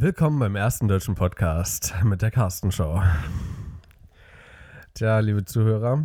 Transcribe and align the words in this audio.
Willkommen 0.00 0.38
beim 0.38 0.54
ersten 0.54 0.86
deutschen 0.86 1.16
Podcast 1.16 1.92
mit 2.04 2.22
der 2.22 2.30
Carsten 2.30 2.70
Show. 2.70 3.02
Tja, 4.94 5.18
liebe 5.18 5.44
Zuhörer, 5.44 6.04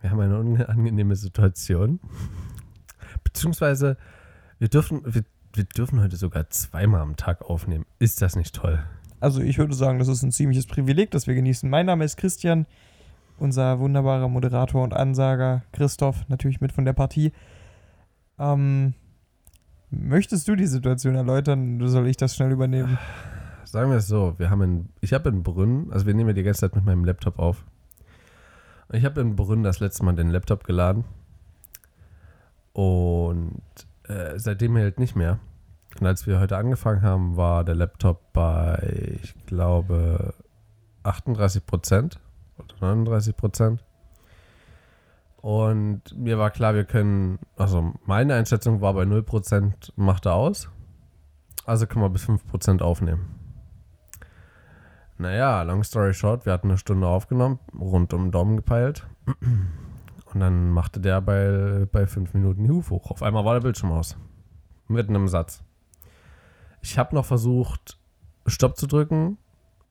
wir 0.00 0.10
haben 0.12 0.20
eine 0.20 0.38
unangenehme 0.38 1.16
Situation. 1.16 1.98
Beziehungsweise, 3.24 3.96
wir 4.60 4.68
dürfen, 4.68 5.02
wir, 5.04 5.24
wir 5.54 5.64
dürfen 5.64 6.00
heute 6.00 6.14
sogar 6.14 6.50
zweimal 6.50 7.00
am 7.00 7.16
Tag 7.16 7.42
aufnehmen. 7.42 7.84
Ist 7.98 8.22
das 8.22 8.36
nicht 8.36 8.54
toll? 8.54 8.78
Also 9.18 9.40
ich 9.40 9.58
würde 9.58 9.74
sagen, 9.74 9.98
das 9.98 10.06
ist 10.06 10.22
ein 10.22 10.30
ziemliches 10.30 10.68
Privileg, 10.68 11.10
das 11.10 11.26
wir 11.26 11.34
genießen. 11.34 11.68
Mein 11.68 11.86
Name 11.86 12.04
ist 12.04 12.16
Christian, 12.16 12.64
unser 13.40 13.80
wunderbarer 13.80 14.28
Moderator 14.28 14.84
und 14.84 14.94
Ansager 14.94 15.64
Christoph, 15.72 16.28
natürlich 16.28 16.60
mit 16.60 16.70
von 16.70 16.84
der 16.84 16.92
Partie. 16.92 17.32
Ähm, 18.38 18.94
möchtest 19.90 20.48
du 20.48 20.56
die 20.56 20.66
Situation 20.66 21.14
erläutern 21.14 21.80
oder 21.80 21.88
soll 21.88 22.08
ich 22.08 22.16
das 22.16 22.36
schnell 22.36 22.52
übernehmen? 22.52 22.98
Sagen 23.64 23.90
wir 23.90 23.98
es 23.98 24.08
so, 24.08 24.34
wir 24.38 24.50
haben 24.50 24.62
in, 24.62 24.88
ich 25.00 25.12
habe 25.12 25.28
in 25.28 25.42
Brünn, 25.42 25.88
also 25.90 26.06
wir 26.06 26.14
nehmen 26.14 26.30
ja 26.30 26.34
die 26.34 26.42
ganze 26.42 26.60
Zeit 26.60 26.74
mit 26.74 26.84
meinem 26.84 27.04
Laptop 27.04 27.38
auf. 27.38 27.64
Ich 28.90 29.04
habe 29.04 29.20
in 29.20 29.36
Brünn 29.36 29.62
das 29.62 29.80
letzte 29.80 30.04
Mal 30.04 30.14
den 30.14 30.30
Laptop 30.30 30.64
geladen. 30.64 31.04
Und 32.72 33.60
äh, 34.04 34.38
seitdem 34.38 34.76
hält 34.76 34.98
nicht 34.98 35.16
mehr. 35.16 35.38
Und 36.00 36.06
als 36.06 36.26
wir 36.26 36.40
heute 36.40 36.56
angefangen 36.56 37.02
haben, 37.02 37.36
war 37.36 37.64
der 37.64 37.74
Laptop 37.74 38.32
bei, 38.32 39.18
ich 39.22 39.34
glaube, 39.46 40.32
38 41.02 41.66
Prozent 41.66 42.20
oder 42.56 42.74
39 42.80 43.36
Prozent. 43.36 43.84
Und 45.40 46.16
mir 46.16 46.38
war 46.38 46.50
klar, 46.50 46.74
wir 46.74 46.84
können, 46.84 47.38
also 47.56 47.94
meine 48.04 48.34
Einschätzung 48.34 48.80
war 48.80 48.94
bei 48.94 49.04
0 49.04 49.22
Prozent, 49.22 49.92
macht 49.96 50.26
er 50.26 50.34
aus. 50.34 50.68
Also 51.64 51.86
können 51.86 52.04
wir 52.04 52.10
bis 52.10 52.24
5 52.24 52.46
Prozent 52.46 52.82
aufnehmen. 52.82 53.34
Naja, 55.16 55.62
long 55.62 55.84
story 55.84 56.14
short, 56.14 56.46
wir 56.46 56.52
hatten 56.52 56.68
eine 56.68 56.78
Stunde 56.78 57.06
aufgenommen, 57.06 57.58
rund 57.78 58.12
um 58.14 58.26
den 58.26 58.30
Daumen 58.32 58.56
gepeilt. 58.56 59.06
Und 60.32 60.40
dann 60.40 60.70
machte 60.70 61.00
der 61.00 61.20
bei, 61.20 61.86
bei 61.90 62.06
5 62.06 62.34
Minuten 62.34 62.64
die 62.64 62.70
Hufe 62.70 62.94
hoch. 62.94 63.10
Auf 63.10 63.22
einmal 63.22 63.44
war 63.44 63.54
der 63.54 63.62
Bildschirm 63.62 63.92
aus. 63.92 64.16
Mitten 64.86 65.14
im 65.14 65.28
Satz. 65.28 65.62
Ich 66.82 66.98
habe 66.98 67.14
noch 67.14 67.24
versucht, 67.24 67.98
Stopp 68.46 68.76
zu 68.76 68.86
drücken. 68.86 69.38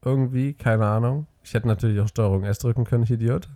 Irgendwie, 0.02 0.54
keine 0.54 0.86
Ahnung. 0.86 1.26
Ich 1.42 1.54
hätte 1.54 1.66
natürlich 1.66 2.00
auch 2.00 2.08
Steuerung 2.08 2.44
S 2.44 2.58
drücken 2.58 2.84
können, 2.84 3.02
ich 3.02 3.10
Idiot. 3.10 3.48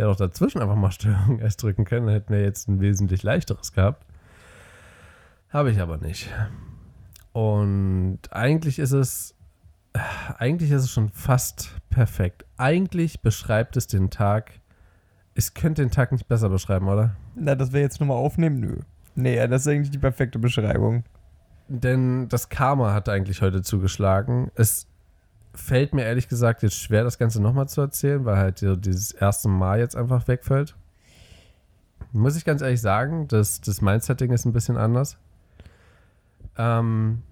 Hätte 0.00 0.08
auch 0.08 0.16
dazwischen 0.16 0.62
einfach 0.62 0.76
mal 0.76 0.90
Steuerung 0.90 1.40
S 1.40 1.56
drücken 1.58 1.84
können, 1.84 2.06
dann 2.06 2.14
hätten 2.14 2.32
wir 2.32 2.40
jetzt 2.40 2.68
ein 2.68 2.80
wesentlich 2.80 3.22
leichteres 3.22 3.74
gehabt. 3.74 4.06
Habe 5.50 5.70
ich 5.70 5.78
aber 5.78 5.98
nicht. 5.98 6.30
Und 7.34 8.20
eigentlich 8.30 8.78
ist 8.78 8.92
es, 8.92 9.34
eigentlich 10.38 10.70
ist 10.70 10.84
es 10.84 10.90
schon 10.90 11.10
fast 11.10 11.74
perfekt. 11.90 12.46
Eigentlich 12.56 13.20
beschreibt 13.20 13.76
es 13.76 13.88
den 13.88 14.08
Tag. 14.08 14.52
Es 15.34 15.52
könnte 15.52 15.82
den 15.82 15.90
Tag 15.90 16.12
nicht 16.12 16.28
besser 16.28 16.48
beschreiben, 16.48 16.88
oder? 16.88 17.14
Na, 17.34 17.54
dass 17.54 17.74
wir 17.74 17.82
jetzt 17.82 18.00
nochmal 18.00 18.16
aufnehmen? 18.16 18.58
Nö. 18.58 18.76
Nee, 19.16 19.46
das 19.48 19.62
ist 19.62 19.68
eigentlich 19.68 19.90
die 19.90 19.98
perfekte 19.98 20.38
Beschreibung. 20.38 21.04
Denn 21.68 22.26
das 22.30 22.48
Karma 22.48 22.94
hat 22.94 23.10
eigentlich 23.10 23.42
heute 23.42 23.60
zugeschlagen. 23.60 24.50
Es 24.54 24.86
fällt 25.54 25.94
mir 25.94 26.04
ehrlich 26.04 26.28
gesagt 26.28 26.62
jetzt 26.62 26.76
schwer, 26.76 27.04
das 27.04 27.18
Ganze 27.18 27.40
nochmal 27.42 27.68
zu 27.68 27.80
erzählen, 27.80 28.24
weil 28.24 28.36
halt 28.36 28.60
dieses 28.60 29.12
erste 29.12 29.48
Mal 29.48 29.78
jetzt 29.78 29.96
einfach 29.96 30.28
wegfällt. 30.28 30.76
Muss 32.12 32.36
ich 32.36 32.44
ganz 32.44 32.62
ehrlich 32.62 32.80
sagen, 32.80 33.28
das, 33.28 33.60
das 33.60 33.80
Mindsetting 33.80 34.32
ist 34.32 34.44
ein 34.44 34.52
bisschen 34.52 34.76
anders. 34.76 35.16
Ähm, 36.56 37.22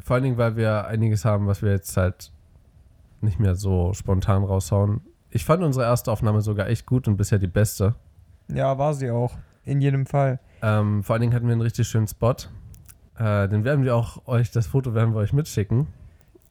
vor 0.00 0.14
allen 0.14 0.24
Dingen, 0.24 0.38
weil 0.38 0.56
wir 0.56 0.86
einiges 0.86 1.24
haben, 1.24 1.46
was 1.46 1.62
wir 1.62 1.70
jetzt 1.70 1.96
halt 1.96 2.32
nicht 3.20 3.38
mehr 3.38 3.54
so 3.54 3.92
spontan 3.92 4.44
raushauen. 4.44 5.00
Ich 5.30 5.44
fand 5.44 5.62
unsere 5.62 5.84
erste 5.84 6.10
Aufnahme 6.10 6.42
sogar 6.42 6.68
echt 6.68 6.86
gut 6.86 7.08
und 7.08 7.16
bisher 7.16 7.38
die 7.38 7.46
beste. 7.46 7.94
Ja, 8.48 8.78
war 8.78 8.94
sie 8.94 9.10
auch. 9.10 9.36
In 9.64 9.80
jedem 9.80 10.06
Fall. 10.06 10.40
Ähm, 10.60 11.02
vor 11.02 11.14
allen 11.14 11.22
Dingen 11.22 11.34
hatten 11.34 11.46
wir 11.46 11.52
einen 11.52 11.62
richtig 11.62 11.88
schönen 11.88 12.08
Spot. 12.08 12.34
Äh, 13.16 13.48
den 13.48 13.64
werden 13.64 13.84
wir 13.84 13.96
auch 13.96 14.26
euch, 14.26 14.50
das 14.50 14.66
Foto 14.66 14.94
werden 14.94 15.14
wir 15.14 15.20
euch 15.20 15.32
mitschicken. 15.32 15.86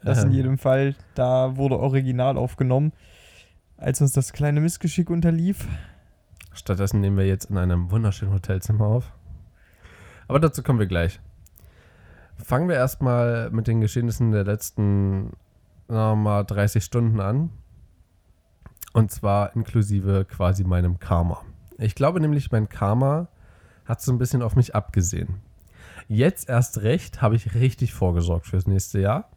Das 0.04 0.24
in 0.24 0.30
Ähm, 0.30 0.36
jedem 0.36 0.58
Fall. 0.58 0.96
Da 1.16 1.58
wurde 1.58 1.80
original 1.80 2.38
aufgenommen, 2.38 2.92
als 3.78 4.02
uns 4.02 4.14
das 4.14 4.34
kleine 4.34 4.62
Missgeschick 4.62 5.10
unterlief. 5.10 5.68
Stattdessen 6.54 7.00
nehmen 7.02 7.18
wir 7.18 7.28
jetzt 7.28 7.46
in 7.46 7.58
einem 7.58 7.92
wunderschönen 7.92 8.34
Hotelzimmer 8.34 8.86
auf. 8.86 9.12
Aber 10.28 10.40
dazu 10.40 10.64
kommen 10.64 10.80
wir 10.80 10.88
gleich. 10.88 11.20
Fangen 12.38 12.68
wir 12.68 12.76
erstmal 12.76 13.50
mit 13.52 13.68
den 13.68 13.82
Geschehnissen 13.82 14.32
der 14.32 14.44
letzten, 14.44 15.34
sagen 15.88 16.12
wir 16.12 16.16
mal, 16.16 16.44
30 16.44 16.84
Stunden 16.84 17.20
an. 17.20 17.52
Und 18.94 19.12
zwar 19.12 19.56
inklusive 19.56 20.26
quasi 20.26 20.64
meinem 20.64 21.00
Karma. 21.00 21.42
Ich 21.78 21.96
glaube 21.96 22.20
nämlich, 22.20 22.52
mein 22.52 22.68
Karma 22.68 23.28
hat 23.86 24.02
so 24.02 24.12
ein 24.12 24.18
bisschen 24.18 24.42
auf 24.42 24.56
mich 24.56 24.76
abgesehen. 24.76 25.42
Jetzt 26.08 26.50
erst 26.50 26.82
recht 26.82 27.22
habe 27.22 27.36
ich 27.36 27.56
richtig 27.56 27.94
vorgesorgt 27.94 28.48
fürs 28.48 28.68
nächste 28.68 29.00
Jahr. 29.00 29.30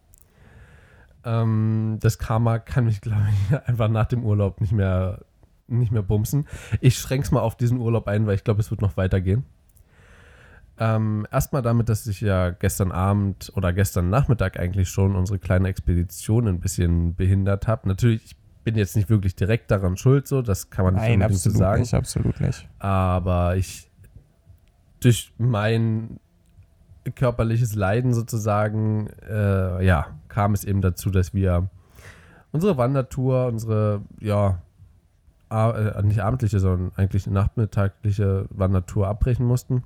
Ähm, 1.25 1.97
das 2.01 2.19
Karma 2.19 2.59
kann 2.59 2.85
mich, 2.85 3.01
glaube 3.01 3.27
ich, 3.49 3.57
einfach 3.67 3.89
nach 3.89 4.05
dem 4.05 4.23
Urlaub 4.23 4.61
nicht 4.61 4.71
mehr, 4.71 5.21
nicht 5.67 5.91
mehr 5.91 6.03
bumsen. 6.03 6.47
Ich 6.81 6.97
schränke 6.97 7.25
es 7.25 7.31
mal 7.31 7.41
auf 7.41 7.57
diesen 7.57 7.79
Urlaub 7.79 8.07
ein, 8.07 8.27
weil 8.27 8.35
ich 8.35 8.43
glaube, 8.43 8.61
es 8.61 8.69
wird 8.69 8.81
noch 8.81 8.95
weitergehen. 8.95 9.43
Ähm, 10.77 11.25
Erstmal 11.31 11.61
damit, 11.61 11.89
dass 11.89 12.05
ich 12.05 12.21
ja 12.21 12.51
gestern 12.51 12.91
Abend 12.91 13.51
oder 13.55 13.73
gestern 13.73 14.09
Nachmittag 14.09 14.59
eigentlich 14.59 14.89
schon 14.89 15.15
unsere 15.15 15.39
kleine 15.39 15.69
Expedition 15.69 16.47
ein 16.47 16.59
bisschen 16.59 17.15
behindert 17.15 17.67
habe. 17.67 17.87
Natürlich, 17.87 18.25
ich 18.25 18.35
bin 18.63 18.75
jetzt 18.75 18.95
nicht 18.95 19.09
wirklich 19.09 19.35
direkt 19.35 19.71
daran 19.71 19.95
schuld, 19.95 20.27
so, 20.27 20.41
das 20.41 20.69
kann 20.69 20.85
man 20.85 20.95
nicht 20.95 21.03
Nein, 21.03 21.21
unbedingt 21.21 21.39
so 21.39 21.49
absolut 21.49 21.59
sagen. 21.59 21.81
nicht, 21.81 21.93
absolut 21.93 22.41
nicht. 22.41 22.67
Aber 22.79 23.55
ich, 23.55 23.89
durch 24.99 25.31
mein 25.37 26.19
körperliches 27.11 27.75
Leiden 27.75 28.13
sozusagen, 28.13 29.07
äh, 29.29 29.85
ja, 29.85 30.07
kam 30.27 30.53
es 30.53 30.63
eben 30.63 30.81
dazu, 30.81 31.09
dass 31.09 31.33
wir 31.33 31.69
unsere 32.51 32.77
Wandertour, 32.77 33.47
unsere, 33.47 34.01
ja, 34.19 34.61
äh, 35.49 36.01
nicht 36.03 36.21
abendliche, 36.21 36.59
sondern 36.59 36.91
eigentlich 36.95 37.27
nachmittagliche 37.27 38.45
Wandertour 38.49 39.07
abbrechen 39.07 39.45
mussten. 39.45 39.83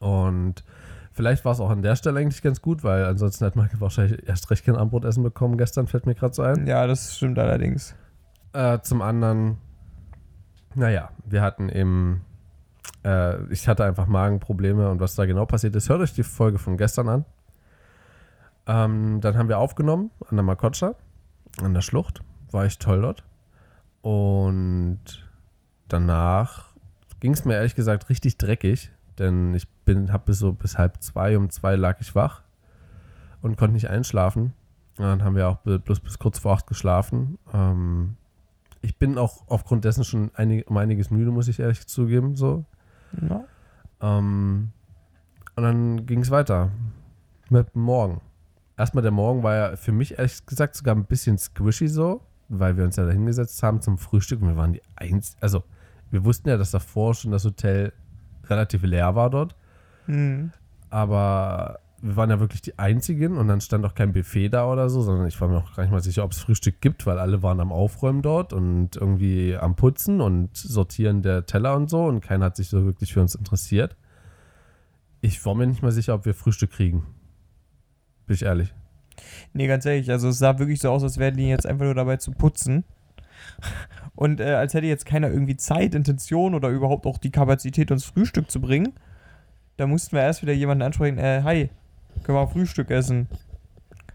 Und 0.00 0.64
vielleicht 1.12 1.44
war 1.44 1.52
es 1.52 1.60
auch 1.60 1.70
an 1.70 1.82
der 1.82 1.96
Stelle 1.96 2.20
eigentlich 2.20 2.42
ganz 2.42 2.60
gut, 2.60 2.82
weil 2.82 3.04
ansonsten 3.04 3.44
hätte 3.44 3.58
man 3.58 3.68
wahrscheinlich 3.78 4.26
erst 4.26 4.50
recht 4.50 4.64
kein 4.64 4.76
Abendbrotessen 4.76 5.22
bekommen 5.22 5.58
gestern, 5.58 5.86
fällt 5.86 6.06
mir 6.06 6.14
gerade 6.14 6.34
so 6.34 6.42
ein. 6.42 6.66
Ja, 6.66 6.86
das 6.86 7.16
stimmt 7.16 7.38
allerdings. 7.38 7.94
Äh, 8.52 8.80
zum 8.80 9.00
anderen, 9.00 9.58
naja, 10.74 11.10
wir 11.24 11.42
hatten 11.42 11.68
eben, 11.68 12.22
äh, 13.04 13.42
ich 13.52 13.68
hatte 13.68 13.84
einfach 13.84 14.06
Magenprobleme 14.06 14.90
und 14.90 15.00
was 15.00 15.14
da 15.14 15.26
genau 15.26 15.46
passiert 15.46 15.74
ist, 15.76 15.88
hört 15.88 16.00
euch 16.00 16.14
die 16.14 16.22
Folge 16.22 16.58
von 16.58 16.76
gestern 16.76 17.08
an. 17.08 17.24
Ähm, 18.66 19.20
dann 19.20 19.36
haben 19.36 19.48
wir 19.48 19.58
aufgenommen 19.58 20.10
an 20.28 20.36
der 20.36 20.44
Makotscha, 20.44 20.94
an 21.60 21.74
der 21.74 21.80
Schlucht. 21.80 22.22
War 22.50 22.64
echt 22.64 22.80
toll 22.80 23.02
dort. 23.02 23.24
Und 24.02 25.00
danach 25.88 26.72
ging 27.20 27.32
es 27.32 27.44
mir 27.44 27.54
ehrlich 27.54 27.74
gesagt 27.74 28.08
richtig 28.08 28.36
dreckig, 28.38 28.90
denn 29.18 29.54
ich 29.54 29.68
bin, 29.84 30.12
habe 30.12 30.24
bis 30.26 30.38
so 30.38 30.52
bis 30.52 30.78
halb 30.78 31.02
zwei, 31.02 31.36
um 31.36 31.50
zwei 31.50 31.76
lag 31.76 32.00
ich 32.00 32.14
wach 32.14 32.42
und 33.42 33.56
konnte 33.56 33.74
nicht 33.74 33.90
einschlafen. 33.90 34.52
Dann 34.96 35.24
haben 35.24 35.36
wir 35.36 35.48
auch 35.48 35.58
bloß 35.58 36.00
bis 36.00 36.18
kurz 36.18 36.38
vor 36.38 36.52
acht 36.52 36.66
geschlafen. 36.66 37.38
Ähm, 37.52 38.16
ich 38.82 38.98
bin 38.98 39.16
auch 39.18 39.44
aufgrund 39.46 39.84
dessen 39.84 40.04
schon 40.04 40.30
einig, 40.34 40.68
um 40.68 40.76
einiges 40.76 41.10
müde, 41.10 41.30
muss 41.30 41.48
ich 41.48 41.60
ehrlich 41.60 41.86
zugeben. 41.86 42.36
So. 42.36 42.64
Ja. 43.20 43.44
Ähm, 44.00 44.70
und 45.56 45.62
dann 45.62 46.06
ging 46.06 46.20
es 46.20 46.30
weiter 46.30 46.70
mit 47.50 47.74
dem 47.74 47.82
Morgen. 47.82 48.20
Erstmal 48.78 49.02
der 49.02 49.10
Morgen 49.12 49.42
war 49.42 49.54
ja 49.54 49.76
für 49.76 49.92
mich 49.92 50.18
ehrlich 50.18 50.44
gesagt 50.46 50.74
sogar 50.74 50.94
ein 50.94 51.04
bisschen 51.04 51.36
squishy 51.38 51.88
so, 51.88 52.22
weil 52.48 52.76
wir 52.76 52.84
uns 52.84 52.96
ja 52.96 53.04
da 53.04 53.12
hingesetzt 53.12 53.62
haben 53.62 53.80
zum 53.80 53.98
Frühstück 53.98 54.40
und 54.40 54.48
wir 54.48 54.56
waren 54.56 54.72
die 54.72 54.82
eins, 54.96 55.36
also 55.40 55.62
wir 56.10 56.24
wussten 56.24 56.48
ja, 56.48 56.56
dass 56.56 56.70
davor 56.70 57.14
schon 57.14 57.30
das 57.32 57.44
Hotel 57.44 57.92
relativ 58.48 58.82
leer 58.82 59.14
war 59.14 59.30
dort, 59.30 59.54
Hm. 60.06 60.50
aber 60.90 61.78
wir 62.02 62.16
waren 62.16 62.30
ja 62.30 62.40
wirklich 62.40 62.62
die 62.62 62.78
einzigen 62.80 63.36
und 63.38 63.46
dann 63.46 63.60
stand 63.60 63.84
auch 63.86 63.94
kein 63.94 64.12
Buffet 64.12 64.48
da 64.48 64.66
oder 64.66 64.90
so, 64.90 65.02
sondern 65.02 65.28
ich 65.28 65.40
war 65.40 65.46
mir 65.46 65.58
auch 65.58 65.76
gar 65.76 65.84
nicht 65.84 65.92
mal 65.92 66.02
sicher, 66.02 66.24
ob 66.24 66.32
es 66.32 66.40
Frühstück 66.40 66.80
gibt, 66.80 67.06
weil 67.06 67.18
alle 67.20 67.44
waren 67.44 67.60
am 67.60 67.70
Aufräumen 67.70 68.22
dort 68.22 68.52
und 68.52 68.96
irgendwie 68.96 69.56
am 69.56 69.76
Putzen 69.76 70.20
und 70.20 70.56
Sortieren 70.56 71.22
der 71.22 71.46
Teller 71.46 71.76
und 71.76 71.88
so 71.88 72.04
und 72.04 72.20
keiner 72.20 72.46
hat 72.46 72.56
sich 72.56 72.68
so 72.68 72.84
wirklich 72.84 73.12
für 73.12 73.20
uns 73.20 73.36
interessiert. 73.36 73.96
Ich 75.20 75.44
war 75.46 75.54
mir 75.54 75.68
nicht 75.68 75.82
mal 75.82 75.92
sicher, 75.92 76.14
ob 76.14 76.26
wir 76.26 76.34
Frühstück 76.34 76.72
kriegen. 76.72 77.06
Bin 78.26 78.34
ich 78.34 78.42
ehrlich. 78.42 78.74
Nee, 79.52 79.68
ganz 79.68 79.86
ehrlich, 79.86 80.10
also 80.10 80.28
es 80.28 80.38
sah 80.38 80.58
wirklich 80.58 80.80
so 80.80 80.90
aus, 80.90 81.04
als 81.04 81.18
wären 81.18 81.36
die 81.36 81.48
jetzt 81.48 81.66
einfach 81.66 81.84
nur 81.84 81.94
dabei 81.94 82.16
zu 82.16 82.32
putzen. 82.32 82.82
Und 84.16 84.40
äh, 84.40 84.54
als 84.54 84.74
hätte 84.74 84.86
jetzt 84.86 85.06
keiner 85.06 85.30
irgendwie 85.30 85.56
Zeit, 85.56 85.94
Intention 85.94 86.54
oder 86.54 86.68
überhaupt 86.68 87.06
auch 87.06 87.18
die 87.18 87.30
Kapazität, 87.30 87.92
uns 87.92 88.04
Frühstück 88.04 88.50
zu 88.50 88.60
bringen. 88.60 88.92
Da 89.76 89.86
mussten 89.86 90.16
wir 90.16 90.22
erst 90.22 90.42
wieder 90.42 90.52
jemanden 90.52 90.82
ansprechen, 90.82 91.18
äh, 91.18 91.42
hi, 91.44 91.70
können 92.22 92.38
wir 92.38 92.48
Frühstück 92.48 92.90
essen. 92.90 93.28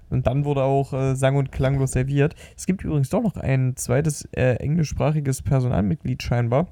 Und 0.10 0.26
dann 0.28 0.46
wurde 0.46 0.64
auch 0.64 0.94
äh, 0.94 1.16
sang- 1.16 1.36
und 1.36 1.52
klanglos 1.52 1.92
serviert. 1.92 2.36
Es 2.56 2.66
gibt 2.66 2.84
übrigens 2.84 3.10
doch 3.10 3.22
noch 3.22 3.36
ein 3.36 3.76
zweites 3.76 4.26
äh, 4.32 4.56
englischsprachiges 4.56 5.42
Personalmitglied 5.42 6.24
scheinbar, 6.24 6.68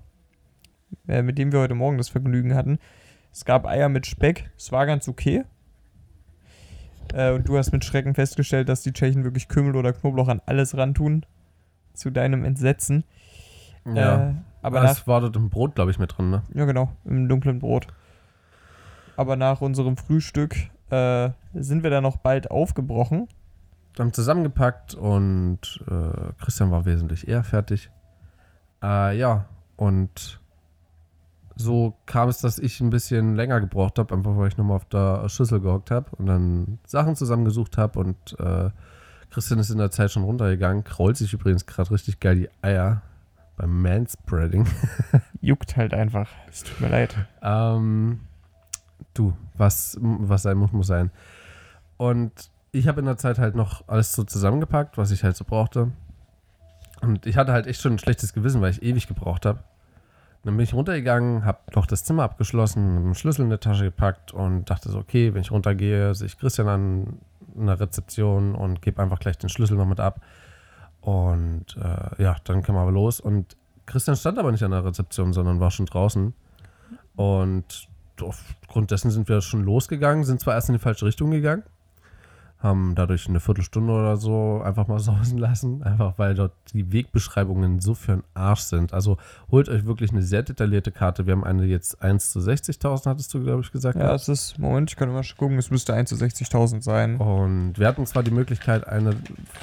äh, 1.07 1.21
mit 1.21 1.37
dem 1.37 1.51
wir 1.51 1.59
heute 1.59 1.75
Morgen 1.75 1.97
das 1.97 2.09
Vergnügen 2.09 2.55
hatten. 2.55 2.79
Es 3.31 3.43
gab 3.43 3.65
Eier 3.65 3.89
mit 3.89 4.05
Speck, 4.07 4.49
es 4.57 4.71
war 4.71 4.85
ganz 4.85 5.09
okay. 5.09 5.43
Äh, 7.13 7.33
und 7.33 7.47
du 7.47 7.57
hast 7.57 7.73
mit 7.73 7.83
Schrecken 7.83 8.15
festgestellt, 8.15 8.69
dass 8.69 8.83
die 8.83 8.93
Tschechen 8.93 9.23
wirklich 9.23 9.49
Kümmel 9.49 9.75
oder 9.75 9.91
Knoblauch 9.91 10.29
an 10.29 10.41
alles 10.45 10.77
rantun. 10.77 11.25
Zu 11.93 12.09
deinem 12.09 12.43
Entsetzen. 12.43 13.05
Ja. 13.85 14.29
Äh, 14.29 14.33
aber 14.61 14.81
das 14.81 15.07
war 15.07 15.21
dort 15.21 15.35
im 15.35 15.49
Brot, 15.49 15.75
glaube 15.75 15.91
ich, 15.91 15.99
mit 15.99 16.17
drin, 16.17 16.31
ne? 16.31 16.41
ja 16.53 16.65
genau, 16.65 16.91
im 17.05 17.29
dunklen 17.29 17.59
Brot. 17.59 17.87
Aber 19.15 19.35
nach 19.35 19.61
unserem 19.61 19.95
Frühstück 19.95 20.55
äh, 20.89 21.29
sind 21.53 21.83
wir 21.83 21.89
dann 21.89 22.03
noch 22.03 22.17
bald 22.17 22.51
aufgebrochen. 22.51 23.27
haben 23.99 24.13
zusammengepackt 24.13 24.95
und 24.95 25.59
äh, 25.89 26.33
Christian 26.43 26.71
war 26.71 26.85
wesentlich 26.85 27.27
eher 27.27 27.43
fertig. 27.43 27.89
Äh, 28.83 29.17
ja, 29.17 29.45
und 29.77 30.39
so 31.55 31.95
kam 32.05 32.29
es, 32.29 32.39
dass 32.39 32.59
ich 32.59 32.81
ein 32.81 32.89
bisschen 32.89 33.35
länger 33.35 33.61
gebraucht 33.61 33.97
habe, 33.97 34.13
einfach 34.13 34.35
weil 34.37 34.49
ich 34.49 34.57
nochmal 34.57 34.77
auf 34.77 34.85
der 34.85 35.29
Schüssel 35.29 35.61
gehockt 35.61 35.91
habe 35.91 36.07
und 36.17 36.25
dann 36.25 36.79
Sachen 36.85 37.15
zusammengesucht 37.15 37.77
habe 37.77 37.99
und 37.99 38.39
äh, 38.39 38.69
Christian 39.31 39.59
ist 39.59 39.69
in 39.69 39.77
der 39.77 39.91
Zeit 39.91 40.11
schon 40.11 40.23
runtergegangen, 40.23 40.83
krault 40.83 41.17
sich 41.17 41.33
übrigens 41.33 41.65
gerade 41.65 41.91
richtig 41.91 42.19
geil 42.19 42.35
die 42.35 42.49
Eier 42.61 43.01
beim 43.57 43.81
Manspreading. 43.81 44.67
Juckt 45.41 45.77
halt 45.77 45.93
einfach. 45.93 46.29
Es 46.49 46.63
tut 46.63 46.79
mir 46.81 46.89
leid. 46.89 47.15
Ähm, 47.41 48.21
du, 49.17 49.33
was, 49.57 49.97
was 50.01 50.43
sein 50.43 50.57
muss, 50.57 50.71
muss 50.71 50.87
sein. 50.87 51.11
Und 51.97 52.31
ich 52.71 52.87
habe 52.87 52.99
in 52.99 53.05
der 53.05 53.17
Zeit 53.17 53.39
halt 53.39 53.55
noch 53.55 53.87
alles 53.87 54.13
so 54.13 54.23
zusammengepackt, 54.23 54.97
was 54.97 55.11
ich 55.11 55.23
halt 55.23 55.35
so 55.35 55.45
brauchte. 55.45 55.91
Und 57.01 57.25
ich 57.25 57.37
hatte 57.37 57.51
halt 57.51 57.67
echt 57.67 57.81
schon 57.81 57.93
ein 57.93 57.99
schlechtes 57.99 58.33
Gewissen, 58.33 58.61
weil 58.61 58.71
ich 58.71 58.83
ewig 58.83 59.07
gebraucht 59.07 59.45
habe. 59.45 59.59
Dann 60.43 60.57
bin 60.57 60.63
ich 60.63 60.73
runtergegangen, 60.73 61.43
habe 61.43 61.59
noch 61.73 61.87
das 61.87 62.03
Zimmer 62.03 62.23
abgeschlossen, 62.23 62.97
einen 62.97 63.15
Schlüssel 63.15 63.43
in 63.43 63.49
die 63.49 63.57
Tasche 63.57 63.85
gepackt 63.85 64.31
und 64.31 64.69
dachte 64.69 64.89
so, 64.89 64.99
okay, 64.99 65.33
wenn 65.33 65.41
ich 65.41 65.51
runtergehe, 65.51 66.13
sehe 66.13 66.27
ich 66.27 66.37
Christian 66.37 66.67
an 66.67 67.19
einer 67.57 67.79
Rezeption 67.79 68.53
und 68.53 68.81
gebe 68.81 69.01
einfach 69.01 69.19
gleich 69.19 69.37
den 69.37 69.49
Schlüssel 69.49 69.77
noch 69.77 69.87
mit 69.87 69.99
ab. 69.99 70.21
Und 71.01 71.65
äh, 71.81 72.21
ja, 72.21 72.35
dann 72.43 72.61
kam 72.61 72.75
aber 72.75 72.91
los. 72.91 73.19
Und 73.19 73.55
Christian 73.85 74.15
stand 74.15 74.37
aber 74.37 74.51
nicht 74.51 74.63
an 74.63 74.71
der 74.71 74.85
Rezeption, 74.85 75.33
sondern 75.33 75.59
war 75.59 75.71
schon 75.71 75.85
draußen. 75.85 76.33
Und 77.15 77.87
aufgrund 78.21 78.91
dessen 78.91 79.11
sind 79.11 79.27
wir 79.29 79.41
schon 79.41 79.63
losgegangen, 79.63 80.23
sind 80.23 80.39
zwar 80.39 80.53
erst 80.55 80.69
in 80.69 80.73
die 80.73 80.79
falsche 80.79 81.05
Richtung 81.05 81.31
gegangen, 81.31 81.63
haben 82.59 82.95
dadurch 82.95 83.27
eine 83.27 83.39
Viertelstunde 83.39 83.91
oder 83.93 84.17
so 84.17 84.61
einfach 84.63 84.87
mal 84.87 84.99
sausen 84.99 85.37
lassen, 85.37 85.83
einfach 85.83 86.13
weil 86.17 86.33
dort 86.33 86.53
die 86.73 86.91
Wegbeschreibungen 86.91 87.79
so 87.81 87.93
für 87.93 88.13
einen 88.13 88.23
Arsch 88.33 88.61
sind. 88.61 88.93
Also 88.93 89.17
holt 89.51 89.69
euch 89.69 89.85
wirklich 89.85 90.11
eine 90.11 90.23
sehr 90.23 90.41
detaillierte 90.41 90.91
Karte. 90.91 91.27
Wir 91.27 91.33
haben 91.33 91.43
eine 91.43 91.65
jetzt 91.65 92.01
1 92.01 92.31
zu 92.31 92.39
60.000, 92.39 93.05
hattest 93.07 93.33
du, 93.33 93.43
glaube 93.43 93.61
ich, 93.61 93.71
gesagt. 93.71 93.97
Ja, 93.99 94.15
es 94.15 94.29
ist, 94.29 94.57
Moment, 94.57 94.89
ich 94.89 94.95
kann 94.95 95.11
mal 95.11 95.21
gucken, 95.37 95.57
es 95.57 95.69
müsste 95.69 95.93
1 95.93 96.09
zu 96.09 96.15
60.000 96.15 96.81
sein. 96.81 97.17
Und 97.17 97.77
wir 97.77 97.87
hatten 97.87 98.05
zwar 98.05 98.23
die 98.23 98.31
Möglichkeit, 98.31 98.87
eine 98.87 99.15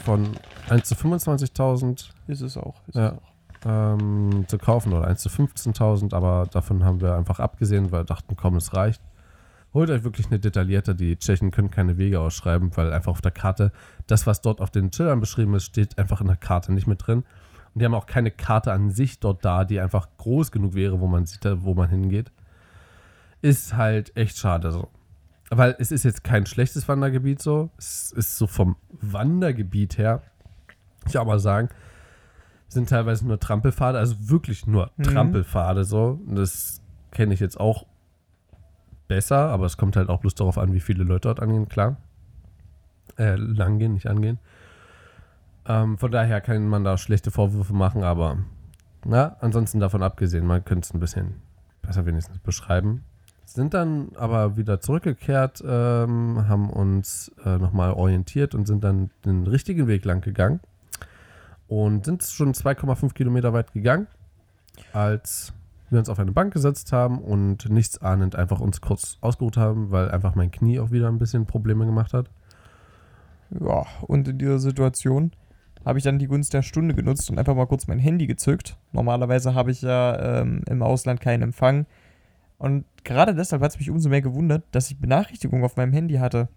von 0.04 0.28
1 0.69 0.88
zu 0.88 0.94
25.000 0.94 2.10
Ist 2.28 2.40
es 2.43 2.56
auch. 2.56 2.76
Ist 2.88 2.94
Ja. 2.96 3.06
es 3.08 3.12
auch. 3.14 3.31
Ähm, 3.64 4.44
zu 4.49 4.59
kaufen 4.59 4.93
oder 4.93 5.06
1 5.06 5.20
zu 5.23 5.29
15.000, 5.29 6.14
aber 6.14 6.49
davon 6.50 6.85
haben 6.85 7.00
wir 7.00 7.14
einfach 7.14 7.41
abgesehen, 7.41 7.93
weil 7.93 8.00
wir 8.00 8.05
dachten, 8.05 8.37
komm, 8.37 8.56
es 8.56 8.75
reicht. 8.75 9.03
Holt 9.75 9.88
euch 9.88 10.05
wirklich 10.05 10.26
eine 10.26 10.38
detaillierte, 10.38 10.94
die 10.94 11.17
Tschechen 11.17 11.50
können 11.50 11.70
keine 11.70 11.97
Wege 11.97 12.20
ausschreiben, 12.20 12.76
weil 12.76 12.93
einfach 12.93 13.12
auf 13.12 13.23
der 13.23 13.31
Karte, 13.31 13.73
das, 14.06 14.26
was 14.26 14.43
dort 14.43 14.61
auf 14.61 14.70
den 14.70 14.93
Schildern 14.93 15.20
beschrieben 15.20 15.55
ist, 15.55 15.64
steht 15.64 15.99
einfach 15.99 16.20
in 16.20 16.26
der 16.26 16.37
Karte 16.37 16.73
nicht 16.73 16.87
mit 16.87 17.06
drin. 17.06 17.25
Und 17.75 17.81
die 17.81 17.85
haben 17.87 17.94
auch 17.94 18.06
keine 18.06 18.31
Karte 18.31 18.73
an 18.73 18.91
sich 18.91 19.19
dort 19.19 19.44
da, 19.44 19.64
die 19.64 19.81
einfach 19.81 20.09
groß 20.19 20.53
genug 20.53 20.75
wäre, 20.75 21.00
wo 21.00 21.06
man 21.06 21.25
sieht, 21.25 21.41
wo 21.62 21.73
man 21.73 21.88
hingeht. 21.88 22.31
Ist 23.41 23.75
halt 23.75 24.14
echt 24.14 24.37
schade 24.37 24.73
so. 24.73 24.88
Weil 25.49 25.75
es 25.79 25.91
ist 25.91 26.05
jetzt 26.05 26.23
kein 26.23 26.44
schlechtes 26.44 26.87
Wandergebiet 26.88 27.41
so. 27.41 27.70
Es 27.79 28.12
ist 28.12 28.37
so 28.37 28.47
vom 28.47 28.76
Wandergebiet 29.00 29.97
her, 29.97 30.23
ich 31.06 31.14
mal 31.14 31.38
sagen, 31.38 31.69
sind 32.73 32.89
teilweise 32.89 33.27
nur 33.27 33.39
Trampelpfade, 33.39 33.99
also 33.99 34.17
wirklich 34.29 34.67
nur 34.67 34.91
Mhm. 34.97 35.03
Trampelpfade 35.05 35.85
so. 35.85 36.21
Das 36.27 36.81
kenne 37.11 37.35
ich 37.35 37.41
jetzt 37.41 37.59
auch 37.61 37.87
besser, 39.09 39.49
aber 39.51 39.67
es 39.67 39.77
kommt 39.77 39.97
halt 39.97 40.09
auch 40.09 40.21
bloß 40.21 40.35
darauf 40.35 40.59
an, 40.59 40.73
wie 40.73 40.81
viele 40.81 41.05
Leute 41.05 41.29
dort 41.29 41.41
angehen, 41.41 41.69
klar. 41.69 41.97
Äh, 43.19 43.37
lang 43.37 43.79
gehen, 43.79 43.93
nicht 43.95 44.07
angehen. 44.07 44.39
Ähm, 45.67 45.99
von 45.99 46.11
daher 46.11 46.41
kann 46.41 46.67
man 46.69 46.83
da 46.83 46.97
schlechte 46.97 47.31
Vorwürfe 47.31 47.75
machen, 47.75 48.03
aber 48.03 48.39
na, 49.05 49.37
ansonsten 49.41 49.81
davon 49.81 50.03
abgesehen, 50.03 50.47
man 50.47 50.65
könnte 50.65 50.87
es 50.87 50.95
ein 50.95 51.01
bisschen 51.01 51.35
besser 51.83 52.07
wenigstens 52.07 52.39
beschreiben. 52.39 53.05
Sind 53.45 53.75
dann 53.75 54.13
aber 54.17 54.57
wieder 54.57 54.81
zurückgekehrt, 54.81 55.63
ähm, 55.67 56.49
haben 56.49 56.71
uns 56.71 57.31
äh, 57.45 57.59
nochmal 57.59 57.93
orientiert 57.93 58.55
und 58.55 58.67
sind 58.67 58.83
dann 58.83 59.11
den 59.25 59.47
richtigen 59.47 59.87
Weg 59.89 60.05
lang 60.05 60.21
gegangen 60.23 60.61
und 61.73 62.05
sind 62.05 62.23
schon 62.23 62.53
2,5 62.53 63.15
Kilometer 63.15 63.55
weit 63.55 63.73
gegangen, 63.73 64.07
als 64.93 65.55
wir 65.89 65.99
uns 65.99 66.11
auf 66.11 66.19
eine 66.19 66.31
Bank 66.31 66.53
gesetzt 66.53 66.93
haben 66.93 67.19
und 67.19 67.71
nichts 67.71 67.97
ahnend 68.03 68.37
einfach 68.37 68.61
uns 68.61 68.83
kurz 68.83 69.17
ausgeruht 69.23 69.57
haben, 69.57 69.91
weil 69.91 70.11
einfach 70.11 70.35
mein 70.35 70.51
Knie 70.51 70.81
auch 70.81 70.91
wieder 70.91 71.09
ein 71.09 71.19
bisschen 71.19 71.47
Probleme 71.47 71.87
gemacht 71.87 72.13
hat. 72.13 72.29
Ja, 73.59 73.87
und 74.03 74.29
in 74.29 74.37
dieser 74.37 74.59
Situation 74.59 75.33
habe 75.83 75.99
ich 75.99 76.05
dann 76.05 76.19
die 76.19 76.27
Gunst 76.27 76.53
der 76.53 76.61
Stunde 76.61 76.95
genutzt 76.95 77.31
und 77.31 77.39
einfach 77.39 77.55
mal 77.55 77.67
kurz 77.67 77.87
mein 77.87 77.99
Handy 77.99 78.27
gezückt. 78.27 78.77
Normalerweise 78.93 79.55
habe 79.55 79.71
ich 79.71 79.81
ja 79.81 80.41
ähm, 80.41 80.65
im 80.69 80.83
Ausland 80.83 81.23
keinen 81.23 81.41
Empfang. 81.43 81.87
Und 82.59 82.85
gerade 83.03 83.35
deshalb 83.35 83.63
hat 83.63 83.71
es 83.71 83.79
mich 83.79 83.89
umso 83.89 84.11
mehr 84.11 84.21
gewundert, 84.21 84.63
dass 84.73 84.91
ich 84.91 85.01
Benachrichtigungen 85.01 85.65
auf 85.65 85.77
meinem 85.77 85.95
Handy 85.95 86.17
hatte. 86.17 86.49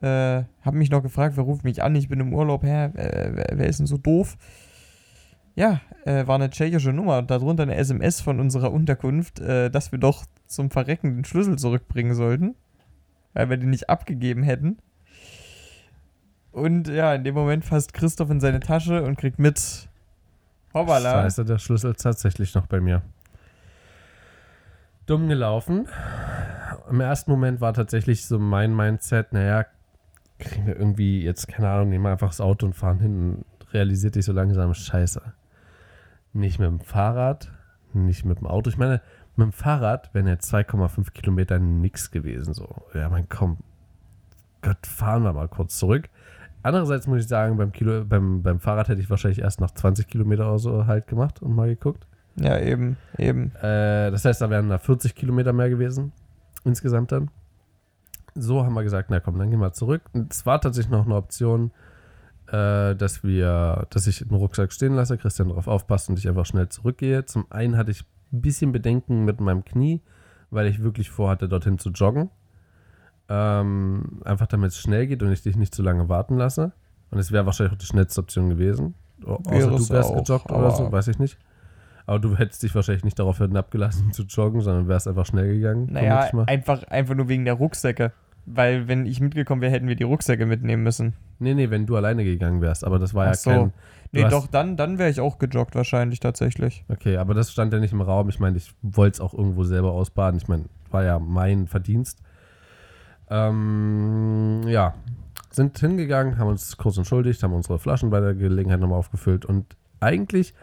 Äh, 0.00 0.44
habe 0.62 0.76
mich 0.76 0.90
noch 0.90 1.02
gefragt, 1.02 1.36
wer 1.36 1.44
ruft 1.44 1.64
mich 1.64 1.82
an? 1.82 1.96
Ich 1.96 2.08
bin 2.08 2.20
im 2.20 2.32
Urlaub, 2.32 2.62
hä? 2.62 2.84
Äh, 2.94 3.46
wer, 3.52 3.66
ist 3.66 3.80
denn 3.80 3.86
so 3.86 3.98
doof? 3.98 4.36
Ja, 5.56 5.80
äh, 6.04 6.26
war 6.26 6.36
eine 6.36 6.50
tschechische 6.50 6.92
Nummer 6.92 7.18
und 7.18 7.30
darunter 7.30 7.64
eine 7.64 7.74
SMS 7.74 8.20
von 8.20 8.38
unserer 8.38 8.72
Unterkunft, 8.72 9.40
äh, 9.40 9.70
dass 9.70 9.90
wir 9.90 9.98
doch 9.98 10.24
zum 10.46 10.70
Verrecken 10.70 11.16
den 11.16 11.24
Schlüssel 11.24 11.58
zurückbringen 11.58 12.14
sollten, 12.14 12.54
weil 13.34 13.50
wir 13.50 13.56
den 13.56 13.70
nicht 13.70 13.90
abgegeben 13.90 14.44
hätten. 14.44 14.78
Und 16.52 16.86
ja, 16.88 17.14
in 17.14 17.24
dem 17.24 17.34
Moment 17.34 17.64
fasst 17.64 17.92
Christoph 17.92 18.30
in 18.30 18.40
seine 18.40 18.60
Tasche 18.60 19.02
und 19.02 19.18
kriegt 19.18 19.38
mit. 19.38 19.88
Hoppala. 20.74 21.22
Scheiße, 21.22 21.44
der 21.44 21.58
Schlüssel 21.58 21.90
ist 21.90 22.02
tatsächlich 22.02 22.54
noch 22.54 22.66
bei 22.66 22.80
mir. 22.80 23.02
Dumm 25.06 25.28
gelaufen. 25.28 25.88
Im 26.90 27.00
ersten 27.00 27.30
Moment 27.30 27.60
war 27.60 27.74
tatsächlich 27.74 28.26
so 28.26 28.38
mein 28.38 28.74
Mindset, 28.76 29.32
naja, 29.32 29.66
kriegen 30.38 30.66
wir 30.66 30.76
irgendwie 30.76 31.22
jetzt, 31.22 31.48
keine 31.48 31.68
Ahnung, 31.68 31.90
nehmen 31.90 32.04
wir 32.04 32.10
einfach 32.10 32.28
das 32.28 32.40
Auto 32.40 32.66
und 32.66 32.74
fahren 32.74 33.00
hin 33.00 33.18
und 33.18 33.74
realisiert 33.74 34.14
dich 34.14 34.24
so 34.24 34.32
langsam, 34.32 34.72
scheiße. 34.72 35.22
Nicht 36.32 36.58
mit 36.58 36.68
dem 36.68 36.80
Fahrrad, 36.80 37.52
nicht 37.92 38.24
mit 38.24 38.38
dem 38.38 38.46
Auto. 38.46 38.70
Ich 38.70 38.76
meine, 38.78 39.00
mit 39.36 39.46
dem 39.46 39.52
Fahrrad 39.52 40.12
wären 40.14 40.26
jetzt 40.26 40.52
2,5 40.52 41.12
Kilometer 41.12 41.58
nix 41.58 42.10
gewesen. 42.10 42.54
So, 42.54 42.68
ja, 42.94 43.08
mein 43.08 43.28
komm, 43.28 43.58
Gott, 44.62 44.86
fahren 44.86 45.22
wir 45.22 45.32
mal 45.32 45.48
kurz 45.48 45.78
zurück. 45.78 46.08
Andererseits 46.62 47.06
muss 47.06 47.20
ich 47.20 47.28
sagen, 47.28 47.56
beim, 47.56 47.72
Kilo, 47.72 48.04
beim, 48.04 48.42
beim 48.42 48.60
Fahrrad 48.60 48.88
hätte 48.88 49.00
ich 49.00 49.10
wahrscheinlich 49.10 49.40
erst 49.40 49.60
nach 49.60 49.70
20 49.70 50.08
Kilometer 50.08 50.48
oder 50.48 50.58
so 50.58 50.86
halt 50.86 51.06
gemacht 51.06 51.40
und 51.40 51.54
mal 51.54 51.68
geguckt. 51.68 52.06
Ja, 52.36 52.58
eben, 52.58 52.96
eben. 53.16 53.54
Äh, 53.56 54.10
das 54.10 54.24
heißt, 54.24 54.40
da 54.40 54.50
wären 54.50 54.68
da 54.68 54.78
40 54.78 55.14
Kilometer 55.14 55.52
mehr 55.52 55.70
gewesen. 55.70 56.12
Insgesamt 56.64 57.12
dann. 57.12 57.30
So 58.40 58.64
haben 58.64 58.74
wir 58.74 58.82
gesagt, 58.82 59.10
na 59.10 59.20
komm, 59.20 59.38
dann 59.38 59.50
gehen 59.50 59.60
wir 59.60 59.72
zurück. 59.72 60.02
Und 60.12 60.32
es 60.32 60.46
war 60.46 60.60
tatsächlich 60.60 60.90
noch 60.90 61.04
eine 61.06 61.14
Option, 61.16 61.70
äh, 62.48 62.94
dass 62.96 63.22
wir, 63.24 63.86
dass 63.90 64.06
ich 64.06 64.18
den 64.20 64.34
Rucksack 64.36 64.72
stehen 64.72 64.94
lasse, 64.94 65.18
Christian 65.18 65.48
darauf 65.48 65.68
aufpasst 65.68 66.08
und 66.08 66.18
ich 66.18 66.28
einfach 66.28 66.46
schnell 66.46 66.68
zurückgehe. 66.68 67.24
Zum 67.26 67.46
einen 67.50 67.76
hatte 67.76 67.90
ich 67.90 68.02
ein 68.32 68.40
bisschen 68.40 68.72
Bedenken 68.72 69.24
mit 69.24 69.40
meinem 69.40 69.64
Knie, 69.64 70.02
weil 70.50 70.66
ich 70.66 70.82
wirklich 70.82 71.10
vorhatte, 71.10 71.48
dorthin 71.48 71.78
zu 71.78 71.90
joggen. 71.90 72.30
Ähm, 73.28 74.20
einfach 74.24 74.46
damit 74.46 74.70
es 74.70 74.78
schnell 74.78 75.06
geht 75.06 75.22
und 75.22 75.30
ich 75.32 75.42
dich 75.42 75.56
nicht 75.56 75.74
zu 75.74 75.82
lange 75.82 76.08
warten 76.08 76.36
lasse. 76.38 76.72
Und 77.10 77.18
es 77.18 77.30
wäre 77.32 77.44
wahrscheinlich 77.46 77.74
auch 77.74 77.78
die 77.78 77.86
schnellste 77.86 78.20
Option 78.20 78.48
gewesen. 78.48 78.94
Au- 79.24 79.38
Wäre 79.48 79.66
Außer 79.70 79.74
es 79.76 79.88
du 79.88 79.94
wärst 79.94 80.10
auch, 80.10 80.24
gejoggt 80.24 80.50
oder 80.50 80.70
so, 80.70 80.92
weiß 80.92 81.08
ich 81.08 81.18
nicht. 81.18 81.38
Aber 82.06 82.18
du 82.18 82.36
hättest 82.36 82.62
dich 82.62 82.74
wahrscheinlich 82.74 83.04
nicht 83.04 83.18
darauf 83.18 83.38
hinabgelassen 83.38 84.12
zu 84.12 84.22
joggen, 84.22 84.62
sondern 84.62 84.88
wärst 84.88 85.06
einfach 85.08 85.26
schnell 85.26 85.48
gegangen. 85.54 85.88
Naja, 85.92 86.20
einfach, 86.46 86.82
einfach 86.84 87.14
nur 87.14 87.28
wegen 87.28 87.44
der 87.44 87.54
Rucksäcke. 87.54 88.12
Weil, 88.50 88.88
wenn 88.88 89.04
ich 89.06 89.20
mitgekommen 89.20 89.60
wäre, 89.60 89.72
hätten 89.72 89.88
wir 89.88 89.96
die 89.96 90.04
Rucksäcke 90.04 90.46
mitnehmen 90.46 90.82
müssen. 90.82 91.12
Nee, 91.38 91.54
nee, 91.54 91.70
wenn 91.70 91.86
du 91.86 91.96
alleine 91.96 92.24
gegangen 92.24 92.60
wärst. 92.60 92.84
Aber 92.84 92.98
das 92.98 93.12
war 93.14 93.26
ja 93.26 93.30
Ach 93.32 93.34
so. 93.36 93.50
kein. 93.50 93.72
Nee, 94.12 94.24
hast- 94.24 94.32
doch, 94.32 94.46
dann, 94.46 94.76
dann 94.76 94.98
wäre 94.98 95.10
ich 95.10 95.20
auch 95.20 95.38
gejoggt, 95.38 95.74
wahrscheinlich 95.74 96.18
tatsächlich. 96.20 96.84
Okay, 96.88 97.18
aber 97.18 97.34
das 97.34 97.52
stand 97.52 97.72
ja 97.74 97.78
nicht 97.78 97.92
im 97.92 98.00
Raum. 98.00 98.28
Ich 98.30 98.40
meine, 98.40 98.56
ich 98.56 98.72
wollte 98.82 99.16
es 99.16 99.20
auch 99.20 99.34
irgendwo 99.34 99.64
selber 99.64 99.92
ausbaden. 99.92 100.38
Ich 100.40 100.48
meine, 100.48 100.64
war 100.90 101.04
ja 101.04 101.18
mein 101.18 101.66
Verdienst. 101.66 102.22
Ähm, 103.30 104.62
ja, 104.66 104.94
sind 105.50 105.78
hingegangen, 105.78 106.38
haben 106.38 106.48
uns 106.48 106.76
kurz 106.76 106.96
entschuldigt, 106.96 107.42
haben 107.42 107.52
unsere 107.52 107.78
Flaschen 107.78 108.10
bei 108.10 108.20
der 108.20 108.34
Gelegenheit 108.34 108.80
nochmal 108.80 108.98
aufgefüllt 108.98 109.44
und 109.44 109.66
eigentlich, 110.00 110.54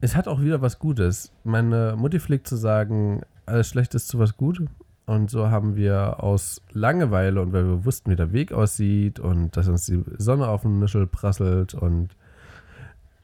es 0.00 0.16
hat 0.16 0.26
auch 0.28 0.40
wieder 0.40 0.60
was 0.62 0.78
Gutes. 0.78 1.32
Meine 1.44 1.94
Mutti 1.96 2.18
pflegt 2.18 2.46
zu 2.48 2.56
sagen, 2.56 3.20
alles 3.46 3.68
schlecht 3.68 3.94
ist 3.94 4.08
zu 4.08 4.18
was 4.18 4.36
gut. 4.36 4.62
Und 5.10 5.28
so 5.28 5.50
haben 5.50 5.74
wir 5.74 6.22
aus 6.22 6.62
Langeweile 6.70 7.42
und 7.42 7.52
weil 7.52 7.66
wir 7.66 7.84
wussten, 7.84 8.12
wie 8.12 8.14
der 8.14 8.30
Weg 8.30 8.52
aussieht 8.52 9.18
und 9.18 9.56
dass 9.56 9.66
uns 9.66 9.86
die 9.86 10.04
Sonne 10.18 10.46
auf 10.46 10.62
den 10.62 10.78
Nischel 10.78 11.08
prasselt 11.08 11.74
und 11.74 12.14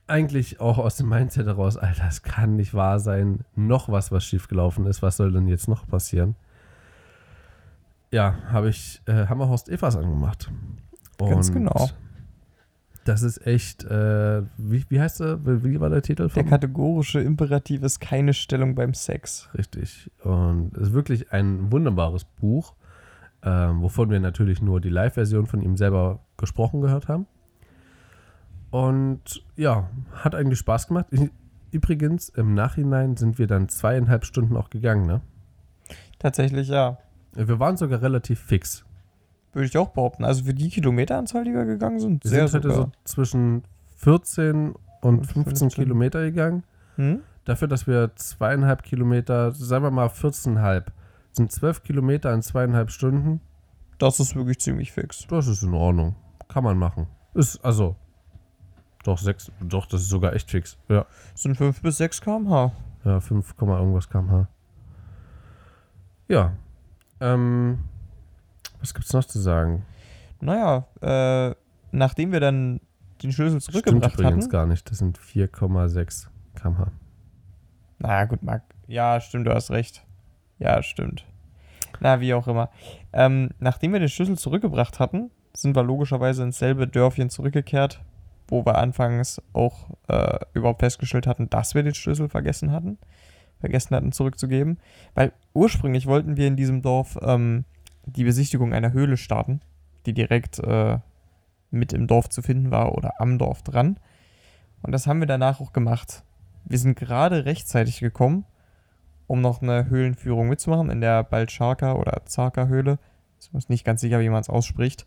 eigentlich 0.09 0.59
auch 0.59 0.79
aus 0.79 0.97
dem 0.97 1.09
Mindset 1.09 1.47
heraus, 1.47 1.77
Alter, 1.77 2.07
es 2.09 2.25
kann 2.25 2.57
nicht 2.57 2.75
wahr 2.75 2.99
sein, 2.99 3.45
noch 3.55 3.89
was, 3.89 4.11
was 4.11 4.25
schiefgelaufen 4.25 4.85
ist, 4.87 5.01
was 5.01 5.17
soll 5.17 5.31
denn 5.31 5.47
jetzt 5.47 5.69
noch 5.69 5.87
passieren? 5.87 6.35
Ja, 8.11 8.35
habe 8.51 8.69
ich 8.69 9.01
äh, 9.07 9.29
Hammerhorst 9.29 9.69
Evas 9.69 9.95
angemacht. 9.95 10.51
Ganz 11.19 11.53
genau. 11.53 11.91
Das 13.07 13.23
ist 13.23 13.47
echt, 13.47 13.85
äh, 13.85 14.43
wie, 14.57 14.85
wie 14.89 15.01
heißt 15.01 15.21
der, 15.21 15.39
wie 15.63 15.79
war 15.79 15.91
der 15.91 16.03
Titel? 16.03 16.29
Der 16.29 16.43
kategorische 16.43 17.21
Imperativ 17.21 17.85
ist 17.85 18.01
keine 18.01 18.35
Stellung 18.35 18.75
beim 18.75 18.95
Sex. 18.95 19.49
Richtig. 19.57 20.11
Und 20.25 20.77
es 20.77 20.89
ist 20.89 20.93
wirklich 20.93 21.33
ein 21.33 21.71
wunderbares 21.71 22.25
Buch, 22.25 22.75
ähm, 23.45 23.81
wovon 23.81 24.11
wir 24.11 24.19
natürlich 24.19 24.61
nur 24.61 24.81
die 24.81 24.89
Live-Version 24.89 25.47
von 25.47 25.63
ihm 25.63 25.77
selber 25.77 26.19
gesprochen 26.37 26.81
gehört 26.81 27.07
haben. 27.07 27.27
Und 28.71 29.45
ja, 29.55 29.89
hat 30.13 30.35
eigentlich 30.35 30.59
Spaß 30.59 30.89
gemacht. 30.89 31.07
Übrigens, 31.71 32.29
im 32.31 32.55
Nachhinein 32.55 33.17
sind 33.17 33.39
wir 33.39 33.47
dann 33.47 33.69
zweieinhalb 33.69 34.25
Stunden 34.25 34.57
auch 34.57 34.69
gegangen, 34.69 35.07
ne? 35.07 35.21
Tatsächlich, 36.19 36.69
ja. 36.69 36.99
Wir 37.35 37.61
waren 37.61 37.77
sogar 37.77 38.03
relativ 38.03 38.41
fix. 38.41 38.86
Würde 39.57 39.67
ich 39.69 39.79
auch 39.79 39.89
behaupten. 39.89 40.23
Also 40.25 40.45
für 40.45 40.53
die 40.53 40.69
Kilometeranzahl, 40.69 41.45
die 41.45 41.53
wir 41.55 41.65
gegangen 41.65 41.99
sind, 41.99 42.23
Wir 42.25 42.31
sehr 42.31 42.49
sind 42.49 42.65
heute 42.65 42.75
sogar. 42.75 42.87
so 42.89 42.93
zwischen 43.05 43.63
14 43.97 44.75
und 45.01 45.19
Und 45.19 45.25
15 45.27 45.45
15. 45.71 45.85
Kilometer 45.85 46.23
gegangen. 46.25 46.63
Hm? 46.97 47.21
Dafür, 47.47 47.67
dass 47.67 47.87
wir 47.87 48.15
zweieinhalb 48.17 48.83
Kilometer, 48.83 49.53
sagen 49.53 49.83
wir 49.85 49.91
mal 49.91 50.09
14,5, 50.09 50.85
sind 51.33 51.51
zwölf 51.53 51.83
Kilometer 51.83 52.35
in 52.35 52.43
zweieinhalb 52.43 52.91
Stunden. 52.91 53.41
Das 53.97 54.21
ist 54.21 54.37
wirklich 54.37 54.59
ziemlich 54.61 54.93
fix. 54.93 55.27
Das 55.29 55.47
ist 55.47 55.63
in 55.63 55.73
Ordnung. 55.73 56.17
Kann 56.49 56.63
man 56.63 56.77
machen. 56.77 57.07
Ist, 57.33 57.65
also, 57.65 57.97
doch, 59.05 59.17
sechs, 59.17 59.51
doch, 59.61 59.87
das 59.87 60.03
ist 60.03 60.11
sogar 60.11 60.35
echt 60.35 60.51
fix. 60.51 60.77
Ja, 60.89 61.07
Das 61.33 61.43
sind 61.43 61.57
5 61.57 61.81
bis 61.81 61.97
6 61.97 62.21
km/h. 62.21 62.73
ja 63.07 63.21
5, 63.21 63.57
Komma 63.57 63.79
irgendwas 63.79 64.07
kmh. 64.11 64.49
Ja, 66.29 66.53
ähm, 67.21 67.79
was 68.87 68.95
gibt's 68.95 69.13
noch 69.13 69.25
zu 69.25 69.41
sagen? 69.41 69.85
Naja, 70.41 70.87
äh, 71.01 71.55
nachdem 71.91 72.31
wir 72.31 72.39
dann 72.39 72.81
den 73.21 73.33
Schlüssel 73.33 73.61
Stimmt 73.61 73.75
zurückgebracht 73.85 74.15
übrigens 74.15 74.45
hatten. 74.45 74.53
gar 74.53 74.67
nicht. 74.67 74.89
Das 74.89 74.99
sind 74.99 75.19
4,6 75.19 76.29
kmh. 76.55 76.93
Na 77.99 78.25
gut, 78.27 78.45
Marc. 78.45 78.63
Ja, 78.87 79.21
stimmt, 79.21 79.49
du 79.49 79.55
hast 79.55 79.71
recht. 79.73 80.05
Ja, 80.59 80.83
stimmt. 80.85 81.25
Na, 81.99 82.21
wie 82.21 82.33
auch 82.35 82.47
immer. 82.47 82.71
Ähm, 83.13 83.51
nachdem 83.59 83.93
wir 83.93 83.99
den 83.99 84.09
Schlüssel 84.09 84.39
zurückgebracht 84.39 85.01
hatten, 85.01 85.31
sind 85.53 85.75
wir 85.75 85.83
logischerweise 85.83 86.45
ins 86.45 86.59
selbe 86.59 86.87
Dörfchen 86.87 87.29
zurückgekehrt, 87.31 88.03
wo 88.47 88.65
wir 88.65 88.79
anfangs 88.79 89.43
auch 89.53 89.89
äh, 90.07 90.39
überhaupt 90.53 90.81
festgestellt 90.81 91.27
hatten, 91.27 91.51
dass 91.51 91.75
wir 91.75 91.83
den 91.83 91.95
Schlüssel 91.95 92.29
vergessen 92.29 92.71
hatten. 92.71 92.99
Vergessen 93.59 93.97
hatten 93.97 94.13
zurückzugeben. 94.13 94.79
Weil 95.15 95.33
ursprünglich 95.55 96.07
wollten 96.07 96.37
wir 96.37 96.47
in 96.47 96.57
diesem 96.57 96.83
Dorf 96.83 97.19
ähm, 97.23 97.65
die 98.07 98.25
Besichtigung 98.25 98.73
einer 98.73 98.93
Höhle 98.93 99.17
starten, 99.17 99.61
die 100.07 100.15
direkt 100.15 100.59
äh, 100.61 100.99
mit 101.71 101.93
im 101.93 102.07
Dorf 102.07 102.29
zu 102.29 102.43
finden 102.43 102.71
war 102.71 102.97
oder 102.97 103.21
am 103.21 103.39
Dorf 103.39 103.63
dran. 103.63 103.99
Und 104.83 104.93
das 104.93 105.07
haben 105.07 105.21
wir 105.21 105.27
danach 105.27 105.61
auch 105.61 105.73
gemacht. 105.73 106.23
Wir 106.65 106.79
sind 106.79 106.97
gerade 106.97 107.45
rechtzeitig 107.45 108.01
gekommen, 108.01 108.45
um 109.27 109.41
noch 109.41 109.63
eine 109.63 109.89
Höhlenführung 109.89 110.49
mitzumachen 110.49 110.91
in 110.91 111.01
der 111.01 111.25
Balcharka 111.25 111.95
oder 111.95 112.23
Zarka-Höhle. 112.25 112.99
Ich 113.41 113.51
bin 113.51 113.61
nicht 113.69 113.85
ganz 113.85 114.01
sicher, 114.01 114.21
wie 114.21 114.29
man 114.29 114.41
es 114.41 114.49
ausspricht. 114.49 115.07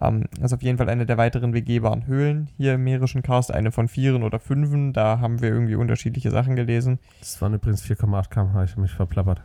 Ähm, 0.00 0.24
das 0.32 0.46
ist 0.46 0.52
auf 0.54 0.62
jeden 0.62 0.78
Fall 0.78 0.88
eine 0.88 1.06
der 1.06 1.18
weiteren 1.18 1.52
begehbaren 1.52 2.06
Höhlen 2.06 2.50
hier 2.56 2.74
im 2.74 2.84
Mährischen 2.84 3.22
Karst. 3.22 3.52
Eine 3.52 3.72
von 3.72 3.88
vieren 3.88 4.22
oder 4.22 4.38
fünfen. 4.38 4.92
Da 4.92 5.20
haben 5.20 5.40
wir 5.40 5.50
irgendwie 5.50 5.76
unterschiedliche 5.76 6.30
Sachen 6.30 6.56
gelesen. 6.56 6.98
Das 7.20 7.40
waren 7.40 7.54
übrigens 7.54 7.84
4,8 7.84 8.28
kmh. 8.28 8.64
Ich 8.64 8.72
habe 8.72 8.82
mich 8.82 8.92
verplappert. 8.92 9.42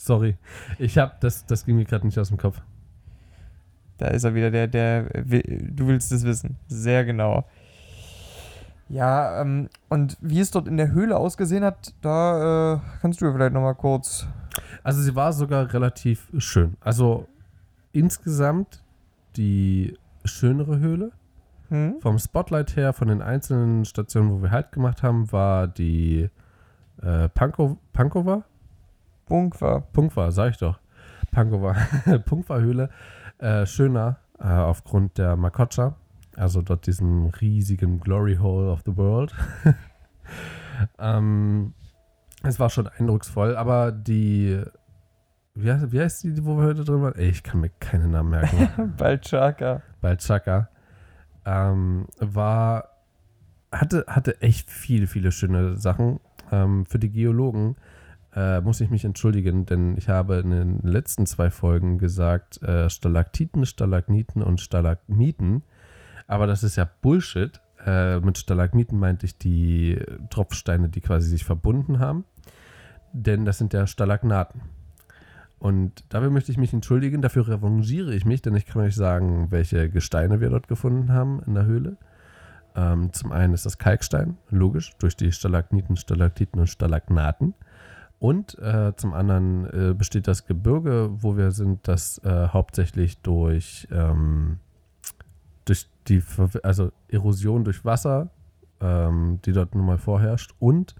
Sorry. 0.00 0.38
Ich 0.78 0.96
habe, 0.96 1.12
das, 1.20 1.44
das 1.44 1.66
ging 1.66 1.76
mir 1.76 1.84
gerade 1.84 2.06
nicht 2.06 2.18
aus 2.18 2.28
dem 2.28 2.38
Kopf. 2.38 2.62
Da 3.98 4.06
ist 4.06 4.24
er 4.24 4.34
wieder, 4.34 4.50
der, 4.50 4.66
der, 4.66 5.02
du 5.02 5.88
willst 5.88 6.10
es 6.10 6.24
wissen. 6.24 6.56
Sehr 6.68 7.04
genau. 7.04 7.44
Ja, 8.88 9.42
ähm, 9.42 9.68
und 9.90 10.16
wie 10.22 10.40
es 10.40 10.50
dort 10.50 10.68
in 10.68 10.78
der 10.78 10.92
Höhle 10.92 11.18
ausgesehen 11.18 11.62
hat, 11.62 11.92
da 12.00 12.76
äh, 12.76 12.80
kannst 13.02 13.20
du 13.20 13.30
vielleicht 13.30 13.52
nochmal 13.52 13.74
kurz. 13.74 14.26
Also 14.82 15.02
sie 15.02 15.14
war 15.14 15.34
sogar 15.34 15.70
relativ 15.74 16.30
schön. 16.38 16.78
Also 16.80 17.28
insgesamt 17.92 18.82
die 19.36 19.98
schönere 20.24 20.78
Höhle. 20.78 21.12
Hm? 21.68 21.96
Vom 22.00 22.18
Spotlight 22.18 22.74
her, 22.74 22.94
von 22.94 23.08
den 23.08 23.20
einzelnen 23.20 23.84
Stationen, 23.84 24.30
wo 24.30 24.40
wir 24.42 24.50
Halt 24.50 24.72
gemacht 24.72 25.02
haben, 25.02 25.30
war 25.30 25.68
die 25.68 26.30
äh, 27.02 27.28
Pankow, 27.28 27.76
Pankova? 27.92 28.44
Bunker. 29.30 29.80
Punkwa, 29.92 30.32
sag 30.32 30.50
ich 30.50 30.58
doch. 30.58 30.80
Pankova. 31.30 31.76
Punkwa-Höhle. 32.26 32.90
Äh, 33.38 33.64
schöner 33.64 34.18
äh, 34.40 34.48
aufgrund 34.48 35.18
der 35.18 35.36
Makocha. 35.36 35.94
Also 36.36 36.62
dort 36.62 36.86
diesem 36.86 37.26
riesigen 37.26 38.00
Glory 38.00 38.36
Hole 38.36 38.70
of 38.70 38.82
the 38.84 38.96
World. 38.96 39.32
ähm, 40.98 41.74
es 42.42 42.58
war 42.58 42.70
schon 42.70 42.88
eindrucksvoll, 42.88 43.56
aber 43.56 43.92
die. 43.92 44.60
Wie 45.54 45.70
heißt, 45.70 45.92
wie 45.92 46.00
heißt 46.00 46.24
die, 46.24 46.44
wo 46.44 46.56
wir 46.56 46.64
heute 46.64 46.84
drin 46.84 47.02
waren? 47.02 47.14
Ey, 47.14 47.28
ich 47.28 47.44
kann 47.44 47.60
mir 47.60 47.70
keine 47.78 48.08
Namen 48.08 48.30
merken. 48.30 48.94
Balchaka. 48.98 49.82
Balchaka. 50.00 50.68
Ähm, 51.46 52.06
war. 52.18 52.88
Hatte, 53.70 54.04
hatte 54.08 54.42
echt 54.42 54.68
viele, 54.68 55.06
viele 55.06 55.30
schöne 55.30 55.76
Sachen. 55.76 56.18
Ähm, 56.50 56.84
für 56.84 56.98
die 56.98 57.10
Geologen 57.10 57.76
äh, 58.34 58.60
muss 58.60 58.80
ich 58.80 58.90
mich 58.90 59.04
entschuldigen, 59.04 59.66
denn 59.66 59.96
ich 59.96 60.08
habe 60.08 60.36
in 60.36 60.50
den 60.50 60.78
letzten 60.82 61.26
zwei 61.26 61.50
Folgen 61.50 61.98
gesagt, 61.98 62.62
äh, 62.62 62.88
Stalaktiten, 62.88 63.66
Stalagniten 63.66 64.42
und 64.42 64.60
Stalagmiten. 64.60 65.62
Aber 66.26 66.46
das 66.46 66.62
ist 66.62 66.76
ja 66.76 66.88
Bullshit. 67.02 67.60
Äh, 67.84 68.20
mit 68.20 68.38
Stalagmiten 68.38 68.98
meinte 68.98 69.26
ich 69.26 69.36
die 69.36 69.98
Tropfsteine, 70.30 70.88
die 70.88 71.00
quasi 71.00 71.28
sich 71.28 71.44
verbunden 71.44 71.98
haben. 71.98 72.24
Denn 73.12 73.44
das 73.44 73.58
sind 73.58 73.72
ja 73.72 73.86
Stalagnaten. 73.86 74.60
Und 75.58 76.04
dafür 76.08 76.30
möchte 76.30 76.52
ich 76.52 76.58
mich 76.58 76.72
entschuldigen. 76.72 77.20
Dafür 77.22 77.48
revanchiere 77.48 78.14
ich 78.14 78.24
mich, 78.24 78.42
denn 78.42 78.54
ich 78.54 78.64
kann 78.64 78.80
euch 78.82 78.94
sagen, 78.94 79.50
welche 79.50 79.90
Gesteine 79.90 80.40
wir 80.40 80.50
dort 80.50 80.68
gefunden 80.68 81.12
haben 81.12 81.42
in 81.46 81.54
der 81.54 81.66
Höhle. 81.66 81.96
Ähm, 82.76 83.12
zum 83.12 83.32
einen 83.32 83.52
ist 83.52 83.66
das 83.66 83.78
Kalkstein, 83.78 84.38
logisch, 84.48 84.92
durch 84.98 85.16
die 85.16 85.32
Stalagniten, 85.32 85.96
Stalaktiten 85.96 86.60
und 86.60 86.68
Stalagnaten. 86.68 87.54
Und 88.20 88.58
äh, 88.58 88.94
zum 88.96 89.14
anderen 89.14 89.64
äh, 89.72 89.94
besteht 89.94 90.28
das 90.28 90.46
Gebirge, 90.46 91.08
wo 91.10 91.38
wir 91.38 91.52
sind, 91.52 91.88
das 91.88 92.18
äh, 92.18 92.48
hauptsächlich 92.48 93.18
durch, 93.22 93.88
ähm, 93.90 94.58
durch 95.64 95.88
die 96.06 96.20
Ver 96.20 96.50
also 96.62 96.92
Erosion 97.08 97.64
durch 97.64 97.82
Wasser, 97.86 98.28
ähm, 98.82 99.40
die 99.46 99.52
dort 99.52 99.74
nun 99.74 99.86
mal 99.86 99.96
vorherrscht, 99.96 100.54
und 100.58 100.94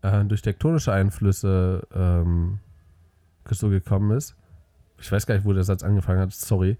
äh, 0.00 0.24
durch 0.24 0.40
tektonische 0.40 0.90
Einflüsse 0.90 1.86
ähm, 1.94 2.60
so 3.50 3.68
gekommen 3.68 4.16
ist. 4.16 4.34
Ich 4.98 5.12
weiß 5.12 5.26
gar 5.26 5.34
nicht, 5.34 5.44
wo 5.44 5.52
der 5.52 5.64
Satz 5.64 5.82
angefangen 5.82 6.20
hat, 6.20 6.32
sorry. 6.32 6.78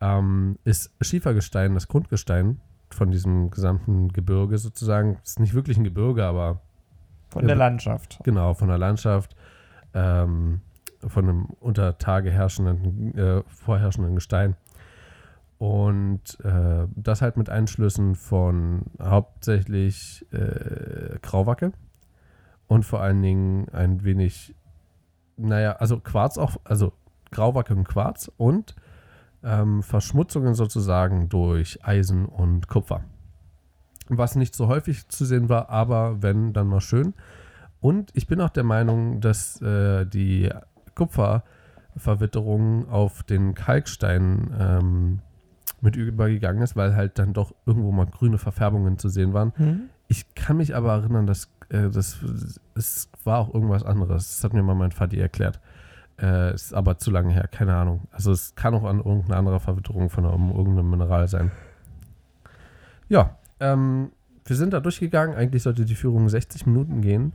Ähm, 0.00 0.58
ist 0.64 0.94
Schiefergestein, 1.02 1.74
das 1.74 1.88
Grundgestein 1.88 2.58
von 2.88 3.10
diesem 3.10 3.50
gesamten 3.50 4.12
Gebirge 4.14 4.56
sozusagen. 4.56 5.18
Ist 5.22 5.40
nicht 5.40 5.52
wirklich 5.52 5.76
ein 5.76 5.84
Gebirge, 5.84 6.24
aber 6.24 6.62
Von 7.40 7.48
der 7.48 7.56
Landschaft. 7.56 8.18
Genau, 8.24 8.54
von 8.54 8.68
der 8.68 8.78
Landschaft, 8.78 9.36
ähm, 9.94 10.60
von 11.06 11.28
einem 11.28 11.44
unter 11.60 11.98
Tage 11.98 12.30
herrschenden, 12.30 13.16
äh, 13.16 13.42
vorherrschenden 13.46 14.14
Gestein. 14.14 14.56
Und 15.58 16.38
äh, 16.44 16.86
das 16.94 17.22
halt 17.22 17.36
mit 17.36 17.48
Einschlüssen 17.48 18.14
von 18.14 18.82
hauptsächlich 19.00 20.26
äh, 20.32 21.18
Grauwacke 21.22 21.72
und 22.66 22.84
vor 22.84 23.00
allen 23.00 23.22
Dingen 23.22 23.68
ein 23.70 24.04
wenig, 24.04 24.54
naja, 25.36 25.72
also 25.72 25.98
Quarz 25.98 26.36
auch, 26.36 26.56
also 26.64 26.92
Grauwacke 27.30 27.74
und 27.74 27.84
Quarz 27.84 28.30
und 28.36 28.74
ähm, 29.42 29.82
Verschmutzungen 29.82 30.54
sozusagen 30.54 31.28
durch 31.28 31.78
Eisen 31.84 32.26
und 32.26 32.68
Kupfer. 32.68 33.04
Was 34.08 34.36
nicht 34.36 34.54
so 34.54 34.68
häufig 34.68 35.08
zu 35.08 35.24
sehen 35.24 35.48
war, 35.48 35.70
aber 35.70 36.22
wenn, 36.22 36.52
dann 36.52 36.68
mal 36.68 36.80
schön. 36.80 37.14
Und 37.80 38.10
ich 38.14 38.26
bin 38.26 38.40
auch 38.40 38.50
der 38.50 38.64
Meinung, 38.64 39.20
dass 39.20 39.60
äh, 39.60 40.06
die 40.06 40.50
Kupfer 40.94 41.44
Verwitterung 41.96 42.88
auf 42.88 43.22
den 43.22 43.54
Kalkstein 43.54 44.54
ähm, 44.58 45.20
mit 45.80 45.96
übergegangen 45.96 46.62
ist, 46.62 46.76
weil 46.76 46.94
halt 46.94 47.18
dann 47.18 47.32
doch 47.32 47.54
irgendwo 47.64 47.92
mal 47.92 48.06
grüne 48.06 48.38
Verfärbungen 48.38 48.98
zu 48.98 49.08
sehen 49.08 49.32
waren. 49.32 49.52
Hm? 49.56 49.82
Ich 50.08 50.34
kann 50.34 50.58
mich 50.58 50.74
aber 50.74 50.92
erinnern, 50.92 51.26
dass 51.26 51.50
äh, 51.68 51.88
das 51.90 52.18
es 52.74 53.08
war 53.24 53.38
auch 53.38 53.54
irgendwas 53.54 53.82
anderes. 53.82 54.28
Das 54.28 54.44
hat 54.44 54.52
mir 54.52 54.62
mal 54.62 54.74
mein 54.74 54.92
Vati 54.92 55.18
erklärt. 55.18 55.60
Äh, 56.20 56.54
ist 56.54 56.72
aber 56.72 56.98
zu 56.98 57.10
lange 57.10 57.32
her, 57.32 57.48
keine 57.48 57.74
Ahnung. 57.74 58.08
Also 58.10 58.32
es 58.32 58.54
kann 58.54 58.74
auch 58.74 58.84
an 58.84 58.98
irgendeiner 58.98 59.36
anderen 59.36 59.60
Verwitterung 59.60 60.08
von 60.08 60.24
einem, 60.24 60.50
irgendeinem 60.50 60.90
Mineral 60.90 61.28
sein. 61.28 61.50
Ja, 63.08 63.36
ähm, 63.60 64.10
wir 64.44 64.56
sind 64.56 64.72
da 64.72 64.80
durchgegangen. 64.80 65.34
Eigentlich 65.36 65.62
sollte 65.62 65.84
die 65.84 65.94
Führung 65.94 66.28
60 66.28 66.66
Minuten 66.66 67.00
gehen. 67.00 67.32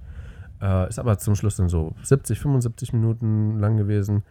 Äh, 0.61 0.87
ist 0.89 0.99
aber 0.99 1.17
zum 1.17 1.35
Schluss 1.35 1.55
dann 1.57 1.69
so 1.69 1.93
70, 2.03 2.39
75 2.39 2.93
Minuten 2.93 3.59
lang 3.59 3.77
gewesen. 3.77 4.23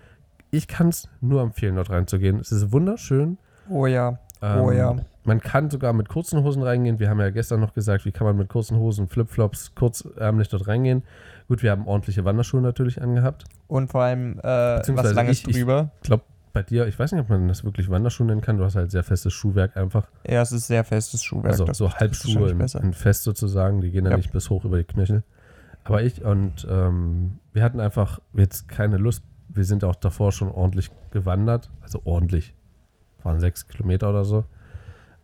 Ich 0.50 0.66
kann 0.68 0.88
es 0.88 1.08
nur 1.20 1.42
empfehlen, 1.42 1.76
dort 1.76 1.90
reinzugehen. 1.90 2.38
Es 2.40 2.52
ist 2.52 2.72
wunderschön. 2.72 3.38
Oh 3.68 3.86
ja. 3.86 4.18
Ähm, 4.42 4.60
Oh 4.60 4.70
ja. 4.72 4.96
Man 5.24 5.40
kann 5.40 5.68
sogar 5.68 5.92
mit 5.92 6.08
kurzen 6.08 6.42
Hosen 6.42 6.62
reingehen. 6.62 6.98
Wir 6.98 7.10
haben 7.10 7.20
ja 7.20 7.28
gestern 7.30 7.60
noch 7.60 7.74
gesagt, 7.74 8.06
wie 8.06 8.10
kann 8.10 8.26
man 8.26 8.36
mit 8.38 8.48
kurzen 8.48 8.78
Hosen, 8.78 9.06
Flipflops, 9.06 9.74
kurzärmlich 9.74 10.48
dort 10.48 10.66
reingehen. 10.66 11.02
Gut, 11.46 11.62
wir 11.62 11.70
haben 11.72 11.86
ordentliche 11.86 12.24
Wanderschuhe 12.24 12.62
natürlich 12.62 13.02
angehabt. 13.02 13.44
Und 13.68 13.90
vor 13.90 14.02
allem 14.02 14.38
äh, 14.38 14.42
was 14.42 15.12
Langes 15.12 15.40
ich- 15.42 15.48
ich- 15.48 15.56
drüber. 15.56 15.90
Ich 16.02 16.06
glaube, 16.08 16.22
bei 16.52 16.62
dir, 16.62 16.86
ich 16.86 16.98
weiß 16.98 17.12
nicht, 17.12 17.20
ob 17.20 17.28
man 17.28 17.48
das 17.48 17.64
wirklich 17.64 17.88
Wanderschuhe 17.90 18.26
nennen 18.26 18.40
kann. 18.40 18.58
Du 18.58 18.64
hast 18.64 18.76
halt 18.76 18.90
sehr 18.90 19.02
festes 19.04 19.32
Schuhwerk 19.32 19.76
einfach. 19.76 20.06
Ja, 20.28 20.42
es 20.42 20.52
ist 20.52 20.66
sehr 20.66 20.84
festes 20.84 21.22
Schuhwerk. 21.22 21.52
Also 21.52 21.72
so 21.72 21.92
Halbschuhe 21.92 22.50
in, 22.50 22.60
in 22.60 22.92
fest 22.92 23.22
sozusagen. 23.24 23.80
Die 23.80 23.90
gehen 23.90 24.04
dann 24.04 24.12
Ja. 24.12 24.16
nicht 24.16 24.32
bis 24.32 24.50
hoch 24.50 24.64
über 24.64 24.78
die 24.78 24.84
Knöchel. 24.84 25.22
Aber 25.84 26.02
ich 26.02 26.24
und 26.24 26.66
ähm, 26.70 27.38
wir 27.52 27.62
hatten 27.62 27.80
einfach 27.80 28.20
jetzt 28.34 28.68
keine 28.68 28.96
Lust. 28.96 29.24
Wir 29.48 29.64
sind 29.64 29.82
auch 29.84 29.96
davor 29.96 30.32
schon 30.32 30.48
ordentlich 30.50 30.90
gewandert. 31.10 31.70
Also 31.82 32.02
ordentlich. 32.04 32.54
Waren 33.22 33.40
sechs 33.40 33.66
Kilometer 33.68 34.10
oder 34.10 34.24
so. 34.24 34.44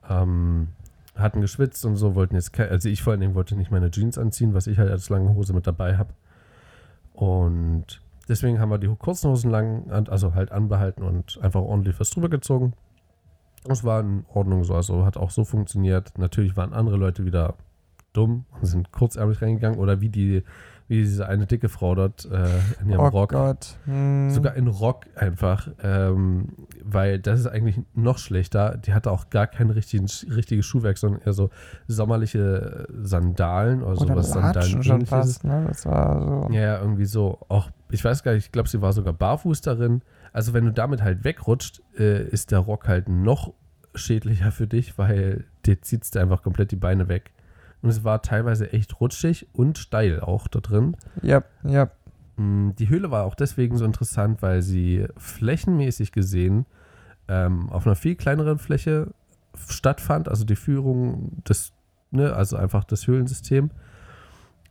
Ähm, 0.09 0.69
hatten 1.17 1.41
geschwitzt 1.41 1.85
und 1.87 1.97
so, 1.97 2.15
wollten 2.15 2.35
jetzt, 2.35 2.59
also 2.61 2.89
ich 2.89 3.03
vor 3.03 3.13
allen 3.13 3.21
Dingen 3.21 3.35
wollte 3.35 3.57
nicht 3.57 3.71
meine 3.71 3.91
Jeans 3.91 4.19
anziehen, 4.19 4.53
was 4.55 4.67
ich 4.67 4.79
halt 4.79 4.91
als 4.91 5.09
lange 5.09 5.35
Hose 5.35 5.53
mit 5.55 5.67
dabei 5.67 5.97
habe. 5.97 6.11
Und 7.15 8.01
deswegen 8.29 8.61
haben 8.61 8.71
wir 8.71 8.79
die 8.79 8.89
kurzen 8.89 9.31
Hosen 9.31 9.51
lang, 9.51 9.91
an- 9.91 10.09
also 10.09 10.35
halt 10.35 10.53
anbehalten 10.53 11.03
und 11.03 11.39
einfach 11.43 11.61
ordentlich 11.61 11.99
was 12.01 12.11
drüber 12.11 12.29
gezogen. 12.29 12.73
Es 13.69 13.83
war 13.83 14.01
in 14.01 14.25
Ordnung 14.33 14.63
so, 14.65 14.75
also 14.75 15.05
hat 15.05 15.17
auch 15.17 15.31
so 15.31 15.45
funktioniert. 15.45 16.17
Natürlich 16.19 16.57
waren 16.57 16.73
andere 16.73 16.97
Leute 16.97 17.25
wieder 17.25 17.55
dumm 18.13 18.45
und 18.61 18.67
sind 18.67 18.93
kurzärmlich 18.93 19.43
reingegangen 19.43 19.79
oder 19.79 20.01
wie 20.01 20.09
die, 20.09 20.43
wie 20.89 20.99
diese 21.03 21.27
eine 21.29 21.47
dicke 21.47 21.69
Frau 21.69 21.95
dort 21.97 22.25
äh, 22.31 22.47
in 22.81 22.91
ihrem 22.91 23.01
oh 23.01 23.09
Rock. 23.09 23.31
Gott. 23.31 23.77
Hm. 23.85 24.31
Sogar 24.31 24.55
in 24.55 24.69
Rock 24.69 25.07
einfach, 25.17 25.69
ähm, 25.83 26.47
weil 26.83 27.19
das 27.19 27.41
ist 27.41 27.47
eigentlich 27.49 27.81
noch 27.93 28.19
schlechter. 28.19 28.77
Die 28.79 28.95
hatte 28.95 29.11
auch 29.11 29.31
gar 29.31 29.49
kein 29.49 29.69
richtigen, 29.71 30.07
richtiges 30.33 30.65
Schuhwerk, 30.65 30.97
sondern 30.97 31.21
eher 31.23 31.33
so 31.33 31.51
sommerliche 31.89 32.87
Sandalen 33.03 33.83
oder, 33.83 34.01
Oder 34.01 34.23
sowas 34.23 34.35
Latschen 34.35 34.83
schon 34.85 35.05
Sandalen 35.05 35.07
fast, 35.07 35.45
ne? 35.45 35.65
Das 35.69 35.85
war 35.87 36.47
so. 36.47 36.55
ja, 36.55 36.81
irgendwie 36.81 37.07
so. 37.07 37.39
Auch, 37.49 37.69
ich 37.91 38.05
weiß 38.05 38.23
gar 38.23 38.33
nicht, 38.35 38.47
ich 38.47 38.53
glaube, 38.53 38.69
sie 38.69 38.83
war 38.83 38.93
sogar 38.93 39.13
barfuß 39.13 39.61
darin. 39.61 40.03
Also, 40.33 40.53
wenn 40.53 40.65
du 40.65 40.73
damit 40.73 41.03
halt 41.03 41.25
wegrutscht, 41.25 41.83
äh, 41.99 42.27
ist 42.29 42.51
der 42.51 42.59
Rock 42.61 42.89
halt 42.89 43.09
noch 43.09 43.53
schädlicher 43.95 44.53
für 44.53 44.67
dich, 44.67 44.99
weil 44.99 45.45
dir 45.65 45.81
zieht 45.81 46.13
dir 46.15 46.21
einfach 46.21 46.43
komplett 46.43 46.71
die 46.71 46.77
Beine 46.77 47.09
weg. 47.09 47.33
Und 47.83 47.91
es 47.91 48.05
war 48.05 48.23
teilweise 48.23 48.73
echt 48.73 49.01
rutschig 49.01 49.49
und 49.53 49.79
steil 49.79 50.21
auch 50.21 50.49
da 50.49 50.61
drin. 50.61 50.97
Ja, 51.23 51.45
ja. 51.63 51.91
Mm, 52.37 52.71
Die 52.79 52.89
Höhle 52.89 53.11
war 53.11 53.25
auch 53.25 53.35
deswegen 53.35 53.77
so 53.77 53.85
interessant, 53.85 54.43
weil 54.43 54.63
sie 54.63 55.07
flächenmäßig 55.17 56.13
gesehen 56.13 56.67
ähm, 57.29 57.69
auf 57.71 57.87
einer 57.87 57.97
viel 57.97 58.15
kleineren 58.15 58.59
Fläche 58.59 59.09
stattfand, 59.69 60.29
also 60.29 60.45
die 60.45 60.57
Führung 60.57 61.43
des, 61.45 61.73
ne, 62.11 62.35
also 62.35 62.57
einfach 62.57 62.85
das 62.85 63.07
Höhlensystem 63.07 63.71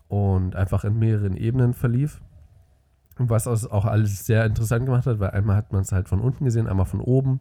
und 0.08 0.56
einfach 0.56 0.84
in 0.84 0.98
mehreren 1.00 1.36
Ebenen 1.36 1.74
verlief. 1.74 2.22
Was 3.18 3.46
es 3.46 3.70
auch 3.70 3.86
alles 3.86 4.26
sehr 4.26 4.46
interessant 4.46 4.86
gemacht 4.86 5.06
hat, 5.06 5.20
weil 5.20 5.32
einmal 5.32 5.56
hat 5.56 5.72
man 5.72 5.82
es 5.82 5.92
halt 5.92 6.10
von 6.10 6.20
unten 6.20 6.44
gesehen, 6.44 6.68
einmal 6.68 6.86
von 6.86 7.00
oben 7.00 7.40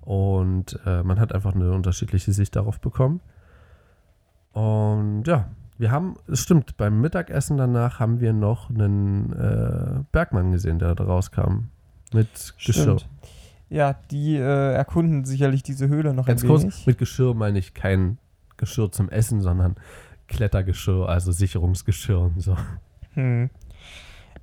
und 0.00 0.78
äh, 0.86 1.02
man 1.02 1.20
hat 1.20 1.34
einfach 1.34 1.54
eine 1.54 1.72
unterschiedliche 1.72 2.32
Sicht 2.32 2.56
darauf 2.56 2.80
bekommen. 2.80 3.20
Und 4.52 5.24
ja, 5.24 5.50
wir 5.78 5.90
haben, 5.90 6.16
es 6.26 6.40
stimmt, 6.40 6.76
beim 6.76 7.00
Mittagessen 7.00 7.56
danach 7.56 8.00
haben 8.00 8.20
wir 8.20 8.32
noch 8.32 8.70
einen 8.70 9.32
äh, 9.32 10.04
Bergmann 10.12 10.52
gesehen, 10.52 10.78
der 10.78 10.94
da 10.94 11.04
rauskam. 11.04 11.68
Mit 12.12 12.54
Geschirr. 12.56 12.98
Stimmt. 12.98 13.08
Ja, 13.68 13.94
die 14.10 14.36
äh, 14.36 14.72
erkunden 14.74 15.24
sicherlich 15.24 15.62
diese 15.62 15.88
Höhle 15.88 16.12
noch 16.12 16.26
Ganz 16.26 16.42
ein 16.42 16.48
kurz, 16.48 16.62
wenig. 16.62 16.86
mit 16.86 16.98
Geschirr 16.98 17.34
meine 17.34 17.58
ich 17.58 17.72
kein 17.72 18.18
Geschirr 18.56 18.90
zum 18.90 19.08
Essen, 19.08 19.40
sondern 19.40 19.76
Klettergeschirr, 20.26 21.08
also 21.08 21.30
Sicherungsgeschirr 21.30 22.20
und 22.20 22.40
so. 22.40 22.56
Hm. 23.14 23.50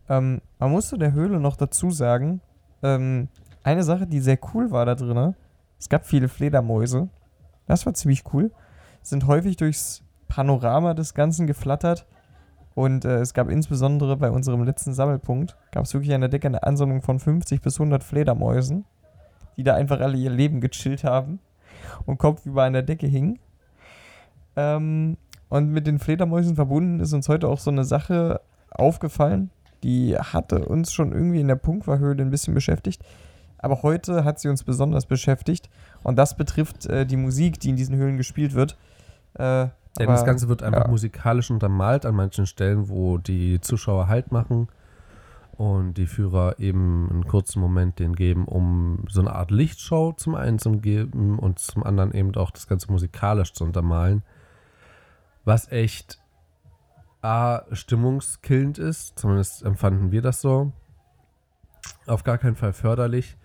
Ähm, 0.10 0.42
man 0.60 0.72
muss 0.72 0.90
zu 0.90 0.98
der 0.98 1.14
Höhle 1.14 1.40
noch 1.40 1.56
dazu 1.56 1.92
sagen, 1.92 2.42
ähm, 2.84 3.28
eine 3.64 3.84
Sache, 3.84 4.08
die 4.08 4.20
sehr 4.20 4.40
cool 4.54 4.72
war 4.72 4.86
da 4.86 4.96
drin, 4.96 5.36
es 5.80 5.90
gab 5.90 6.06
viele 6.06 6.28
Fledermäuse. 6.28 7.10
Das 7.68 7.86
war 7.86 7.94
ziemlich 7.94 8.24
cool. 8.34 8.52
Sind 9.02 9.28
häufig 9.28 9.58
durchs 9.58 10.04
Panorama 10.28 10.94
des 10.94 11.14
Ganzen 11.14 11.48
geflattert. 11.48 12.06
Und 12.74 13.06
äh, 13.06 13.20
es 13.20 13.34
gab 13.34 13.50
insbesondere 13.50 14.18
bei 14.18 14.30
unserem 14.30 14.64
letzten 14.64 14.94
Sammelpunkt, 14.94 15.58
gab 15.72 15.86
es 15.86 15.94
wirklich 15.94 16.14
an 16.14 16.22
der 16.22 16.30
Decke 16.30 16.48
eine 16.48 16.62
Ansammlung 16.64 17.02
von 17.02 17.20
50 17.20 17.62
bis 17.62 17.80
100 17.80 18.04
Fledermäusen, 18.04 18.86
die 19.56 19.64
da 19.64 19.74
einfach 19.74 20.00
alle 20.00 20.18
ihr 20.18 20.30
Leben 20.30 20.62
gechillt 20.62 21.04
haben 21.04 21.40
und 22.06 22.20
kopfüber 22.20 22.64
an 22.64 22.74
der 22.74 22.84
Decke 22.84 23.08
hingen. 23.08 23.40
Ähm, 24.56 25.18
und 25.50 25.72
mit 25.72 25.88
den 25.88 25.98
Fledermäusen 25.98 26.56
verbunden 26.56 27.00
ist 27.00 27.14
uns 27.14 27.30
heute 27.30 27.48
auch 27.48 27.60
so 27.60 27.72
eine 27.72 27.84
Sache 27.84 28.42
aufgefallen. 28.70 29.50
Die 29.84 30.18
hatte 30.18 30.66
uns 30.66 30.92
schon 30.92 31.12
irgendwie 31.12 31.40
in 31.40 31.48
der 31.48 31.56
Punktverhöhle 31.56 32.22
ein 32.24 32.30
bisschen 32.32 32.54
beschäftigt. 32.54 33.04
Aber 33.60 33.84
heute 33.84 34.24
hat 34.24 34.40
sie 34.40 34.50
uns 34.50 34.64
besonders 34.64 35.06
beschäftigt. 35.06 35.70
Und 36.04 36.16
das 36.18 36.38
betrifft 36.38 36.86
äh, 36.86 37.06
die 37.06 37.18
Musik, 37.18 37.60
die 37.60 37.70
in 37.70 37.76
diesen 37.76 37.96
Höhlen 37.96 38.18
gespielt 38.18 38.54
wird. 38.54 38.78
Äh, 39.34 39.68
Denn 40.00 40.08
aber- 40.08 40.14
das 40.14 40.26
Ganze 40.26 40.48
wird 40.50 40.64
einfach 40.64 40.86
ja. 40.86 40.88
musikalisch 40.92 41.50
untermalt 41.52 42.06
an 42.06 42.16
manchen 42.16 42.46
Stellen, 42.46 42.90
wo 42.90 43.18
die 43.18 43.60
Zuschauer 43.62 44.08
Halt 44.08 44.32
machen 44.32 44.68
und 45.58 45.96
die 45.96 46.06
Führer 46.06 46.60
eben 46.60 47.10
einen 47.10 47.28
kurzen 47.28 47.60
Moment 47.60 47.98
den 47.98 48.16
geben, 48.16 48.46
um 48.46 49.06
so 49.10 49.22
eine 49.22 49.34
Art 49.34 49.50
Lichtshow 49.50 50.14
zum 50.16 50.36
einen 50.36 50.60
zu 50.60 50.72
geben 50.74 51.40
und 51.40 51.58
zum 51.58 51.84
anderen 51.84 52.14
eben 52.14 52.36
auch 52.36 52.52
das 52.52 52.68
Ganze 52.68 52.92
musikalisch 52.92 53.54
zu 53.54 53.64
untermalen. 53.64 54.22
Was 55.46 55.72
echt 55.72 56.20
A, 57.28 57.66
stimmungskillend 57.74 58.78
ist, 58.78 59.20
zumindest 59.20 59.64
empfanden 59.64 60.12
wir 60.14 60.22
das 60.22 60.40
so. 60.40 60.72
Auf 62.06 62.24
gar 62.24 62.38
keinen 62.38 62.56
Fall 62.56 62.72
förderlich. 62.72 63.36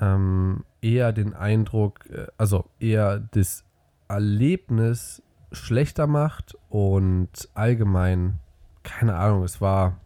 Ähm, 0.00 0.64
eher 0.82 1.12
den 1.12 1.32
Eindruck, 1.32 2.10
äh, 2.10 2.26
also 2.36 2.64
eher 2.80 3.20
das 3.20 3.64
Erlebnis 4.08 5.22
schlechter 5.52 6.08
macht 6.08 6.56
und 6.70 7.48
allgemein, 7.54 8.40
keine 8.82 9.16
Ahnung, 9.16 9.44
es 9.44 9.60
war, 9.60 9.98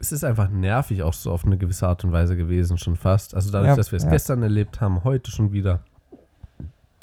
es 0.00 0.10
ist 0.10 0.24
einfach 0.24 0.48
nervig 0.48 1.04
auch 1.04 1.14
so 1.14 1.30
auf 1.30 1.44
eine 1.44 1.56
gewisse 1.56 1.86
Art 1.86 2.04
und 2.04 2.10
Weise 2.10 2.36
gewesen, 2.36 2.78
schon 2.78 2.96
fast. 2.96 3.34
Also 3.34 3.52
dadurch, 3.52 3.68
Ja, 3.70 3.76
dass 3.76 3.92
wir 3.92 3.96
es 3.96 4.04
ja. 4.04 4.10
gestern 4.10 4.42
erlebt 4.42 4.80
haben, 4.80 5.04
heute 5.04 5.30
schon 5.30 5.52
wieder. 5.52 5.84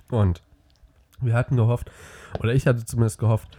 Und 0.10 0.42
wir 1.22 1.34
hatten 1.34 1.56
gehofft, 1.56 1.90
oder 2.40 2.54
ich 2.54 2.68
hatte 2.68 2.84
zumindest 2.84 3.18
gehofft, 3.18 3.58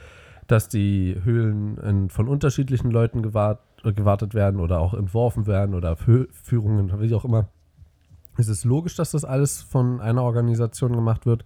dass 0.48 0.68
die 0.68 1.16
Höhlen 1.22 1.78
in, 1.78 2.10
von 2.10 2.26
unterschiedlichen 2.26 2.90
Leuten 2.90 3.22
gewahrt, 3.22 3.60
gewartet 3.84 4.34
werden 4.34 4.58
oder 4.58 4.80
auch 4.80 4.94
entworfen 4.94 5.46
werden 5.46 5.74
oder 5.74 5.92
Fü- 5.92 6.26
Führungen, 6.32 7.00
wie 7.00 7.14
auch 7.14 7.24
immer. 7.24 7.48
Es 8.36 8.48
ist 8.48 8.64
logisch, 8.64 8.96
dass 8.96 9.12
das 9.12 9.24
alles 9.24 9.62
von 9.62 10.00
einer 10.00 10.22
Organisation 10.22 10.92
gemacht 10.92 11.26
wird, 11.26 11.44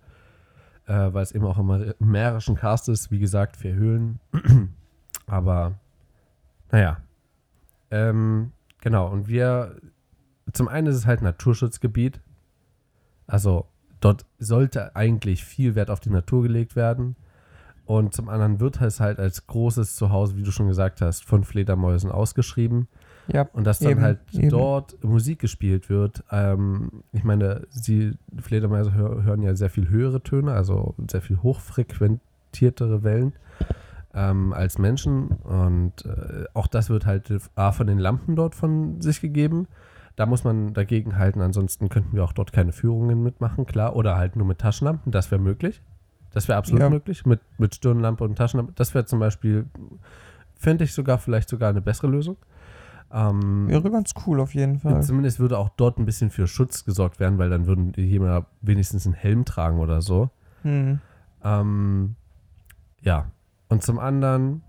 äh, 0.87 1.13
weil 1.13 1.23
es 1.23 1.33
eben 1.33 1.45
auch 1.45 1.59
im 1.59 1.95
mährischen 1.99 2.55
Cast 2.55 2.89
ist, 2.89 3.11
wie 3.11 3.19
gesagt, 3.19 3.57
vier 3.57 3.75
Höhlen. 3.75 4.21
Aber 5.27 5.75
naja. 6.71 6.99
Ähm, 7.91 8.53
genau, 8.81 9.09
und 9.11 9.29
wir, 9.29 9.77
zum 10.53 10.69
einen 10.69 10.87
ist 10.87 10.97
es 10.97 11.07
halt 11.07 11.23
Naturschutzgebiet. 11.23 12.21
Also 13.27 13.67
dort 14.01 14.27
sollte 14.39 14.95
eigentlich 14.95 15.45
viel 15.45 15.75
Wert 15.75 15.91
auf 15.91 16.01
die 16.01 16.11
Natur 16.11 16.43
gelegt 16.43 16.77
werden. 16.77 17.17
Und 17.93 18.15
zum 18.15 18.31
anderen 18.31 18.59
wird 18.59 18.81
es 18.81 19.01
halt 19.01 19.19
als 19.19 19.47
großes 19.47 19.97
Zuhause, 19.97 20.35
wie 20.39 20.43
du 20.43 20.51
schon 20.51 20.67
gesagt 20.67 21.03
hast, 21.03 21.27
von 21.27 21.45
Fledermäusen 21.45 22.11
ausgeschrieben. 22.11 22.89
Ja, 23.31 23.47
Und 23.53 23.67
dass 23.67 23.81
dann 23.81 23.93
Eben, 23.93 24.01
halt 24.01 24.21
eben. 24.33 24.49
dort 24.49 25.05
Musik 25.05 25.41
gespielt 25.41 25.91
wird. 25.91 26.25
Ähm, 26.31 27.03
ich 27.13 27.23
meine, 27.23 27.67
sie, 27.69 28.13
Fledermäuse 28.41 28.95
hör, 28.95 29.25
hören 29.25 29.43
ja 29.43 29.55
sehr 29.55 29.69
viel 29.69 29.91
höhere 29.91 30.23
Töne, 30.23 30.55
also 30.55 30.95
sehr 31.11 31.21
viel 31.21 31.43
hochfrequentiertere 31.43 33.05
Wellen 33.05 33.35
ähm, 34.15 34.55
als 34.55 34.79
Menschen. 34.79 35.27
Und 35.29 36.07
äh, 36.07 36.45
auch 36.55 36.69
das 36.69 36.89
wird 36.89 37.05
halt 37.05 37.31
A 37.57 37.73
von 37.73 37.89
den 37.89 37.99
Lampen 37.99 38.37
dort 38.37 38.55
von 38.55 39.03
sich 39.03 39.21
gegeben. 39.21 39.69
Da 40.17 40.25
muss 40.25 40.45
man 40.45 40.73
dagegen 40.73 41.19
halten. 41.19 41.43
Ansonsten 41.43 41.91
könnten 41.91 42.17
wir 42.17 42.25
auch 42.25 42.33
dort 42.33 42.55
keine 42.55 42.73
Führungen 42.73 43.23
mitmachen, 43.23 43.67
klar. 43.67 43.95
Oder 43.97 44.17
halt 44.17 44.35
nur 44.37 44.47
mit 44.47 44.61
Taschenlampen. 44.61 45.13
Das 45.13 45.31
wäre 45.31 45.43
möglich. 45.43 45.83
Das 46.33 46.49
wäre 46.49 46.59
absolut 46.59 46.81
Ja. 46.83 46.91
möglich. 46.91 47.27
Mit, 47.27 47.41
mit 47.59 47.75
Stirnlampe 47.75 48.25
und 48.25 48.37
Taschenlampe. 48.37 48.73
Das 48.75 48.95
wäre 48.95 49.05
zum 49.05 49.19
Beispiel, 49.19 49.67
fände 50.59 50.85
ich 50.85 50.93
sogar 50.95 51.19
vielleicht 51.19 51.49
sogar 51.49 51.71
eine 51.71 51.81
bessere 51.83 52.07
Lösung. 52.09 52.37
Ähm, 53.13 53.69
Wäre 53.69 53.91
ganz 53.91 54.15
cool 54.27 54.41
auf 54.41 54.55
jeden 54.55 54.79
Fall. 54.79 55.03
Zumindest 55.03 55.39
würde 55.39 55.59
auch 55.59 55.69
dort 55.71 55.99
ein 55.99 56.07
bisschen 56.07 56.31
für 56.31 56.47
Schutz 56.47 56.85
gesorgt 56.85 57.21
werden, 57.21 57.39
weil 57.39 57.51
dann 57.51 57.67
würden 57.67 57.93
die 57.93 58.07
jemand 58.07 58.47
wenigstens 58.63 59.05
einen 59.07 59.15
Helm 59.15 59.45
tragen 59.45 59.81
oder 59.81 60.01
so. 60.01 60.31
Hm. 60.63 60.99
Ähm, 61.45 62.17
ja. 63.03 63.31
Und 63.69 63.83
zum 63.83 63.99
anderen 63.99 64.63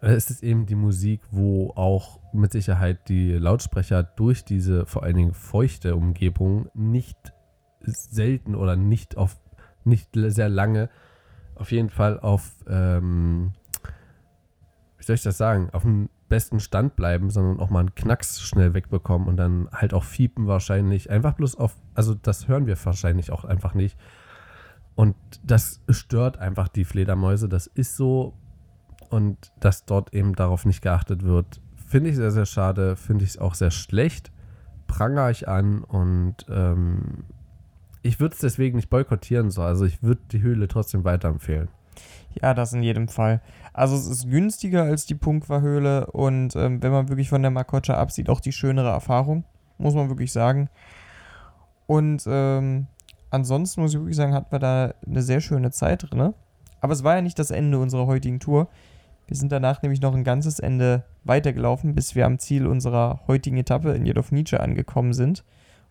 äh, 0.00 0.16
ist 0.16 0.30
es 0.30 0.42
eben 0.42 0.66
die 0.66 0.74
Musik, 0.74 1.20
wo 1.30 1.70
auch 1.76 2.18
mit 2.32 2.50
Sicherheit 2.50 3.08
die 3.08 3.32
Lautsprecher 3.34 4.02
durch 4.02 4.44
diese 4.44 4.84
vor 4.86 5.04
allen 5.04 5.16
Dingen 5.16 5.34
feuchte 5.34 5.94
Umgebung 5.94 6.68
nicht 6.74 7.32
selten 7.80 8.54
oder 8.56 8.74
nicht 8.74 9.16
auf 9.16 9.36
nicht 9.86 10.10
sehr 10.14 10.48
lange 10.48 10.88
auf 11.54 11.70
jeden 11.70 11.90
Fall 11.90 12.18
auf 12.18 12.50
ähm, 12.66 13.52
wie 15.02 15.06
soll 15.06 15.16
ich 15.16 15.22
das 15.22 15.36
sagen, 15.36 15.68
auf 15.72 15.82
dem 15.82 16.08
besten 16.28 16.60
Stand 16.60 16.94
bleiben, 16.94 17.28
sondern 17.28 17.58
auch 17.58 17.70
mal 17.70 17.80
einen 17.80 17.94
Knacks 17.96 18.40
schnell 18.40 18.72
wegbekommen 18.72 19.26
und 19.26 19.36
dann 19.36 19.68
halt 19.72 19.92
auch 19.94 20.04
fiepen 20.04 20.46
wahrscheinlich. 20.46 21.10
Einfach 21.10 21.34
bloß 21.34 21.56
auf, 21.56 21.74
also 21.94 22.14
das 22.14 22.46
hören 22.46 22.66
wir 22.66 22.76
wahrscheinlich 22.84 23.32
auch 23.32 23.44
einfach 23.44 23.74
nicht. 23.74 23.98
Und 24.94 25.16
das 25.42 25.80
stört 25.88 26.38
einfach 26.38 26.68
die 26.68 26.84
Fledermäuse. 26.84 27.48
Das 27.48 27.66
ist 27.66 27.96
so. 27.96 28.34
Und 29.10 29.52
dass 29.58 29.86
dort 29.86 30.14
eben 30.14 30.36
darauf 30.36 30.64
nicht 30.64 30.82
geachtet 30.82 31.24
wird, 31.24 31.60
finde 31.84 32.10
ich 32.10 32.16
sehr, 32.16 32.30
sehr 32.30 32.46
schade. 32.46 32.94
Finde 32.94 33.24
ich 33.24 33.30
es 33.30 33.38
auch 33.38 33.54
sehr 33.54 33.72
schlecht. 33.72 34.30
Prangere 34.86 35.32
ich 35.32 35.48
an 35.48 35.82
und 35.82 36.46
ähm, 36.48 37.24
ich 38.02 38.20
würde 38.20 38.34
es 38.34 38.40
deswegen 38.40 38.76
nicht 38.76 38.90
boykottieren. 38.90 39.50
So. 39.50 39.62
Also 39.62 39.84
ich 39.84 40.02
würde 40.02 40.22
die 40.30 40.42
Höhle 40.42 40.68
trotzdem 40.68 41.04
weiterempfehlen. 41.04 41.68
Ja, 42.40 42.54
das 42.54 42.72
in 42.72 42.82
jedem 42.82 43.08
Fall. 43.08 43.42
Also 43.72 43.94
es 43.94 44.06
ist 44.06 44.30
günstiger 44.30 44.84
als 44.84 45.06
die 45.06 45.14
Punkwa-Höhle 45.14 46.06
und 46.06 46.56
ähm, 46.56 46.82
wenn 46.82 46.92
man 46.92 47.08
wirklich 47.08 47.28
von 47.28 47.42
der 47.42 47.50
Makocha 47.50 47.94
absieht, 47.94 48.30
auch 48.30 48.40
die 48.40 48.52
schönere 48.52 48.88
Erfahrung, 48.88 49.44
muss 49.78 49.94
man 49.94 50.08
wirklich 50.08 50.32
sagen. 50.32 50.70
Und 51.86 52.24
ähm, 52.26 52.86
ansonsten 53.30 53.82
muss 53.82 53.92
ich 53.92 54.00
wirklich 54.00 54.16
sagen, 54.16 54.32
hatten 54.32 54.50
wir 54.50 54.58
da 54.58 54.94
eine 55.06 55.22
sehr 55.22 55.40
schöne 55.40 55.70
Zeit 55.72 56.10
drin. 56.10 56.32
Aber 56.80 56.92
es 56.92 57.04
war 57.04 57.16
ja 57.16 57.22
nicht 57.22 57.38
das 57.38 57.50
Ende 57.50 57.78
unserer 57.78 58.06
heutigen 58.06 58.40
Tour. 58.40 58.68
Wir 59.26 59.36
sind 59.36 59.52
danach 59.52 59.82
nämlich 59.82 60.00
noch 60.00 60.14
ein 60.14 60.24
ganzes 60.24 60.58
Ende 60.58 61.04
weitergelaufen, 61.24 61.94
bis 61.94 62.14
wir 62.14 62.26
am 62.26 62.38
Ziel 62.38 62.66
unserer 62.66 63.20
heutigen 63.26 63.58
Etappe 63.58 63.92
in 63.92 64.06
Jedoch 64.06 64.30
Nietzsche 64.30 64.58
angekommen 64.58 65.12
sind. 65.12 65.44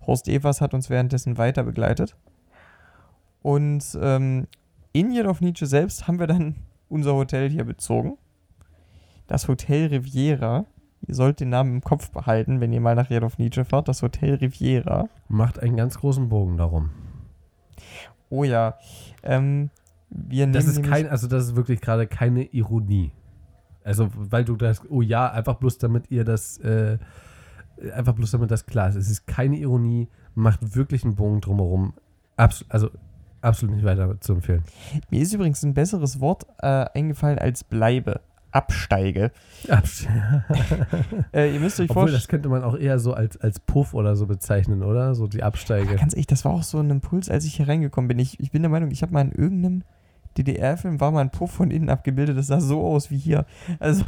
Horst 0.05 0.27
Evers 0.27 0.61
hat 0.61 0.73
uns 0.73 0.89
währenddessen 0.89 1.37
weiter 1.37 1.63
begleitet. 1.63 2.15
Und 3.41 3.97
ähm, 4.01 4.47
in 4.93 5.11
Jedoch 5.11 5.41
Nietzsche 5.41 5.65
selbst 5.65 6.07
haben 6.07 6.19
wir 6.19 6.27
dann 6.27 6.55
unser 6.89 7.13
Hotel 7.13 7.49
hier 7.49 7.63
bezogen. 7.63 8.17
Das 9.27 9.47
Hotel 9.47 9.87
Riviera. 9.87 10.65
Ihr 11.07 11.15
sollt 11.15 11.39
den 11.39 11.49
Namen 11.49 11.75
im 11.75 11.81
Kopf 11.81 12.11
behalten, 12.11 12.61
wenn 12.61 12.73
ihr 12.73 12.81
mal 12.81 12.95
nach 12.95 13.09
Jedoch 13.09 13.37
Nietzsche 13.37 13.65
fahrt. 13.65 13.87
Das 13.87 14.03
Hotel 14.03 14.35
Riviera. 14.35 15.09
Macht 15.27 15.59
einen 15.59 15.77
ganz 15.77 15.97
großen 15.97 16.29
Bogen 16.29 16.57
darum. 16.57 16.91
Oh 18.29 18.43
ja. 18.43 18.77
Ähm, 19.23 19.71
wir 20.09 20.47
Das 20.47 20.67
ist 20.67 20.83
kein, 20.83 21.07
also 21.07 21.27
das 21.27 21.45
ist 21.45 21.55
wirklich 21.55 21.81
gerade 21.81 22.05
keine 22.05 22.43
Ironie. 22.43 23.11
Also, 23.83 24.09
weil 24.13 24.45
du 24.45 24.55
das, 24.55 24.81
oh 24.89 25.01
ja, 25.01 25.31
einfach 25.31 25.55
bloß 25.55 25.79
damit 25.79 26.11
ihr 26.11 26.23
das, 26.23 26.57
äh, 26.59 26.99
einfach 27.93 28.13
bloß 28.13 28.31
damit 28.31 28.51
das 28.51 28.65
klar 28.65 28.89
ist. 28.89 28.95
Es 28.95 29.09
ist 29.09 29.27
keine 29.27 29.57
Ironie, 29.57 30.07
macht 30.35 30.75
wirklich 30.75 31.03
einen 31.03 31.15
Bogen 31.15 31.41
drumherum. 31.41 31.93
Abs 32.37 32.65
also 32.69 32.89
absolut 33.41 33.75
nicht 33.75 33.85
weiter 33.85 34.19
zu 34.21 34.33
empfehlen. 34.33 34.63
Mir 35.09 35.21
ist 35.21 35.33
übrigens 35.33 35.63
ein 35.63 35.73
besseres 35.73 36.19
Wort 36.19 36.45
äh, 36.59 36.85
eingefallen 36.93 37.39
als 37.39 37.63
bleibe. 37.63 38.21
Absteige. 38.51 39.31
Abs 39.69 40.05
Äh, 41.33 41.53
ihr 41.53 41.59
müsst 41.61 41.79
euch 41.79 41.89
Obwohl, 41.89 42.05
das 42.05 42.11
vorstellen. 42.11 42.29
könnte 42.29 42.49
man 42.49 42.63
auch 42.63 42.77
eher 42.77 42.99
so 42.99 43.13
als, 43.13 43.37
als 43.37 43.61
Puff 43.61 43.93
oder 43.93 44.15
so 44.17 44.27
bezeichnen, 44.27 44.83
oder? 44.83 45.15
So 45.15 45.27
die 45.27 45.43
Absteige. 45.43 45.95
Ganz 45.95 46.13
ehrlich, 46.13 46.27
das 46.27 46.43
war 46.43 46.51
auch 46.51 46.63
so 46.63 46.79
ein 46.79 46.89
Impuls, 46.89 47.29
als 47.29 47.45
ich 47.45 47.55
hier 47.55 47.69
reingekommen 47.69 48.09
bin. 48.09 48.19
Ich, 48.19 48.39
ich 48.41 48.51
bin 48.51 48.61
der 48.61 48.69
Meinung, 48.69 48.91
ich 48.91 49.01
habe 49.01 49.13
mal 49.13 49.21
in 49.21 49.31
irgendeinem 49.31 49.83
DDR-Film 50.37 50.99
war 50.99 51.11
mal 51.11 51.21
ein 51.21 51.31
Puff 51.31 51.51
von 51.51 51.71
innen 51.71 51.89
abgebildet. 51.89 52.37
Das 52.37 52.47
sah 52.47 52.59
so 52.59 52.85
aus 52.85 53.11
wie 53.11 53.17
hier. 53.17 53.45
Also, 53.79 54.03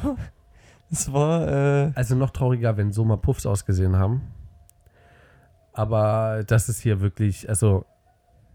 es 0.93 1.11
war. 1.11 1.47
Äh, 1.47 1.91
Also 1.95 2.15
noch 2.15 2.29
trauriger, 2.29 2.77
wenn 2.77 2.91
so 2.91 3.03
mal 3.05 3.17
Puffs 3.17 3.45
ausgesehen 3.45 3.97
haben. 3.97 4.21
Aber 5.73 6.43
das 6.45 6.69
ist 6.69 6.79
hier 6.81 7.01
wirklich, 7.01 7.49
also 7.49 7.85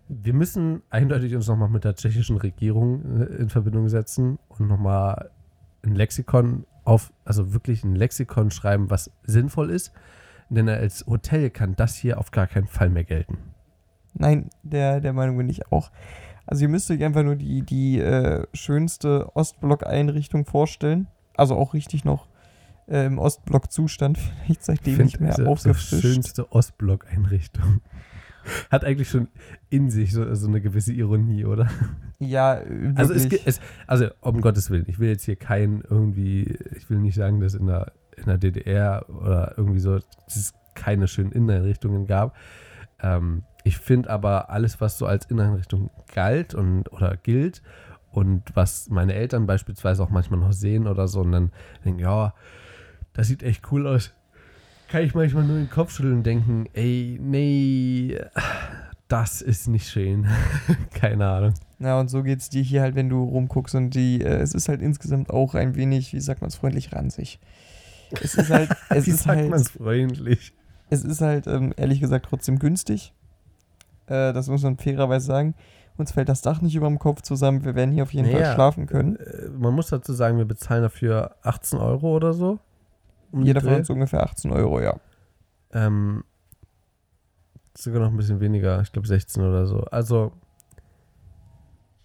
wir 0.08 0.32
müssen 0.32 0.82
eindeutig 0.88 1.34
uns 1.34 1.48
nochmal 1.48 1.68
mit 1.68 1.84
der 1.84 1.94
tschechischen 1.94 2.38
Regierung 2.38 3.20
äh, 3.20 3.24
in 3.24 3.48
Verbindung 3.50 3.88
setzen 3.88 4.38
und 4.48 4.68
nochmal 4.68 5.30
ein 5.84 5.94
Lexikon 5.94 6.64
auf, 6.84 7.12
also 7.24 7.52
wirklich 7.52 7.84
ein 7.84 7.94
Lexikon 7.94 8.50
schreiben, 8.50 8.90
was 8.90 9.10
sinnvoll 9.24 9.70
ist. 9.70 9.92
Denn 10.48 10.68
als 10.68 11.06
Hotel 11.06 11.50
kann 11.50 11.76
das 11.76 11.96
hier 11.96 12.18
auf 12.18 12.30
gar 12.30 12.46
keinen 12.46 12.68
Fall 12.68 12.88
mehr 12.88 13.04
gelten. 13.04 13.36
Nein, 14.14 14.48
der, 14.62 15.00
der 15.00 15.12
Meinung 15.12 15.36
bin 15.36 15.48
ich 15.50 15.70
auch. 15.70 15.90
Also 16.46 16.62
ihr 16.62 16.70
müsst 16.70 16.90
euch 16.90 17.04
einfach 17.04 17.22
nur 17.22 17.36
die, 17.36 17.60
die 17.60 18.00
äh, 18.00 18.46
schönste 18.54 19.36
Ostblock-Einrichtung 19.36 20.46
vorstellen. 20.46 21.06
Also 21.38 21.54
auch 21.56 21.72
richtig 21.74 22.04
noch 22.04 22.26
äh, 22.88 23.06
im 23.06 23.18
Ostblock-Zustand, 23.18 24.18
vielleicht 24.44 24.64
seitdem 24.64 24.96
Find 24.96 25.06
nicht 25.06 25.20
mehr 25.20 25.34
diese- 25.34 25.48
aufgefrischt. 25.48 25.90
So 25.90 26.00
schönste 26.00 26.52
Ostblock-Einrichtung. 26.52 27.80
Hat 28.70 28.84
eigentlich 28.84 29.10
schon 29.10 29.28
in 29.68 29.90
sich 29.90 30.12
so, 30.12 30.34
so 30.34 30.46
eine 30.48 30.60
gewisse 30.62 30.92
Ironie, 30.94 31.44
oder? 31.44 31.68
Ja, 32.18 32.60
wirklich. 32.66 32.98
Also, 32.98 33.12
es, 33.14 33.26
es, 33.44 33.60
also 33.86 34.06
um 34.20 34.40
Gottes 34.40 34.70
Willen, 34.70 34.84
ich 34.88 34.98
will 34.98 35.10
jetzt 35.10 35.24
hier 35.24 35.36
kein 35.36 35.82
irgendwie, 35.88 36.56
ich 36.76 36.88
will 36.88 36.98
nicht 36.98 37.14
sagen, 37.14 37.40
dass 37.40 37.54
in 37.54 37.66
der, 37.66 37.92
in 38.16 38.24
der 38.24 38.38
DDR 38.38 39.04
oder 39.10 39.52
irgendwie 39.58 39.80
so 39.80 39.98
dass 40.24 40.36
es 40.36 40.54
keine 40.74 41.08
schönen 41.08 41.32
Inneneinrichtungen 41.32 42.06
gab. 42.06 42.34
Ähm, 43.02 43.42
ich 43.64 43.76
finde 43.76 44.08
aber 44.08 44.48
alles, 44.48 44.80
was 44.80 44.96
so 44.96 45.04
als 45.04 45.26
Inneneinrichtung 45.26 45.90
galt 46.14 46.54
und 46.54 46.90
oder 46.92 47.16
gilt 47.18 47.60
und 48.18 48.42
was 48.54 48.88
meine 48.90 49.14
Eltern 49.14 49.46
beispielsweise 49.46 50.02
auch 50.02 50.10
manchmal 50.10 50.40
noch 50.40 50.52
sehen 50.52 50.86
oder 50.86 51.08
so 51.08 51.20
und 51.20 51.32
dann 51.32 51.52
denken, 51.84 52.00
ja, 52.00 52.34
das 53.12 53.28
sieht 53.28 53.42
echt 53.42 53.70
cool 53.72 53.86
aus. 53.86 54.12
Kann 54.88 55.02
ich 55.02 55.14
manchmal 55.14 55.44
nur 55.44 55.56
den 55.56 55.70
Kopf 55.70 55.92
schütteln 55.92 56.18
und 56.18 56.22
denken, 56.24 56.66
ey, 56.72 57.18
nee, 57.20 58.18
das 59.08 59.42
ist 59.42 59.68
nicht 59.68 59.88
schön. 59.88 60.26
Keine 60.94 61.26
Ahnung. 61.26 61.54
Ja, 61.78 61.98
und 62.00 62.08
so 62.08 62.22
geht's 62.22 62.48
dir 62.48 62.62
hier 62.62 62.82
halt, 62.82 62.94
wenn 62.94 63.08
du 63.08 63.22
rumguckst 63.22 63.74
und 63.74 63.90
die, 63.90 64.22
äh, 64.22 64.36
es 64.40 64.54
ist 64.54 64.68
halt 64.68 64.82
insgesamt 64.82 65.30
auch 65.30 65.54
ein 65.54 65.76
wenig, 65.76 66.12
wie 66.12 66.20
sagt 66.20 66.40
man 66.40 66.48
es 66.48 66.56
freundlich, 66.56 66.92
ranzig. 66.92 67.38
Es 68.10 68.34
ist 68.34 68.50
halt, 68.50 68.70
es 68.90 69.06
Wie 69.06 69.10
ist 69.10 69.24
sagt 69.24 69.38
halt, 69.38 69.50
man 69.50 69.60
es 69.60 69.70
freundlich? 69.70 70.52
es 70.90 71.04
ist 71.04 71.20
halt, 71.20 71.46
ähm, 71.46 71.72
ehrlich 71.76 72.00
gesagt, 72.00 72.26
trotzdem 72.28 72.58
günstig. 72.58 73.12
Äh, 74.06 74.32
das 74.32 74.48
muss 74.48 74.62
man 74.62 74.76
fairerweise 74.78 75.26
sagen. 75.26 75.54
Uns 75.98 76.12
fällt 76.12 76.28
das 76.28 76.42
Dach 76.42 76.62
nicht 76.62 76.76
über 76.76 76.86
dem 76.86 77.00
Kopf 77.00 77.22
zusammen. 77.22 77.64
Wir 77.64 77.74
werden 77.74 77.90
hier 77.90 78.04
auf 78.04 78.14
jeden 78.14 78.30
Naja, 78.30 78.46
Fall 78.46 78.54
schlafen 78.54 78.86
können. 78.86 79.16
Äh, 79.16 79.48
Man 79.50 79.74
muss 79.74 79.88
dazu 79.88 80.12
sagen, 80.12 80.38
wir 80.38 80.44
bezahlen 80.44 80.82
dafür 80.82 81.34
18 81.42 81.78
Euro 81.78 82.14
oder 82.14 82.32
so. 82.32 82.60
Um 83.32 83.42
Jeder 83.42 83.60
von 83.60 83.74
uns 83.74 83.90
ungefähr 83.90 84.22
18 84.22 84.52
Euro, 84.52 84.80
ja. 84.80 84.94
Ähm, 85.72 86.22
sogar 87.76 88.00
noch 88.00 88.10
ein 88.10 88.16
bisschen 88.16 88.40
weniger, 88.40 88.80
ich 88.80 88.92
glaube 88.92 89.08
16 89.08 89.42
oder 89.42 89.66
so. 89.66 89.80
Also, 89.90 90.32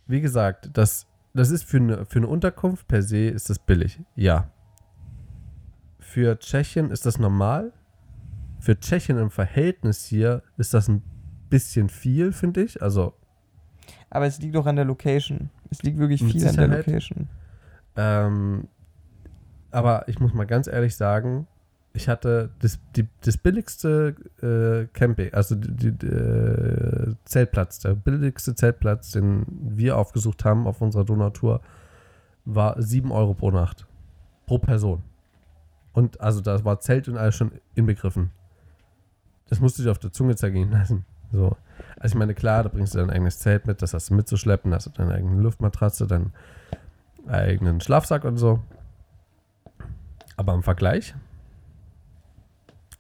wie 0.08 0.21
gesagt, 0.21 0.71
das, 0.73 1.06
das 1.34 1.51
ist 1.51 1.63
für 1.63 1.77
eine, 1.77 2.06
für 2.06 2.17
eine 2.17 2.27
Unterkunft 2.27 2.88
per 2.88 3.03
se 3.03 3.27
ist 3.27 3.49
das 3.49 3.60
billig. 3.60 4.01
Ja. 4.15 4.49
Für 5.99 6.38
Tschechien 6.39 6.89
ist 6.91 7.06
das 7.06 7.19
normal. 7.19 7.71
Für 8.60 8.79
Tschechien 8.79 9.17
im 9.19 9.29
Verhältnis 9.29 10.03
hier 10.03 10.41
ist 10.58 10.73
das 10.73 10.88
ein 10.88 11.03
bisschen 11.49 11.89
viel, 11.89 12.32
finde 12.32 12.63
ich. 12.63 12.82
Also, 12.82 13.13
Aber 14.13 14.28
es 14.28 14.39
liegt 14.39 14.56
auch 14.58 14.67
an 14.67 14.76
der 14.76 14.86
Location. 14.86 15.49
Es 15.71 15.82
liegt 15.82 15.97
wirklich 15.97 16.23
viel 16.23 16.47
an 16.47 16.56
der. 16.56 16.67
Location. 16.67 17.28
Ähm, 17.95 18.67
aber 19.71 20.08
ich 20.08 20.19
muss 20.19 20.36
mal 20.36 20.45
ganz 20.45 20.67
ehrlich 20.67 20.95
sagen, 20.95 21.47
ich 21.93 22.08
hatte 22.08 22.52
das, 22.60 22.80
die, 22.95 23.08
das 23.21 23.38
billigste 23.38 24.15
äh, 24.43 24.88
Camping, 24.95 25.34
also 25.34 25.56
die, 25.56 25.93
die, 25.93 26.06
äh, 26.06 27.15
Zeltplatz, 27.26 27.80
der 27.80 27.95
billigste 27.95 28.54
Zeltplatz, 28.54 29.12
den 29.13 29.47
wir 29.47 29.97
aufgesucht 29.97 30.45
haben 30.45 30.67
auf 30.67 30.80
unserer 30.80 31.06
Donautour, 31.06 31.62
war 32.45 32.80
7 32.80 33.12
Euro 33.12 33.34
pro 33.34 33.49
Nacht. 33.49 33.88
Pro 34.45 34.60
Person. 34.60 35.02
Und 35.91 36.21
also 36.21 36.39
da 36.39 36.63
war 36.63 36.80
Zelt 36.82 37.08
und 37.08 37.17
alles 37.17 37.36
schon 37.36 37.52
inbegriffen. 37.73 38.30
Das 39.49 39.60
musst 39.60 39.80
du 39.80 39.84
dir 39.84 39.89
auf 39.89 39.99
der 39.99 40.12
Zunge 40.12 40.36
zergehen 40.36 40.69
lassen. 40.69 41.04
So. 41.32 41.58
Also 41.99 42.13
ich 42.13 42.19
meine, 42.19 42.33
klar, 42.33 42.63
da 42.63 42.69
bringst 42.69 42.93
du 42.93 42.99
dein 42.99 43.09
eigenes 43.09 43.39
Zelt 43.39 43.67
mit, 43.67 43.81
das 43.81 43.93
hast 43.93 44.09
du 44.09 44.13
mitzuschleppen, 44.13 44.73
hast 44.73 44.88
du 44.88 44.91
deine 44.91 45.13
eigene 45.13 45.41
Luftmatratze, 45.41 46.07
deinen 46.07 46.33
eigenen 47.27 47.81
Schlafsack 47.81 48.25
und 48.25 48.38
so. 48.38 48.59
Aber 50.36 50.53
im 50.53 50.63
Vergleich 50.63 51.13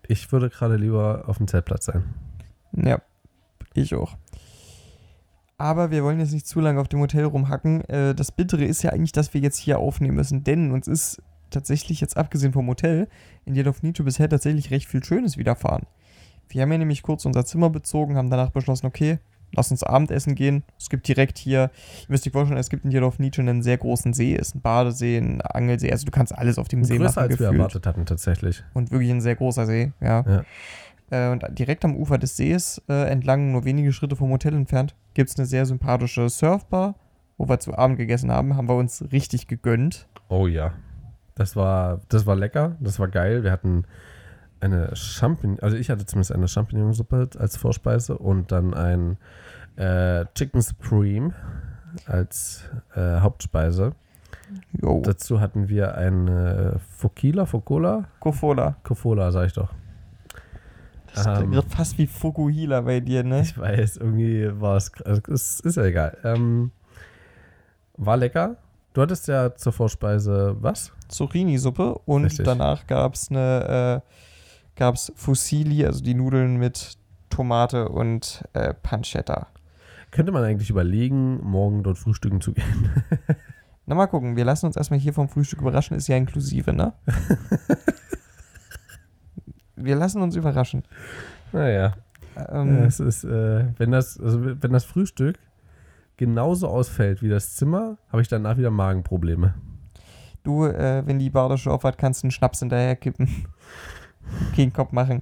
Ich 0.07 0.31
würde 0.31 0.49
gerade 0.49 0.75
lieber 0.75 1.23
auf 1.27 1.37
dem 1.37 1.47
Zeltplatz 1.47 1.85
sein. 1.85 2.03
Ja, 2.73 3.01
ich 3.73 3.95
auch. 3.95 4.17
Aber 5.57 5.91
wir 5.91 6.03
wollen 6.03 6.19
jetzt 6.19 6.33
nicht 6.33 6.47
zu 6.47 6.59
lange 6.59 6.81
auf 6.81 6.87
dem 6.87 6.99
Hotel 6.99 7.23
rumhacken. 7.25 7.81
Äh, 7.85 8.15
das 8.15 8.31
Bittere 8.31 8.65
ist 8.65 8.81
ja 8.83 8.91
eigentlich, 8.91 9.11
dass 9.11 9.33
wir 9.33 9.41
jetzt 9.41 9.57
hier 9.57 9.79
aufnehmen 9.79 10.15
müssen, 10.15 10.43
denn 10.43 10.71
uns 10.71 10.87
ist 10.87 11.21
tatsächlich 11.51 12.01
jetzt 12.01 12.17
abgesehen 12.17 12.51
vom 12.51 12.67
Hotel 12.67 13.07
in 13.45 13.53
Nietzsche 13.53 14.03
bisher 14.03 14.27
tatsächlich 14.27 14.71
recht 14.71 14.87
viel 14.87 15.03
Schönes 15.03 15.37
widerfahren. 15.37 15.85
Wir 16.53 16.61
haben 16.61 16.71
ja 16.71 16.77
nämlich 16.77 17.01
kurz 17.01 17.25
unser 17.25 17.45
Zimmer 17.45 17.69
bezogen, 17.69 18.15
haben 18.15 18.29
danach 18.29 18.51
beschlossen, 18.51 18.85
okay, 18.85 19.19
lass 19.53 19.71
uns 19.71 19.83
Abendessen 19.83 20.35
gehen. 20.35 20.63
Es 20.79 20.89
gibt 20.89 21.07
direkt 21.07 21.37
hier, 21.37 21.71
ihr 22.01 22.05
müsst 22.09 22.27
euch 22.27 22.33
vorstellen, 22.33 22.59
es 22.59 22.69
gibt 22.69 22.85
in 22.85 22.91
Yellow 22.91 23.13
Nietzsche 23.17 23.41
einen 23.41 23.63
sehr 23.63 23.77
großen 23.77 24.13
See, 24.13 24.33
ist 24.33 24.55
ein 24.55 24.61
Badesee, 24.61 25.17
ein 25.17 25.41
Angelsee, 25.41 25.91
also 25.91 26.05
du 26.05 26.11
kannst 26.11 26.35
alles 26.37 26.57
auf 26.57 26.67
dem 26.67 26.83
See 26.83 26.97
Größer 26.97 27.21
machen. 27.21 27.31
als 27.31 27.39
wir 27.39 27.47
erwartet 27.47 27.87
hatten, 27.87 28.05
tatsächlich. 28.05 28.63
Und 28.73 28.91
wirklich 28.91 29.11
ein 29.11 29.21
sehr 29.21 29.35
großer 29.35 29.65
See, 29.65 29.91
ja. 30.01 30.23
Ja. 30.27 30.43
Äh, 31.09 31.31
und 31.31 31.43
direkt 31.57 31.85
am 31.85 31.95
Ufer 31.95 32.17
des 32.17 32.37
Sees, 32.37 32.81
äh, 32.89 33.09
entlang 33.09 33.51
nur 33.51 33.65
wenige 33.65 33.91
Schritte 33.93 34.15
vom 34.15 34.31
Hotel 34.31 34.53
entfernt, 34.53 34.95
gibt 35.13 35.29
es 35.29 35.37
eine 35.37 35.45
sehr 35.45 35.65
sympathische 35.65 36.29
Surfbar, 36.29 36.95
wo 37.37 37.47
wir 37.47 37.59
zu 37.59 37.77
Abend 37.77 37.97
gegessen 37.97 38.31
haben, 38.31 38.55
haben 38.55 38.69
wir 38.69 38.75
uns 38.75 39.03
richtig 39.11 39.47
gegönnt. 39.47 40.07
Oh 40.29 40.47
ja. 40.47 40.73
Das 41.35 41.55
war, 41.55 42.01
das 42.09 42.27
war 42.27 42.35
lecker, 42.35 42.77
das 42.79 42.99
war 42.99 43.07
geil. 43.07 43.43
Wir 43.43 43.51
hatten 43.51 43.85
eine 44.63 44.95
Champignon, 44.95 45.59
also 45.59 45.75
ich 45.77 45.89
hatte 45.89 46.05
zumindest 46.05 46.31
eine 46.31 46.47
Champignonsuppe 46.47 47.29
als 47.37 47.57
Vorspeise 47.57 48.17
und 48.17 48.51
dann 48.51 48.73
ein 48.73 49.17
äh, 49.75 50.25
Chicken 50.35 50.61
Supreme 50.61 51.33
als 52.05 52.63
äh, 52.95 53.19
Hauptspeise. 53.19 53.93
Jo, 54.81 55.01
Dazu 55.03 55.39
hatten 55.39 55.69
wir 55.69 55.95
eine 55.95 56.79
Fokila, 56.97 57.45
Focola, 57.45 58.05
Kofola. 58.19 58.75
Kofola, 58.83 59.31
sag 59.31 59.47
ich 59.47 59.53
doch. 59.53 59.73
Das 61.13 61.25
Ähm, 61.27 61.51
klingt 61.51 61.65
fast 61.71 61.97
wie 61.97 62.07
Fukuhila 62.07 62.81
bei 62.81 62.99
dir, 62.99 63.23
ne? 63.23 63.41
Ich 63.41 63.57
weiß, 63.57 63.97
irgendwie 63.97 64.49
war 64.59 64.77
es, 64.77 64.91
also 65.03 65.21
es 65.31 65.59
ist 65.59 65.77
ja 65.77 65.83
egal. 65.83 66.17
Ähm, 66.23 66.71
war 67.97 68.17
lecker. 68.17 68.57
Du 68.93 69.01
hattest 69.01 69.27
ja 69.27 69.55
zur 69.55 69.73
Vorspeise 69.73 70.55
was? 70.59 70.91
Zucchini-Suppe 71.07 71.99
und 72.05 72.25
Richtig. 72.25 72.45
danach 72.45 72.85
gab 72.87 73.15
es 73.15 73.29
eine, 73.29 74.01
äh, 74.05 74.09
gab's 74.75 75.11
Fusilli, 75.15 75.85
also 75.85 76.03
die 76.03 76.13
Nudeln 76.13 76.57
mit 76.57 76.97
Tomate 77.29 77.89
und 77.89 78.43
äh, 78.53 78.73
Pancetta. 78.73 79.47
Könnte 80.11 80.31
man 80.31 80.43
eigentlich 80.43 80.69
überlegen, 80.69 81.39
morgen 81.43 81.83
dort 81.83 81.97
frühstücken 81.97 82.41
zu 82.41 82.53
gehen? 82.53 82.91
Na, 83.85 83.95
mal 83.95 84.07
gucken, 84.07 84.35
wir 84.35 84.45
lassen 84.45 84.67
uns 84.67 84.77
erstmal 84.77 84.99
hier 84.99 85.13
vom 85.13 85.27
Frühstück 85.27 85.61
überraschen, 85.61 85.97
ist 85.97 86.07
ja 86.07 86.15
inklusive, 86.15 86.71
ne? 86.71 86.93
wir 89.75 89.95
lassen 89.95 90.21
uns 90.21 90.35
überraschen. 90.35 90.83
Naja, 91.51 91.93
Ähm, 92.49 92.83
es 92.83 92.99
ist, 92.99 93.23
äh, 93.23 93.65
wenn, 93.77 93.91
das, 93.91 94.19
also 94.19 94.61
wenn 94.61 94.71
das 94.71 94.85
Frühstück 94.85 95.37
genauso 96.17 96.67
ausfällt 96.67 97.21
wie 97.21 97.29
das 97.29 97.55
Zimmer, 97.55 97.97
habe 98.09 98.21
ich 98.21 98.27
danach 98.27 98.57
wieder 98.57 98.71
Magenprobleme. 98.71 99.53
Du, 100.43 100.65
äh, 100.65 101.03
wenn 101.05 101.19
die 101.19 101.29
Bardische 101.29 101.71
aufhat, 101.71 101.97
kannst 101.97 102.23
du 102.23 102.25
einen 102.25 102.31
Schnaps 102.31 102.59
hinterher 102.59 102.95
kippen. 102.95 103.27
Gegen 104.55 104.73
Kopf 104.73 104.91
machen. 104.91 105.21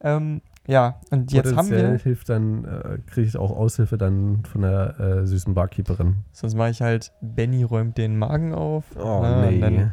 Ähm, 0.00 0.40
ja, 0.66 1.00
und 1.10 1.32
jetzt 1.32 1.56
haben 1.56 1.70
wir. 1.70 1.96
hilft 1.98 2.28
dann, 2.28 2.64
äh, 2.64 2.98
kriege 3.06 3.26
ich 3.26 3.36
auch 3.36 3.50
Aushilfe 3.56 3.96
dann 3.96 4.44
von 4.44 4.60
der 4.62 5.00
äh, 5.00 5.26
süßen 5.26 5.54
Barkeeperin. 5.54 6.16
Sonst 6.32 6.54
mache 6.56 6.70
ich 6.70 6.82
halt, 6.82 7.12
Benny 7.22 7.62
räumt 7.62 7.96
den 7.96 8.18
Magen 8.18 8.54
auf. 8.54 8.84
Oh, 8.96 9.20
und 9.20 9.40
nee. 9.50 9.60
dann- 9.60 9.92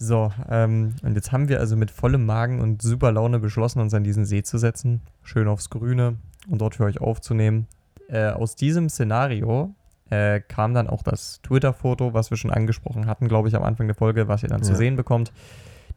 so, 0.00 0.30
ähm, 0.48 0.94
und 1.02 1.16
jetzt 1.16 1.32
haben 1.32 1.48
wir 1.48 1.58
also 1.58 1.76
mit 1.76 1.90
vollem 1.90 2.24
Magen 2.24 2.60
und 2.60 2.82
super 2.82 3.10
Laune 3.10 3.40
beschlossen, 3.40 3.80
uns 3.80 3.92
an 3.94 4.04
diesen 4.04 4.24
See 4.24 4.42
zu 4.44 4.56
setzen. 4.56 5.00
Schön 5.24 5.48
aufs 5.48 5.70
Grüne 5.70 6.18
und 6.48 6.60
dort 6.60 6.76
für 6.76 6.84
euch 6.84 7.00
aufzunehmen. 7.00 7.66
Äh, 8.08 8.28
aus 8.28 8.54
diesem 8.54 8.88
Szenario 8.88 9.74
äh, 10.08 10.40
kam 10.40 10.72
dann 10.72 10.86
auch 10.88 11.02
das 11.02 11.42
Twitter-Foto, 11.42 12.14
was 12.14 12.30
wir 12.30 12.36
schon 12.38 12.52
angesprochen 12.52 13.06
hatten, 13.06 13.26
glaube 13.28 13.48
ich, 13.48 13.56
am 13.56 13.64
Anfang 13.64 13.88
der 13.88 13.96
Folge, 13.96 14.28
was 14.28 14.42
ihr 14.44 14.48
dann 14.48 14.62
zu 14.62 14.72
Ja. 14.72 14.78
sehen 14.78 14.94
bekommt. 14.96 15.32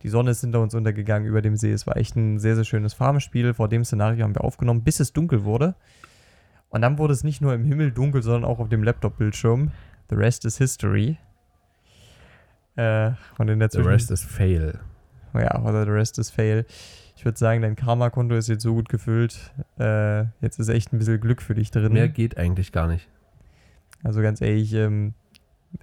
Die 0.04 0.10
Sonne 0.10 0.32
ist 0.32 0.42
hinter 0.42 0.62
uns 0.62 0.74
untergegangen 0.74 1.28
über 1.28 1.42
dem 1.42 1.56
See. 1.56 1.72
Es 1.72 1.86
war 1.86 1.98
echt 1.98 2.16
ein 2.16 2.40
sehr, 2.40 2.56
sehr 2.56 2.64
schönes 2.64 2.94
Farmspiel. 2.94 3.54
Vor 3.54 3.70
dem 3.70 3.84
Szenario 3.86 4.24
haben 4.24 4.36
wir 4.36 4.44
aufgenommen, 4.44 4.84
bis 4.84 5.00
es 5.00 5.14
dunkel 5.14 5.44
wurde. 5.44 5.76
Und 6.70 6.82
dann 6.82 6.98
wurde 6.98 7.14
es 7.14 7.24
nicht 7.24 7.42
nur 7.42 7.54
im 7.54 7.66
Himmel 7.66 7.92
dunkel, 7.92 8.24
sondern 8.24 8.46
auch 8.46 8.60
auf 8.60 8.70
dem 8.70 8.84
Laptop-Bildschirm. 8.84 9.72
The 10.10 10.16
rest 10.16 10.46
is 10.46 10.58
history. 10.58 11.18
Äh, 12.76 13.12
und 13.38 13.50
in 13.50 13.60
der 13.60 13.70
The 13.70 13.78
Zwischen 13.78 13.90
rest 13.90 14.12
is 14.12 14.24
fail. 14.24 14.80
ja, 15.34 15.62
oder 15.62 15.86
the 15.86 15.92
rest 15.92 16.18
is 16.18 16.32
fail. 16.32 16.66
Ich 17.16 17.26
würde 17.26 17.38
sagen, 17.38 17.62
dein 17.62 17.76
Karma-Konto 17.76 18.36
ist 18.36 18.48
jetzt 18.48 18.64
so 18.64 18.74
gut 18.74 18.90
gefüllt. 18.90 19.54
Äh, 19.78 20.22
jetzt 20.42 20.60
ist 20.60 20.70
echt 20.70 20.92
ein 20.92 20.98
bisschen 20.98 21.20
Glück 21.20 21.42
für 21.42 21.54
dich 21.54 21.70
drin. 21.70 21.94
Mehr 21.94 22.10
geht 22.10 22.38
eigentlich 22.38 22.72
gar 22.72 22.88
nicht. 22.88 23.08
Also 24.02 24.22
ganz 24.22 24.42
ehrlich, 24.42 24.74
ähm, 24.74 25.14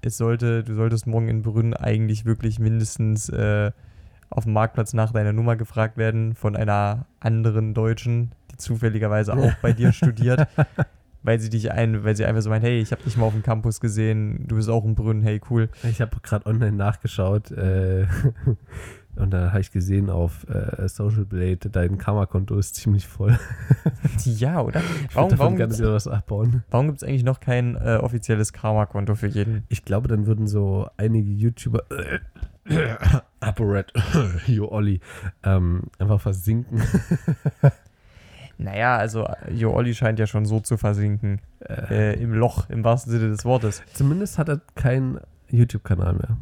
es 0.02 0.16
sollte, 0.16 0.64
du 0.64 0.74
solltest 0.74 1.06
morgen 1.06 1.28
in 1.28 1.42
Brünn 1.42 1.74
eigentlich 1.74 2.24
wirklich 2.24 2.58
mindestens 2.58 3.28
äh, 3.28 3.70
auf 4.30 4.44
dem 4.44 4.52
Marktplatz 4.52 4.92
nach 4.92 5.12
deiner 5.12 5.32
Nummer 5.32 5.56
gefragt 5.56 5.96
werden 5.96 6.34
von 6.34 6.56
einer 6.56 7.06
anderen 7.20 7.74
Deutschen, 7.74 8.32
die 8.52 8.56
zufälligerweise 8.56 9.34
auch 9.34 9.54
bei 9.62 9.72
dir 9.72 9.92
studiert, 9.92 10.46
weil 11.22 11.40
sie 11.40 11.50
dich 11.50 11.72
ein, 11.72 12.04
weil 12.04 12.16
sie 12.16 12.24
einfach 12.24 12.42
so 12.42 12.50
meint, 12.50 12.64
hey, 12.64 12.80
ich 12.80 12.92
habe 12.92 13.02
dich 13.02 13.16
mal 13.16 13.26
auf 13.26 13.32
dem 13.32 13.42
Campus 13.42 13.80
gesehen, 13.80 14.44
du 14.46 14.56
bist 14.56 14.68
auch 14.68 14.84
in 14.84 14.94
Brünn, 14.94 15.22
hey, 15.22 15.40
cool. 15.50 15.68
Ich 15.82 16.00
habe 16.00 16.16
gerade 16.22 16.46
online 16.46 16.76
nachgeschaut 16.76 17.50
äh, 17.50 18.06
und 19.16 19.30
da 19.30 19.48
habe 19.50 19.60
ich 19.60 19.72
gesehen 19.72 20.10
auf 20.10 20.46
äh, 20.48 20.88
Social 20.88 21.24
Blade, 21.24 21.70
dein 21.70 21.98
Karma-Konto 21.98 22.56
ist 22.58 22.74
ziemlich 22.74 23.06
voll. 23.06 23.38
Ja, 24.24 24.60
oder? 24.60 24.82
Warum, 25.14 25.38
warum 25.38 25.56
gibt 25.56 27.02
es 27.02 27.02
eigentlich 27.02 27.24
noch 27.24 27.40
kein 27.40 27.76
äh, 27.76 27.98
offizielles 28.00 28.52
Karma-Konto 28.52 29.14
für 29.14 29.26
jeden? 29.26 29.64
Ich 29.68 29.84
glaube, 29.84 30.08
dann 30.08 30.26
würden 30.26 30.46
so 30.46 30.88
einige 30.96 31.30
YouTuber 31.30 31.84
ApoRed, 33.40 33.92
Jo 34.46 34.68
Olli, 34.70 35.00
ähm, 35.44 35.82
einfach 35.98 36.20
versinken. 36.20 36.82
Naja, 38.60 38.96
also 38.96 39.24
Jo 39.52 39.72
Olli 39.72 39.94
scheint 39.94 40.18
ja 40.18 40.26
schon 40.26 40.44
so 40.44 40.58
zu 40.58 40.76
versinken. 40.76 41.40
Äh, 41.60 42.14
Äh, 42.14 42.20
Im 42.20 42.32
Loch, 42.34 42.68
im 42.70 42.82
wahrsten 42.82 43.12
Sinne 43.12 43.28
des 43.28 43.44
Wortes. 43.44 43.82
zumindest 43.94 44.36
hat 44.36 44.48
er 44.48 44.60
keinen 44.74 45.20
YouTube-Kanal 45.48 46.14
mehr. 46.14 46.36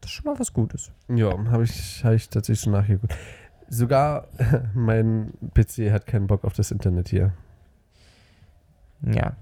Das 0.00 0.10
ist 0.10 0.16
schon 0.16 0.24
mal 0.24 0.36
was 0.40 0.52
Gutes. 0.52 0.90
Ja, 1.08 1.30
habe 1.52 1.62
ich, 1.62 2.02
hab 2.04 2.14
ich 2.14 2.28
tatsächlich 2.28 2.62
schon 2.62 2.72
nachgeguckt. 2.72 3.14
Sogar 3.68 4.26
mein 4.74 5.34
PC 5.54 5.92
hat 5.92 6.06
keinen 6.08 6.26
Bock 6.26 6.44
auf 6.44 6.52
das 6.54 6.72
Internet 6.72 7.08
hier. 7.10 7.32
Ja. 9.02 9.36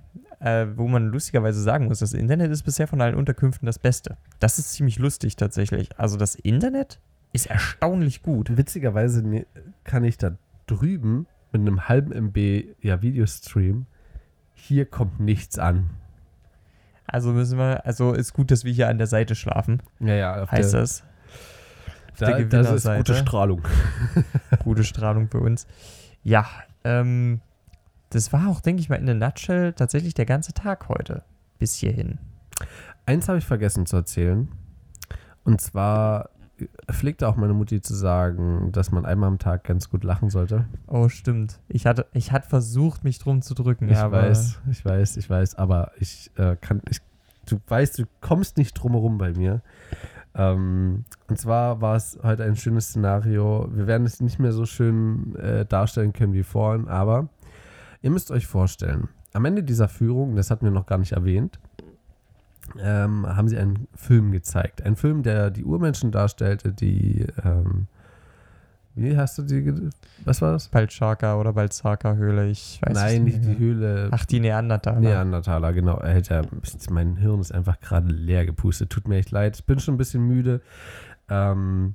Äh, 0.45 0.77
wo 0.77 0.89
man 0.89 1.07
lustigerweise 1.09 1.63
sagen 1.63 1.87
muss, 1.87 2.01
das 2.01 2.13
Internet 2.13 2.51
ist 2.51 2.65
bisher 2.65 2.87
von 2.87 3.01
allen 3.01 3.15
Unterkünften 3.15 3.65
das 3.65 3.79
Beste. 3.79 4.19
Das 4.41 4.59
ist 4.59 4.73
ziemlich 4.75 4.99
lustig 4.99 5.37
tatsächlich. 5.37 5.89
Also 5.99 6.19
das 6.19 6.35
Internet 6.35 7.01
ist 7.33 7.47
erstaunlich 7.47 8.23
gut. 8.23 8.55
Witzigerweise 8.59 9.27
ne- 9.27 9.47
kann 9.85 10.05
ich 10.05 10.19
da 10.19 10.37
drüben 10.67 11.27
mit 11.51 11.63
einem 11.63 11.89
halben 11.89 12.13
MB 12.13 12.75
ja, 12.83 13.01
Videostream, 13.01 13.87
hier 14.53 14.85
kommt 14.85 15.19
nichts 15.19 15.59
an. 15.59 15.89
Also 17.07 17.33
müssen 17.33 17.57
wir, 17.59 17.87
also 17.87 18.13
ist 18.13 18.35
gut, 18.35 18.51
dass 18.51 18.65
wir 18.65 18.73
hier 18.73 18.89
an 18.91 18.99
der 18.99 19.07
Seite 19.07 19.35
schlafen, 19.35 19.83
Ja, 20.01 20.15
ja, 20.15 20.43
auf 20.43 20.51
heißt 20.53 20.75
der, 20.75 20.81
das. 20.83 21.05
da, 22.19 22.33
der 22.39 22.45
das 22.63 22.71
ist 22.85 22.95
gute 22.97 23.15
Strahlung. 23.15 23.63
Gute 24.63 24.85
Strahlung 24.85 25.29
für 25.31 25.41
uns. 25.41 25.67
Ja, 26.23 26.47
ähm, 26.85 27.41
das 28.15 28.33
war 28.33 28.49
auch, 28.49 28.61
denke 28.61 28.81
ich 28.81 28.89
mal, 28.89 28.97
in 28.97 29.07
der 29.07 29.15
Nutshell 29.15 29.73
tatsächlich 29.73 30.15
der 30.15 30.27
ganze 30.27 30.53
Tag 30.53 30.89
heute. 30.89 31.23
Bis 31.59 31.75
hierhin. 31.75 32.19
Eins 33.07 33.29
habe 33.29 33.39
ich 33.39 33.45
vergessen 33.45 33.87
zu 33.87 33.97
erzählen. 33.97 34.49
Und 35.43 35.61
zwar 35.61 36.31
pflegte 36.91 37.29
auch 37.29 37.37
meine 37.37 37.55
Mutti 37.55 37.81
zu 37.81 37.95
sagen, 37.95 38.71
dass 38.71 38.93
man 38.93 39.05
einmal 39.05 39.29
am 39.29 39.39
Tag 39.39 39.65
ganz 39.65 39.91
gut 39.91 40.05
lachen 40.05 40.31
sollte. 40.31 40.67
Oh, 40.87 41.09
stimmt. 41.09 41.59
Ich 41.69 41.87
hatte, 41.87 42.07
ich 42.13 42.31
hatte 42.31 42.49
versucht, 42.49 43.03
mich 43.03 43.19
drum 43.19 43.43
zu 43.43 43.55
drücken. 43.55 43.89
Ich 43.89 43.97
weiß, 43.97 44.61
ich 44.71 44.85
weiß, 44.85 45.17
ich 45.17 45.29
weiß, 45.29 45.57
aber 45.57 45.91
ich 45.99 46.31
äh, 46.37 46.57
kann, 46.61 46.81
ich, 46.89 47.01
du 47.47 47.59
weißt, 47.67 47.99
du 47.99 48.05
kommst 48.21 48.57
nicht 48.57 48.75
drumherum 48.75 49.19
bei 49.19 49.33
mir. 49.33 49.63
Ähm, 50.37 51.05
und 51.29 51.39
zwar 51.39 51.81
war 51.81 51.97
es 51.97 52.19
heute 52.23 52.45
ein 52.45 52.57
schönes 52.57 52.89
Szenario. 52.89 53.69
Wir 53.73 53.87
werden 53.87 54.07
es 54.07 54.21
nicht 54.21 54.39
mehr 54.39 54.53
so 54.53 54.67
schön 54.67 55.35
äh, 55.37 55.65
darstellen 55.67 56.13
können 56.13 56.33
wie 56.33 56.43
vorhin, 56.43 56.89
aber 56.89 57.29
ihr 58.05 58.11
müsst 58.11 58.31
euch 58.31 58.47
vorstellen, 58.47 59.09
am 59.33 59.47
Ende 59.47 59.63
dieser 59.63 59.89
Führung, 59.89 60.37
das 60.37 60.51
hatten 60.51 60.67
wir 60.67 60.71
noch 60.71 60.85
gar 60.87 60.99
nicht 60.99 61.13
erwähnt, 61.13 61.59
ähm, 62.79 63.27
haben 63.27 63.49
sie 63.49 63.57
einen 63.57 63.89
Film 63.95 64.31
gezeigt. 64.31 64.83
Ein 64.83 64.95
Film, 64.95 65.23
der 65.23 65.51
die 65.51 65.65
Urmenschen 65.65 66.13
darstellte, 66.13 66.71
die, 66.71 67.27
ähm, 67.43 67.87
wie 68.95 69.17
hast 69.17 69.39
du 69.39 69.43
die, 69.43 69.91
was 70.25 70.43
war 70.43 70.53
das? 70.53 70.69
Balchaka 70.69 71.37
oder 71.37 71.55
Balzaka-Höhle, 71.55 72.51
ich 72.51 72.79
weiß 72.83 72.95
Nein, 72.95 73.25
nicht 73.25 73.39
nicht. 73.39 73.49
die 73.49 73.59
Höhle. 73.59 74.09
Ach, 74.13 74.27
die 74.27 74.39
Neandertaler. 74.39 75.01
Neandertaler, 75.01 75.73
genau. 75.73 75.95
Alter, 75.95 76.43
mein 76.91 77.17
Hirn 77.17 77.41
ist 77.41 77.53
einfach 77.53 77.81
gerade 77.81 78.09
leer 78.09 78.45
gepustet. 78.45 78.91
Tut 78.91 79.09
mir 79.09 79.17
echt 79.17 79.31
leid. 79.31 79.57
Ich 79.57 79.65
bin 79.65 79.81
schon 79.81 79.95
ein 79.95 79.99
bisschen 79.99 80.29
müde. 80.29 80.61
Ähm, 81.31 81.95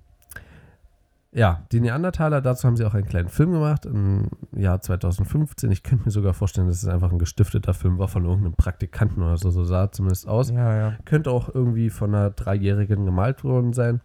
ja, 1.32 1.64
die 1.72 1.80
Neandertaler, 1.80 2.42
dazu 2.42 2.68
haben 2.68 2.76
sie 2.76 2.86
auch 2.86 2.96
einen 2.96 3.06
kleinen 3.06 3.30
Film 3.30 3.52
gemacht 3.52 3.86
im 3.86 4.30
Jahr 4.52 4.82
2015. 4.82 5.70
Ich 5.70 5.84
könnte 5.84 6.06
mir 6.06 6.12
sogar 6.12 6.34
vorstellen, 6.34 6.68
dass 6.68 6.82
es 6.82 6.90
einfach 6.90 7.12
ein 7.12 7.20
gestifteter 7.20 7.76
Film 7.76 8.00
war 8.00 8.08
von 8.08 8.26
irgendeinem 8.26 8.56
Praktikanten 8.56 9.22
oder 9.22 9.38
so. 9.38 9.52
So 9.52 9.64
sah 9.64 9.92
zumindest 9.92 10.28
aus. 10.28 10.50
Ja, 10.50 10.76
ja. 10.76 10.98
Könnte 11.06 11.30
auch 11.30 11.54
irgendwie 11.54 11.92
von 11.92 12.16
einer 12.16 12.32
Dreijährigen 12.32 13.06
gemalt 13.06 13.44
worden 13.44 13.74
sein. 13.74 14.02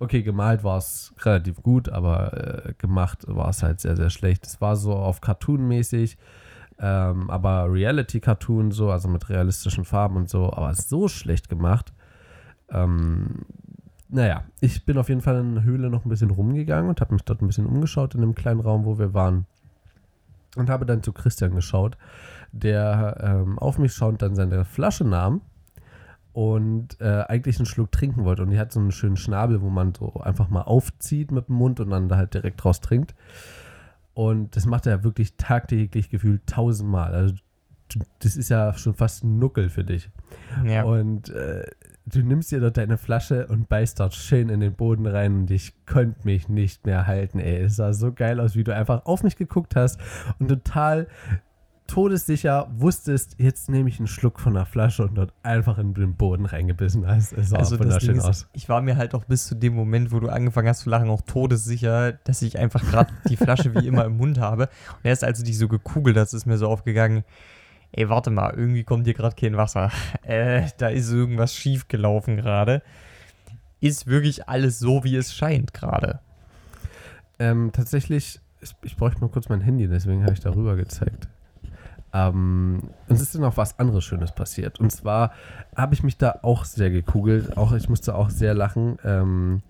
Okay, 0.00 0.22
gemalt 0.22 0.64
war 0.64 0.76
es 0.76 1.14
relativ 1.22 1.62
gut, 1.62 1.88
aber 1.88 2.66
äh, 2.66 2.74
gemacht 2.74 3.24
war 3.26 3.48
es 3.48 3.62
halt 3.62 3.80
sehr, 3.80 3.96
sehr 3.96 4.10
schlecht. 4.10 4.46
Es 4.46 4.60
war 4.60 4.76
so 4.76 4.92
auf 4.92 5.22
Cartoon-mäßig, 5.22 6.18
ähm, 6.78 7.30
aber 7.30 7.72
Reality-Cartoon 7.72 8.70
so, 8.72 8.90
also 8.90 9.08
mit 9.08 9.30
realistischen 9.30 9.86
Farben 9.86 10.16
und 10.16 10.28
so, 10.28 10.52
aber 10.52 10.74
so 10.74 11.08
schlecht 11.08 11.48
gemacht. 11.48 11.94
Ähm, 12.68 13.46
naja, 14.08 14.44
ich 14.60 14.84
bin 14.84 14.98
auf 14.98 15.08
jeden 15.08 15.20
Fall 15.20 15.40
in 15.40 15.54
der 15.54 15.64
Höhle 15.64 15.90
noch 15.90 16.04
ein 16.04 16.08
bisschen 16.08 16.30
rumgegangen 16.30 16.88
und 16.88 17.00
habe 17.00 17.14
mich 17.14 17.24
dort 17.24 17.42
ein 17.42 17.46
bisschen 17.46 17.66
umgeschaut 17.66 18.14
in 18.14 18.20
dem 18.20 18.34
kleinen 18.34 18.60
Raum, 18.60 18.84
wo 18.84 18.98
wir 18.98 19.14
waren. 19.14 19.46
Und 20.56 20.70
habe 20.70 20.86
dann 20.86 21.02
zu 21.02 21.12
Christian 21.12 21.54
geschaut, 21.54 21.98
der 22.52 23.18
ähm, 23.20 23.58
auf 23.58 23.78
mich 23.78 23.92
schaut, 23.92 24.22
dann 24.22 24.34
seine 24.34 24.64
Flasche 24.64 25.04
nahm 25.04 25.42
und 26.32 27.00
äh, 27.00 27.24
eigentlich 27.28 27.58
einen 27.58 27.66
Schluck 27.66 27.92
trinken 27.92 28.24
wollte. 28.24 28.42
Und 28.42 28.50
die 28.50 28.58
hat 28.58 28.72
so 28.72 28.80
einen 28.80 28.92
schönen 28.92 29.16
Schnabel, 29.16 29.60
wo 29.60 29.70
man 29.70 29.94
so 29.94 30.14
einfach 30.20 30.48
mal 30.48 30.62
aufzieht 30.62 31.30
mit 31.30 31.48
dem 31.48 31.56
Mund 31.56 31.80
und 31.80 31.90
dann 31.90 32.08
da 32.08 32.16
halt 32.16 32.34
direkt 32.34 32.64
raus 32.64 32.80
trinkt. 32.80 33.14
Und 34.14 34.56
das 34.56 34.66
macht 34.66 34.86
er 34.86 35.04
wirklich 35.04 35.36
tagtäglich 35.36 36.08
gefühlt 36.08 36.46
tausendmal. 36.46 37.12
Also 37.12 37.34
das 38.18 38.36
ist 38.36 38.48
ja 38.48 38.72
schon 38.74 38.94
fast 38.94 39.24
ein 39.24 39.38
Nuckel 39.38 39.68
für 39.68 39.84
dich. 39.84 40.10
Ja. 40.64 40.84
Und 40.84 41.28
äh, 41.30 41.66
du 42.06 42.20
nimmst 42.22 42.52
dir 42.52 42.60
dort 42.60 42.76
deine 42.76 42.98
Flasche 42.98 43.46
und 43.48 43.68
beißt 43.68 44.00
dort 44.00 44.14
schön 44.14 44.48
in 44.48 44.60
den 44.60 44.74
Boden 44.74 45.06
rein 45.06 45.40
und 45.40 45.50
ich 45.50 45.74
konnte 45.86 46.20
mich 46.24 46.48
nicht 46.48 46.86
mehr 46.86 47.06
halten, 47.06 47.40
ey. 47.40 47.62
Es 47.62 47.76
sah 47.76 47.92
so 47.92 48.12
geil 48.12 48.40
aus, 48.40 48.54
wie 48.54 48.64
du 48.64 48.74
einfach 48.74 49.04
auf 49.06 49.22
mich 49.22 49.36
geguckt 49.36 49.76
hast 49.76 50.00
und 50.38 50.48
total 50.48 51.08
todessicher 51.86 52.68
wusstest, 52.76 53.36
jetzt 53.38 53.70
nehme 53.70 53.88
ich 53.88 53.98
einen 53.98 54.08
Schluck 54.08 54.40
von 54.40 54.54
der 54.54 54.66
Flasche 54.66 55.04
und 55.04 55.14
dort 55.14 55.32
einfach 55.42 55.78
in 55.78 55.94
den 55.94 56.16
Boden 56.16 56.46
reingebissen 56.46 57.06
hast. 57.06 57.32
Es 57.32 57.50
sah 57.50 57.58
Also 57.58 57.78
wunderschön 57.78 58.16
ist, 58.16 58.24
aus. 58.24 58.48
ich 58.52 58.68
war 58.68 58.82
mir 58.82 58.96
halt 58.96 59.14
auch 59.14 59.24
bis 59.24 59.46
zu 59.46 59.54
dem 59.54 59.74
Moment, 59.74 60.10
wo 60.10 60.20
du 60.20 60.28
angefangen 60.28 60.68
hast 60.68 60.80
zu 60.80 60.90
lachen, 60.90 61.08
auch 61.08 61.22
todessicher, 61.22 62.12
dass 62.24 62.42
ich 62.42 62.58
einfach 62.58 62.82
gerade 62.90 63.12
die 63.28 63.36
Flasche 63.36 63.74
wie 63.74 63.86
immer 63.86 64.04
im 64.04 64.16
Mund 64.16 64.38
habe. 64.38 64.64
Und 64.64 65.04
erst 65.04 65.22
als 65.22 65.38
du 65.38 65.44
dich 65.44 65.58
so 65.58 65.68
gekugelt 65.68 66.16
hast, 66.16 66.32
ist 66.32 66.46
mir 66.46 66.58
so 66.58 66.68
aufgegangen, 66.68 67.24
ey, 67.96 68.08
warte 68.08 68.30
mal, 68.30 68.54
irgendwie 68.54 68.84
kommt 68.84 69.04
hier 69.04 69.14
gerade 69.14 69.34
kein 69.34 69.56
Wasser. 69.56 69.90
Äh, 70.22 70.68
da 70.78 70.88
ist 70.88 71.12
irgendwas 71.12 71.54
schief 71.54 71.86
gelaufen 71.88 72.36
gerade. 72.36 72.82
Ist 73.80 74.06
wirklich 74.08 74.48
alles 74.48 74.78
so, 74.80 75.04
wie 75.04 75.14
es 75.16 75.34
scheint 75.34 75.72
gerade. 75.72 76.18
Ähm, 77.38 77.70
tatsächlich, 77.72 78.40
ich, 78.60 78.74
ich 78.82 78.96
bräuchte 78.96 79.20
mal 79.20 79.28
kurz 79.28 79.48
mein 79.48 79.60
Handy, 79.60 79.86
deswegen 79.86 80.24
habe 80.24 80.32
ich 80.32 80.40
darüber 80.40 80.74
gezeigt. 80.74 81.28
Ähm, 82.12 82.82
uns 83.08 83.20
ist 83.20 83.34
dann 83.34 83.42
noch 83.42 83.56
was 83.56 83.78
anderes 83.78 84.04
Schönes 84.04 84.32
passiert. 84.32 84.80
Und 84.80 84.90
zwar 84.90 85.32
habe 85.76 85.94
ich 85.94 86.02
mich 86.02 86.16
da 86.16 86.40
auch 86.42 86.64
sehr 86.64 86.90
gekugelt. 86.90 87.56
Auch 87.56 87.72
ich 87.72 87.88
musste 87.88 88.14
auch 88.14 88.30
sehr 88.30 88.54
lachen. 88.54 88.98
Ähm, 89.04 89.62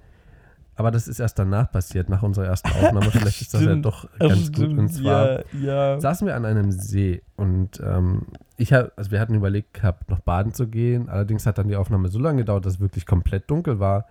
aber 0.76 0.90
das 0.90 1.08
ist 1.08 1.18
erst 1.20 1.38
danach 1.38 1.72
passiert, 1.72 2.10
nach 2.10 2.22
unserer 2.22 2.46
ersten 2.46 2.70
Aufnahme. 2.70 3.02
Vielleicht 3.10 3.40
ist 3.40 3.54
das 3.54 3.62
ja 3.62 3.68
Stimmt. 3.68 3.86
doch 3.86 4.08
ganz 4.18 4.52
gut. 4.52 4.68
Und 4.68 4.88
zwar 4.90 5.40
ja, 5.54 5.94
ja. 5.94 6.00
saßen 6.00 6.26
wir 6.26 6.36
an 6.36 6.44
einem 6.44 6.70
See 6.70 7.22
und 7.36 7.80
ähm, 7.80 8.26
ich 8.58 8.72
hab, 8.72 8.92
also 8.96 9.10
wir 9.10 9.20
hatten 9.20 9.34
überlegt 9.34 9.74
gehabt, 9.74 10.10
noch 10.10 10.20
baden 10.20 10.52
zu 10.52 10.68
gehen. 10.68 11.08
Allerdings 11.08 11.46
hat 11.46 11.58
dann 11.58 11.68
die 11.68 11.76
Aufnahme 11.76 12.08
so 12.08 12.18
lange 12.18 12.38
gedauert, 12.38 12.66
dass 12.66 12.74
es 12.74 12.80
wirklich 12.80 13.06
komplett 13.06 13.50
dunkel 13.50 13.80
war. 13.80 14.06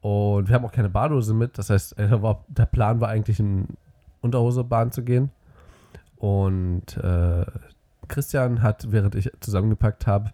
Und 0.00 0.48
wir 0.48 0.54
haben 0.54 0.64
auch 0.64 0.72
keine 0.72 0.88
Badehose 0.88 1.34
mit. 1.34 1.58
Das 1.58 1.70
heißt, 1.70 1.98
äh, 1.98 2.08
der 2.48 2.66
Plan 2.66 3.00
war 3.00 3.08
eigentlich 3.08 3.40
in 3.40 3.66
Unterhose 4.20 4.62
baden 4.62 4.92
zu 4.92 5.02
gehen. 5.02 5.30
Und 6.16 6.96
äh, 6.96 7.44
Christian 8.06 8.62
hat, 8.62 8.90
während 8.90 9.14
ich 9.14 9.30
zusammengepackt 9.40 10.06
habe, 10.06 10.32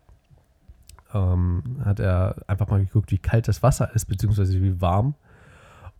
ähm, 1.14 1.62
hat 1.85 2.00
er 2.00 2.37
einfach 2.46 2.68
mal 2.68 2.81
geguckt, 2.85 3.11
wie 3.12 3.18
kalt 3.18 3.48
das 3.48 3.62
Wasser 3.62 3.94
ist, 3.94 4.07
beziehungsweise 4.07 4.61
wie 4.61 4.81
warm. 4.81 5.14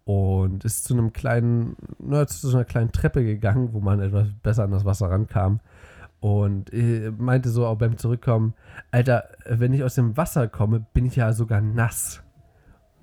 Und 0.05 0.65
ist 0.65 0.85
zu 0.85 0.95
einem 0.95 1.13
kleinen, 1.13 1.77
na, 1.99 2.27
zu 2.27 2.49
so 2.49 2.57
einer 2.57 2.67
kleinen 2.67 2.93
Treppe 2.93 3.25
gegangen, 3.25 3.73
wo 3.73 3.81
man 3.81 4.01
etwas 4.01 4.29
besser 4.43 4.65
an 4.65 4.71
das 4.71 4.85
Wasser 4.85 5.11
rankam. 5.11 5.61
Und 6.21 6.73
äh, 6.73 7.11
meinte 7.11 7.51
so 7.51 7.67
auch 7.67 7.77
beim 7.77 7.97
Zurückkommen, 7.99 8.55
Alter, 8.91 9.29
wenn 9.47 9.73
ich 9.73 9.83
aus 9.83 9.95
dem 9.95 10.17
Wasser 10.17 10.49
komme, 10.49 10.85
bin 10.93 11.07
ich 11.07 11.17
ja 11.17 11.33
sogar 11.33 11.61
nass. 11.61 12.23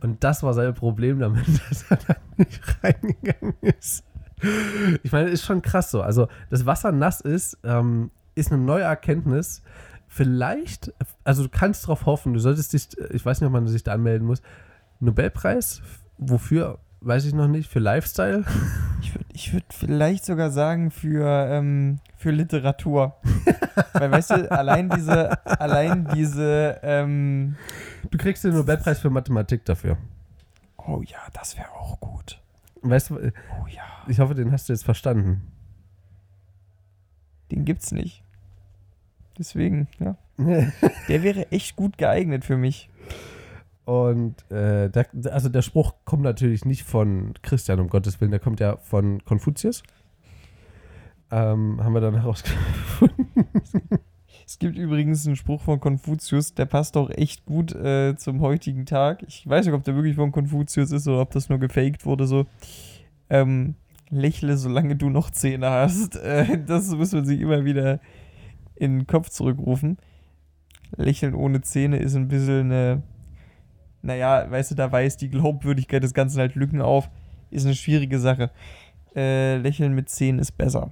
Und 0.02 0.24
das 0.24 0.44
war 0.44 0.54
sein 0.54 0.74
Problem 0.74 1.20
damit, 1.20 1.48
dass 1.70 1.90
er 1.90 1.98
da 2.08 2.16
nicht 2.38 2.62
reingegangen 2.84 3.56
ist. 3.62 4.04
Ich 5.04 5.12
meine, 5.12 5.30
ist 5.30 5.44
schon 5.44 5.62
krass 5.62 5.92
so. 5.92 6.02
Also, 6.02 6.28
dass 6.50 6.66
Wasser 6.66 6.92
nass 6.92 7.22
ist, 7.22 7.58
ähm, 7.64 8.10
ist 8.36 8.52
eine 8.52 8.62
neue 8.62 8.84
Erkenntnis. 8.84 9.62
Vielleicht, 10.08 10.94
also 11.24 11.44
du 11.44 11.50
kannst 11.50 11.84
darauf 11.84 12.06
hoffen, 12.06 12.34
du 12.34 12.40
solltest 12.40 12.74
dich, 12.74 12.90
ich 13.12 13.26
weiß 13.26 13.40
nicht, 13.40 13.48
ob 13.48 13.54
man 13.54 13.68
sich 13.68 13.84
da 13.84 13.94
anmelden 13.94 14.28
muss, 14.28 14.42
Nobelpreis, 15.00 15.82
wofür, 16.18 16.80
weiß 17.02 17.26
ich 17.26 17.34
noch 17.34 17.48
nicht, 17.48 17.70
für 17.70 17.80
Lifestyle. 17.80 18.46
Ich 19.02 19.14
würde 19.14 19.26
ich 19.34 19.54
würd 19.54 19.66
vielleicht 19.70 20.24
sogar 20.26 20.52
sagen 20.52 20.92
für, 20.92 21.28
ähm, 21.50 22.00
für 22.18 22.32
Literatur. 22.32 23.16
Weil, 23.94 24.12
weißt 24.12 24.30
du, 24.32 24.52
allein 24.52 24.90
diese, 24.90 25.46
allein 25.60 26.08
diese, 26.14 26.80
ähm, 26.84 27.56
Du 28.10 28.18
kriegst 28.18 28.44
den 28.44 28.54
Nobelpreis 28.54 29.00
für 29.00 29.10
Mathematik 29.10 29.66
dafür. 29.66 29.98
oh 30.78 31.02
ja, 31.06 31.20
das 31.34 31.58
wäre 31.58 31.72
auch 31.72 32.00
gut. 32.00 32.40
Weißt 32.84 33.10
du, 33.12 33.16
Oh 33.16 33.68
ja, 33.68 33.84
ich 34.08 34.20
hoffe, 34.20 34.36
den 34.36 34.52
hast 34.52 34.70
du 34.70 34.74
jetzt 34.74 34.84
verstanden. 34.86 35.42
den 37.52 37.66
gibt's 37.66 37.92
nicht. 37.92 38.24
Deswegen, 39.38 39.88
ja. 40.00 40.16
Der 41.08 41.24
wäre 41.24 41.52
echt 41.52 41.76
gut 41.76 41.98
geeignet 41.98 42.46
für 42.46 42.58
mich. 42.58 42.90
Und 43.86 44.50
äh, 44.52 44.90
der, 44.90 45.08
also 45.32 45.50
der 45.50 45.62
Spruch 45.62 45.94
kommt 46.06 46.24
natürlich 46.24 46.66
nicht 46.66 46.84
von 46.84 47.34
Christian, 47.42 47.80
um 47.80 47.90
Gottes 47.90 48.22
Willen, 48.22 48.32
der 48.32 48.40
kommt 48.40 48.60
ja 48.60 48.78
von 48.78 49.24
Konfuzius. 49.26 49.84
Ähm, 51.32 51.84
haben 51.84 51.94
wir 51.94 52.02
dann 52.02 52.16
herausgefunden. 52.16 53.28
Es 54.46 54.60
gibt 54.60 54.78
übrigens 54.78 55.26
einen 55.26 55.38
Spruch 55.38 55.62
von 55.62 55.80
Konfuzius, 55.80 56.54
der 56.54 56.66
passt 56.66 56.98
auch 56.98 57.10
echt 57.10 57.46
gut 57.46 57.74
äh, 57.74 58.18
zum 58.18 58.42
heutigen 58.42 58.86
Tag. 58.86 59.24
Ich 59.26 59.48
weiß 59.48 59.66
nicht, 59.66 59.74
ob 59.74 59.86
der 59.86 59.96
wirklich 59.96 60.16
von 60.16 60.34
Konfuzius 60.34 60.92
ist 60.92 61.08
oder 61.08 61.22
ob 61.22 61.32
das 61.32 61.48
nur 61.48 61.58
gefaked 61.58 62.06
wurde. 62.06 62.28
So, 62.28 62.48
ähm, 63.30 63.76
lächle, 64.10 64.58
solange 64.58 64.98
du 64.98 65.10
noch 65.10 65.32
Zähne 65.32 65.70
hast. 65.70 66.18
Äh, 66.18 66.64
das 66.66 66.90
muss 66.90 67.14
man 67.14 67.26
sich 67.26 67.40
immer 67.40 67.64
wieder 67.64 68.02
in 68.76 69.00
den 69.00 69.08
Kopf 69.08 69.30
zurückrufen. 69.30 69.98
Lächeln 70.98 71.34
ohne 71.34 71.62
Zähne 71.62 71.98
ist 71.98 72.16
ein 72.16 72.28
bisschen 72.28 72.72
eine, 72.72 73.04
naja, 74.02 74.50
weißt 74.50 74.72
du, 74.72 74.76
da 74.76 74.92
weist 74.92 75.22
die 75.22 75.30
Glaubwürdigkeit 75.30 76.04
des 76.04 76.14
Ganzen 76.14 76.40
halt 76.40 76.56
Lücken 76.56 76.82
auf. 76.82 77.10
Ist 77.50 77.66
eine 77.66 77.76
schwierige 77.76 78.20
Sache. 78.20 78.50
Äh, 79.16 79.58
Lächeln 79.58 79.94
mit 79.94 80.10
Zähnen 80.10 80.40
ist 80.40 80.58
besser. 80.58 80.92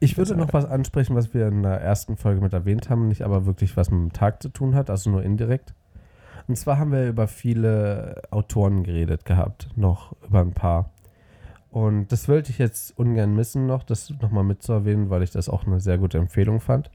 Ich 0.00 0.16
würde 0.16 0.36
noch 0.36 0.52
was 0.52 0.64
ansprechen, 0.64 1.16
was 1.16 1.34
wir 1.34 1.48
in 1.48 1.62
der 1.62 1.80
ersten 1.80 2.16
Folge 2.16 2.40
mit 2.40 2.52
erwähnt 2.52 2.90
haben, 2.90 3.08
nicht 3.08 3.22
aber 3.22 3.46
wirklich 3.46 3.76
was 3.76 3.90
mit 3.90 4.00
dem 4.00 4.12
Tag 4.12 4.42
zu 4.42 4.50
tun 4.50 4.74
hat, 4.74 4.90
also 4.90 5.10
nur 5.10 5.22
indirekt. 5.22 5.74
Und 6.46 6.56
zwar 6.56 6.78
haben 6.78 6.92
wir 6.92 7.08
über 7.08 7.26
viele 7.26 8.22
Autoren 8.30 8.82
geredet 8.82 9.24
gehabt, 9.24 9.68
noch 9.76 10.14
über 10.26 10.40
ein 10.40 10.52
paar. 10.52 10.90
Und 11.70 12.08
das 12.12 12.28
wollte 12.28 12.50
ich 12.50 12.58
jetzt 12.58 12.98
ungern 12.98 13.34
missen 13.34 13.66
noch, 13.66 13.82
das 13.82 14.10
nochmal 14.22 14.44
mitzuerwähnen, 14.44 15.10
weil 15.10 15.22
ich 15.22 15.30
das 15.30 15.48
auch 15.48 15.66
eine 15.66 15.80
sehr 15.80 15.98
gute 15.98 16.18
Empfehlung 16.18 16.60
fand. 16.60 16.90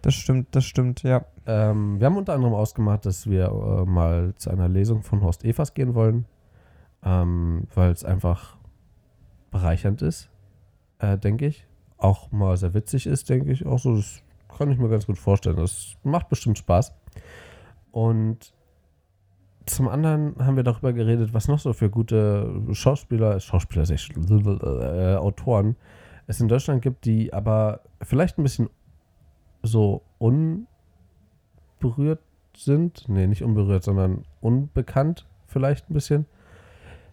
Das 0.00 0.14
stimmt, 0.14 0.48
das 0.52 0.64
stimmt, 0.64 1.02
ja. 1.02 1.24
Ähm, 1.46 2.00
wir 2.00 2.06
haben 2.06 2.16
unter 2.16 2.34
anderem 2.34 2.54
ausgemacht, 2.54 3.04
dass 3.04 3.28
wir 3.28 3.46
äh, 3.46 3.84
mal 3.84 4.34
zu 4.36 4.50
einer 4.50 4.68
Lesung 4.68 5.02
von 5.02 5.22
Horst 5.22 5.44
Evers 5.44 5.74
gehen 5.74 5.94
wollen, 5.94 6.26
ähm, 7.04 7.66
weil 7.74 7.90
es 7.90 8.04
einfach 8.04 8.56
bereichernd 9.50 10.02
ist, 10.02 10.30
äh, 10.98 11.18
denke 11.18 11.46
ich. 11.46 11.66
Auch 11.98 12.32
mal 12.32 12.56
sehr 12.56 12.74
witzig 12.74 13.06
ist, 13.06 13.28
denke 13.28 13.52
ich. 13.52 13.66
Auch 13.66 13.78
so, 13.78 13.96
das 13.96 14.22
kann 14.56 14.70
ich 14.70 14.78
mir 14.78 14.88
ganz 14.88 15.06
gut 15.06 15.18
vorstellen. 15.18 15.56
Das 15.56 15.96
macht 16.02 16.28
bestimmt 16.28 16.58
Spaß. 16.58 16.94
Und 17.92 18.52
zum 19.66 19.88
anderen 19.88 20.34
haben 20.44 20.56
wir 20.56 20.64
darüber 20.64 20.92
geredet, 20.92 21.32
was 21.32 21.48
noch 21.48 21.58
so 21.58 21.72
für 21.72 21.90
gute 21.90 22.62
Schauspieler, 22.72 23.40
Schauspieler, 23.40 23.88
äh, 23.88 25.16
Autoren 25.16 25.76
es 26.26 26.40
in 26.40 26.48
Deutschland 26.48 26.82
gibt, 26.82 27.04
die 27.04 27.32
aber 27.32 27.80
vielleicht 28.02 28.38
ein 28.38 28.42
bisschen 28.42 28.68
so 29.62 30.02
unberührt 31.84 32.20
sind. 32.56 33.08
Nee, 33.08 33.26
nicht 33.26 33.42
unberührt, 33.42 33.84
sondern 33.84 34.24
unbekannt 34.40 35.26
vielleicht 35.46 35.90
ein 35.90 35.94
bisschen. 35.94 36.26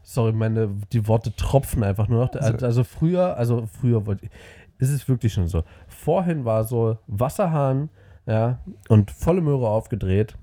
Sorry, 0.03 0.31
meine, 0.31 0.69
die 0.93 1.07
Worte 1.07 1.35
tropfen 1.35 1.83
einfach 1.83 2.07
nur 2.07 2.25
noch. 2.25 2.33
Also, 2.33 2.65
also 2.65 2.83
früher, 2.83 3.37
also 3.37 3.67
früher 3.67 4.05
wollte 4.05 4.25
ich, 4.25 4.31
ist 4.79 4.89
es 4.89 5.07
wirklich 5.07 5.33
schon 5.33 5.47
so. 5.47 5.63
Vorhin 5.87 6.43
war 6.45 6.63
so 6.63 6.97
Wasserhahn, 7.07 7.89
ja, 8.25 8.59
und 8.89 9.11
volle 9.11 9.41
Möhre 9.41 9.67
aufgedreht. 9.67 10.35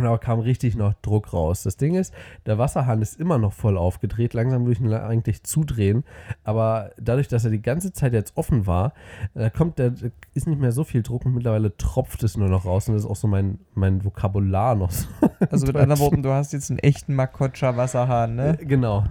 Und 0.00 0.06
da 0.06 0.16
kam 0.16 0.40
richtig 0.40 0.76
noch 0.76 0.94
Druck 1.02 1.34
raus. 1.34 1.62
Das 1.62 1.76
Ding 1.76 1.94
ist, 1.94 2.14
der 2.46 2.56
Wasserhahn 2.56 3.02
ist 3.02 3.20
immer 3.20 3.36
noch 3.36 3.52
voll 3.52 3.76
aufgedreht. 3.76 4.32
Langsam 4.32 4.62
würde 4.64 4.72
ich 4.72 4.80
ihn 4.80 4.90
eigentlich 4.94 5.42
zudrehen. 5.42 6.04
Aber 6.42 6.92
dadurch, 6.98 7.28
dass 7.28 7.44
er 7.44 7.50
die 7.50 7.60
ganze 7.60 7.92
Zeit 7.92 8.14
jetzt 8.14 8.34
offen 8.38 8.66
war, 8.66 8.94
da 9.34 9.50
kommt 9.50 9.78
der, 9.78 9.92
ist 10.32 10.46
nicht 10.46 10.58
mehr 10.58 10.72
so 10.72 10.84
viel 10.84 11.02
Druck 11.02 11.26
und 11.26 11.34
mittlerweile 11.34 11.76
tropft 11.76 12.22
es 12.22 12.38
nur 12.38 12.48
noch 12.48 12.64
raus. 12.64 12.88
Und 12.88 12.94
das 12.94 13.04
ist 13.04 13.10
auch 13.10 13.16
so 13.16 13.28
mein, 13.28 13.58
mein 13.74 14.02
Vokabular 14.02 14.74
noch 14.74 14.90
so. 14.90 15.06
Also 15.50 15.66
mit 15.66 15.76
anderen 15.76 16.00
Worten, 16.00 16.22
du 16.22 16.30
hast 16.30 16.52
jetzt 16.52 16.70
einen 16.70 16.78
echten 16.80 17.14
Makotscha 17.14 17.76
Wasserhahn, 17.76 18.36
ne? 18.36 18.58
Genau. 18.60 19.04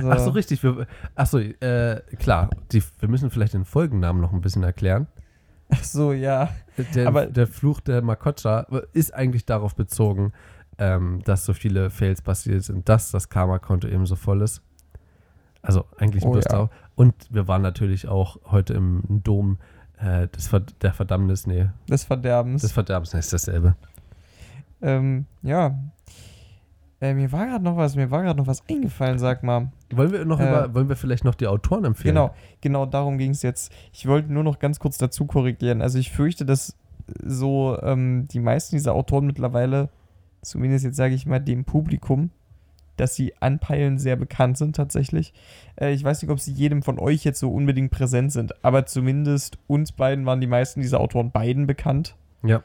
So. 0.00 0.10
Ach 0.10 0.18
so, 0.18 0.30
richtig. 0.30 0.62
Wir, 0.62 0.86
ach 1.14 1.26
so, 1.26 1.38
äh, 1.38 2.00
klar. 2.18 2.50
Die, 2.72 2.82
wir 3.00 3.08
müssen 3.08 3.30
vielleicht 3.30 3.54
den 3.54 3.64
Folgennamen 3.64 4.20
noch 4.20 4.32
ein 4.32 4.40
bisschen 4.40 4.62
erklären. 4.62 5.06
Ach 5.70 5.82
so, 5.84 6.12
ja. 6.12 6.48
Der, 6.94 7.08
Aber- 7.08 7.26
der 7.26 7.46
Fluch 7.46 7.80
der 7.80 8.02
Makotscha 8.02 8.66
ist 8.92 9.12
eigentlich 9.14 9.44
darauf 9.46 9.74
bezogen, 9.74 10.32
ähm, 10.78 11.20
dass 11.24 11.44
so 11.44 11.52
viele 11.52 11.90
Fails 11.90 12.22
passiert 12.22 12.62
sind, 12.62 12.88
dass 12.88 13.10
das 13.10 13.28
Karma-Konto 13.28 13.88
eben 13.88 14.06
so 14.06 14.16
voll 14.16 14.42
ist. 14.42 14.62
Also 15.60 15.84
eigentlich 15.98 16.24
Oh 16.24 16.30
bloß 16.30 16.44
ja. 16.44 16.50
darauf. 16.52 16.70
Und 16.94 17.14
wir 17.30 17.48
waren 17.48 17.62
natürlich 17.62 18.06
auch 18.08 18.38
heute 18.50 18.74
im 18.74 19.02
Dom 19.24 19.58
äh, 19.98 20.28
des 20.28 20.46
Ver 20.48 20.60
der 20.60 20.94
Verdammnis, 20.94 21.46
nee, 21.48 21.68
Des 21.90 22.04
Verderbens. 22.04 22.62
des 22.62 22.70
Verderbens 22.72 23.12
nee, 23.12 23.18
ist 23.18 23.32
dasselbe. 23.32 23.74
ähm, 24.80 25.26
ja. 25.42 25.76
Äh, 27.00 27.14
mir 27.14 27.30
war 27.30 27.46
gerade 27.46 27.62
noch 27.64 27.76
was, 27.76 27.94
mir 27.94 28.10
war 28.10 28.22
gerade 28.22 28.38
noch 28.38 28.46
was 28.46 28.62
eingefallen, 28.68 29.18
sag 29.18 29.42
mal. 29.44 29.70
Wollen 29.92 30.12
wir 30.12 30.24
noch 30.24 30.40
Äh, 30.40 30.48
über, 30.48 30.74
wollen 30.74 30.88
wir 30.88 30.96
vielleicht 30.96 31.24
noch 31.24 31.36
die 31.36 31.46
Autoren 31.46 31.84
empfehlen? 31.84 32.14
Genau, 32.14 32.34
genau 32.60 32.86
darum 32.86 33.18
ging 33.18 33.30
es 33.30 33.42
jetzt. 33.42 33.72
Ich 33.92 34.06
wollte 34.06 34.32
nur 34.32 34.42
noch 34.42 34.58
ganz 34.58 34.80
kurz 34.80 34.98
dazu 34.98 35.24
korrigieren. 35.26 35.80
Also 35.80 35.98
ich 35.98 36.10
fürchte, 36.10 36.44
dass 36.44 36.76
so 37.24 37.78
ähm, 37.82 38.26
die 38.28 38.40
meisten 38.40 38.76
dieser 38.76 38.94
Autoren 38.94 39.26
mittlerweile, 39.26 39.90
zumindest 40.42 40.84
jetzt 40.84 40.96
sage 40.96 41.14
ich 41.14 41.24
mal 41.24 41.38
dem 41.38 41.64
Publikum, 41.64 42.30
dass 42.96 43.14
sie 43.14 43.32
anpeilen 43.40 43.98
sehr 43.98 44.16
bekannt 44.16 44.58
sind 44.58 44.74
tatsächlich. 44.74 45.32
Äh, 45.80 45.92
ich 45.92 46.02
weiß 46.02 46.20
nicht, 46.20 46.30
ob 46.32 46.40
sie 46.40 46.52
jedem 46.52 46.82
von 46.82 46.98
euch 46.98 47.24
jetzt 47.24 47.38
so 47.38 47.50
unbedingt 47.52 47.92
präsent 47.92 48.32
sind, 48.32 48.64
aber 48.64 48.86
zumindest 48.86 49.56
uns 49.68 49.92
beiden 49.92 50.26
waren 50.26 50.40
die 50.40 50.48
meisten 50.48 50.80
dieser 50.80 51.00
Autoren 51.00 51.30
beiden 51.30 51.66
bekannt. 51.66 52.16
Ja. 52.42 52.62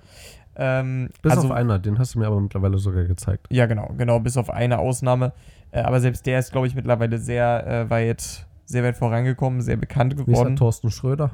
Ähm, 0.56 1.10
Bis 1.22 1.32
also, 1.32 1.48
auf 1.48 1.54
einer, 1.54 1.80
den 1.80 1.98
hast 1.98 2.16
du 2.16 2.20
mir 2.20 2.28
aber 2.28 2.40
mittlerweile 2.40 2.78
sogar 2.78 3.04
gezeigt. 3.06 3.48
ja, 3.50 3.66
genau, 3.66 3.92
genau, 3.98 4.20
bis 4.20 4.38
auf 4.38 4.50
eine 4.50 4.80
Ausnahme. 4.80 5.34
Äh, 5.72 5.82
aber 5.82 6.00
selbst 6.00 6.26
der 6.26 6.40
ist, 6.40 6.52
glaube 6.52 6.68
ich, 6.68 6.76
mittlerweile 6.76 7.18
sehr 7.18 7.66
äh, 7.66 7.90
weit, 7.90 8.46
sehr 8.66 8.84
weit 8.84 8.96
vorangekommen, 8.96 9.62
sehr 9.62 9.78
bekannt 9.78 10.14
ist 10.14 10.26
geworden. 10.26 10.50
der 10.50 10.56
Thorsten 10.58 10.92
Schröder? 10.92 11.32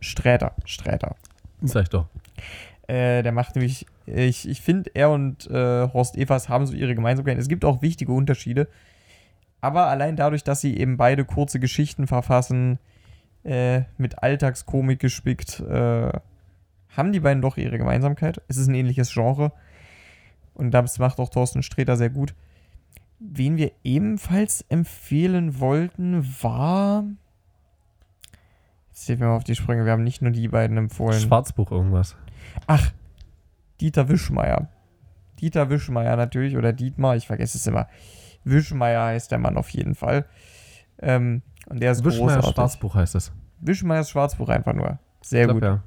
Sträter, 0.00 0.52
Sträter. 0.64 1.16
Sag 1.62 1.84
ich 1.84 1.88
doch. 1.88 2.06
Äh, 2.86 3.22
der 3.22 3.32
macht 3.32 3.54
nämlich, 3.54 3.86
ich, 4.06 4.48
ich 4.48 4.60
finde, 4.60 4.90
er 4.94 5.10
und 5.10 5.48
äh, 5.50 5.88
Horst 5.92 6.16
Evers 6.16 6.48
haben 6.48 6.66
so 6.66 6.74
ihre 6.74 6.94
Gemeinsamkeiten. 6.94 7.40
Es 7.40 7.48
gibt 7.48 7.64
auch 7.64 7.82
wichtige 7.82 8.12
Unterschiede. 8.12 8.68
Aber 9.60 9.86
allein 9.86 10.16
dadurch, 10.16 10.42
dass 10.42 10.60
sie 10.60 10.76
eben 10.76 10.96
beide 10.96 11.24
kurze 11.24 11.60
Geschichten 11.60 12.06
verfassen, 12.06 12.78
äh, 13.44 13.82
mit 13.96 14.22
Alltagskomik 14.22 14.98
gespickt, 14.98 15.60
äh, 15.60 16.12
haben 16.96 17.12
die 17.12 17.20
beiden 17.20 17.42
doch 17.42 17.56
ihre 17.56 17.78
Gemeinsamkeit. 17.78 18.42
Es 18.48 18.56
ist 18.56 18.68
ein 18.68 18.74
ähnliches 18.74 19.12
Genre. 19.12 19.52
Und 20.54 20.72
das 20.72 20.98
macht 20.98 21.18
auch 21.18 21.28
Thorsten 21.28 21.62
Sträter 21.62 21.96
sehr 21.96 22.10
gut. 22.10 22.34
Wen 23.18 23.56
wir 23.56 23.72
ebenfalls 23.84 24.64
empfehlen 24.68 25.60
wollten, 25.60 26.26
war. 26.42 27.04
Jetzt 28.88 29.04
steht 29.04 29.20
mir 29.20 29.26
mal 29.26 29.36
auf 29.36 29.44
die 29.44 29.54
Sprünge, 29.54 29.84
wir 29.84 29.92
haben 29.92 30.04
nicht 30.04 30.22
nur 30.22 30.32
die 30.32 30.48
beiden 30.48 30.76
empfohlen. 30.76 31.20
Schwarzbuch 31.20 31.70
irgendwas. 31.70 32.16
Ach, 32.66 32.92
Dieter 33.80 34.08
Wischmeier. 34.08 34.68
Dieter 35.40 35.70
Wischmeier 35.70 36.16
natürlich, 36.16 36.56
oder 36.56 36.72
Dietmar, 36.72 37.16
ich 37.16 37.26
vergesse 37.26 37.56
es 37.56 37.66
immer. 37.66 37.88
Wischmeier 38.44 39.06
heißt 39.06 39.30
der 39.30 39.38
Mann 39.38 39.56
auf 39.56 39.70
jeden 39.70 39.94
Fall. 39.94 40.26
Ähm, 40.98 41.42
und 41.66 41.80
der 41.80 41.92
ist 41.92 42.04
Wischmeier 42.04 42.36
großartig. 42.36 42.54
Schwarzbuch 42.54 42.94
heißt 42.94 43.14
es. 43.14 43.32
Wischmeiers 43.60 44.10
Schwarzbuch 44.10 44.48
einfach 44.48 44.74
nur. 44.74 44.98
Sehr 45.22 45.44
glaub, 45.44 45.56
gut. 45.56 45.64
Ja. 45.64 45.82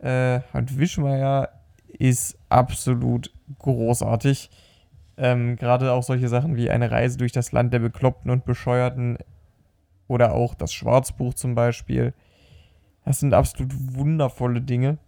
Äh, 0.00 0.40
und 0.52 0.78
Wischmeier 0.78 1.50
ist 1.86 2.38
absolut 2.48 3.32
großartig. 3.58 4.50
Ähm, 5.16 5.56
Gerade 5.56 5.92
auch 5.92 6.02
solche 6.02 6.28
Sachen 6.28 6.56
wie 6.56 6.70
eine 6.70 6.90
Reise 6.90 7.18
durch 7.18 7.32
das 7.32 7.52
Land 7.52 7.74
der 7.74 7.80
Bekloppten 7.80 8.30
und 8.30 8.44
Bescheuerten 8.44 9.18
oder 10.08 10.34
auch 10.34 10.54
das 10.54 10.72
Schwarzbuch 10.72 11.34
zum 11.34 11.54
Beispiel. 11.54 12.14
Das 13.04 13.20
sind 13.20 13.34
absolut 13.34 13.72
wundervolle 13.94 14.60
Dinge, 14.60 14.98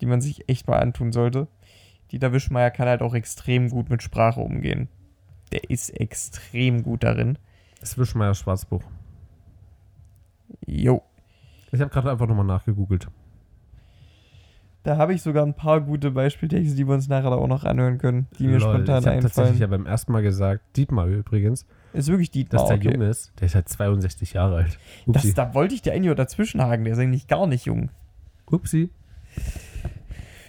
die 0.00 0.06
man 0.06 0.20
sich 0.20 0.48
echt 0.48 0.66
mal 0.66 0.78
antun 0.78 1.12
sollte. 1.12 1.46
Dieter 2.10 2.32
Wischmeier 2.32 2.70
kann 2.70 2.88
halt 2.88 3.02
auch 3.02 3.14
extrem 3.14 3.68
gut 3.68 3.90
mit 3.90 4.02
Sprache 4.02 4.40
umgehen. 4.40 4.88
Der 5.52 5.68
ist 5.68 5.90
extrem 5.90 6.82
gut 6.82 7.04
darin. 7.04 7.38
Das 7.80 7.98
Wischmeier 7.98 8.34
Schwarzbuch. 8.34 8.82
Jo. 10.66 11.02
Ich 11.72 11.80
habe 11.80 11.90
gerade 11.90 12.10
einfach 12.10 12.26
nochmal 12.26 12.46
nachgegoogelt. 12.46 13.08
Da 14.82 14.96
habe 14.96 15.12
ich 15.12 15.22
sogar 15.22 15.44
ein 15.44 15.54
paar 15.54 15.82
gute 15.82 16.10
Beispieltexte, 16.10 16.74
die 16.74 16.86
wir 16.86 16.94
uns 16.94 17.06
nachher 17.08 17.32
auch 17.32 17.46
noch 17.46 17.64
anhören 17.64 17.98
können, 17.98 18.28
die 18.38 18.46
mir 18.46 18.58
Lol, 18.58 18.60
spontan 18.60 19.00
ich 19.00 19.06
habe 19.06 19.20
tatsächlich 19.20 19.58
ja 19.58 19.66
einfallen. 19.66 19.84
beim 19.84 19.86
ersten 19.86 20.12
Mal 20.12 20.22
gesagt, 20.22 20.62
Dietmar 20.76 21.06
übrigens, 21.06 21.66
Ist 21.92 22.08
wirklich 22.08 22.30
Dietmar, 22.30 22.60
dass 22.62 22.68
der 22.68 22.78
okay. 22.78 22.92
jung 22.92 23.02
ist. 23.02 23.32
Der 23.40 23.46
ist 23.46 23.54
halt 23.54 23.68
62 23.68 24.32
Jahre 24.32 24.56
alt. 24.56 24.78
Das, 25.06 25.34
da 25.34 25.52
wollte 25.54 25.74
ich 25.74 25.82
dir 25.82 25.92
eigentlich 25.92 26.06
nur 26.06 26.14
dazwischenhaken, 26.14 26.84
der 26.84 26.94
ist 26.94 26.98
eigentlich 26.98 27.26
gar 27.26 27.46
nicht 27.46 27.66
jung. 27.66 27.90
Upsi. 28.50 28.90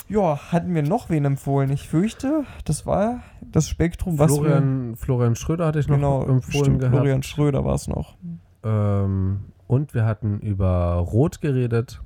Ja, 0.07 0.38
hatten 0.51 0.73
wir 0.75 0.84
noch 0.84 1.09
wen 1.09 1.23
empfohlen? 1.23 1.69
Ich 1.69 1.88
fürchte, 1.88 2.43
das 2.65 2.86
war 2.86 3.23
das 3.41 3.69
Spektrum, 3.69 4.19
was 4.19 4.29
wir... 4.32 4.38
Florian, 4.38 4.95
Florian 4.97 5.36
Schröder 5.36 5.67
hatte 5.67 5.79
ich 5.79 5.88
noch 5.88 5.95
Genau, 5.95 6.23
empfohlen 6.23 6.63
stimmt, 6.65 6.79
gehabt. 6.79 6.95
Florian 6.95 7.23
Schröder 7.23 7.63
war 7.63 7.75
es 7.75 7.88
noch. 7.88 8.17
Ähm, 8.63 9.39
und 9.67 9.93
wir 9.93 10.05
hatten 10.05 10.39
über 10.39 10.95
Rot 10.95 11.39
geredet. 11.39 12.01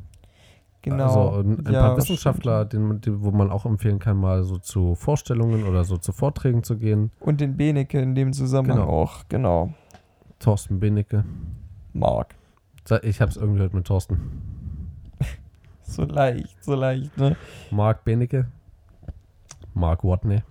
Genau. 0.85 1.03
Also 1.31 1.39
ein, 1.41 1.65
ein 1.65 1.73
Ja, 1.73 1.81
paar 1.81 1.97
Wissenschaftler, 1.97 2.63
den, 2.63 3.01
die, 3.01 3.21
wo 3.21 3.31
man 3.31 3.49
auch 3.51 3.65
empfehlen 3.65 3.97
kann, 3.97 4.17
mal 4.17 4.43
so 4.43 4.57
zu 4.59 4.93
Vorstellungen 4.93 5.63
oder 5.63 5.83
so 5.83 5.97
zu 5.97 6.11
Vorträgen 6.11 6.63
zu 6.63 6.77
gehen. 6.77 7.09
Und 7.19 7.41
den 7.41 7.57
Benecke 7.57 7.99
in 7.99 8.13
dem 8.13 8.33
Zusammenhang 8.33 8.77
Genau. 8.77 8.89
auch, 8.89 9.23
genau. 9.27 9.73
Thorsten 10.39 10.79
Benecke. 10.79 11.25
Mark. 11.93 12.35
Ich 13.01 13.19
habe 13.19 13.31
es 13.31 13.37
irgendwie 13.37 13.57
gehört 13.57 13.73
mit 13.73 13.85
Thorsten. 13.85 14.19
So 15.87 16.03
leicht, 16.03 16.63
so 16.63 16.73
leicht, 16.75 17.15
ne? 17.17 17.35
Mark 17.71 18.03
Benecke. 18.05 18.47
Mark 19.75 20.03
Watney. 20.03 20.41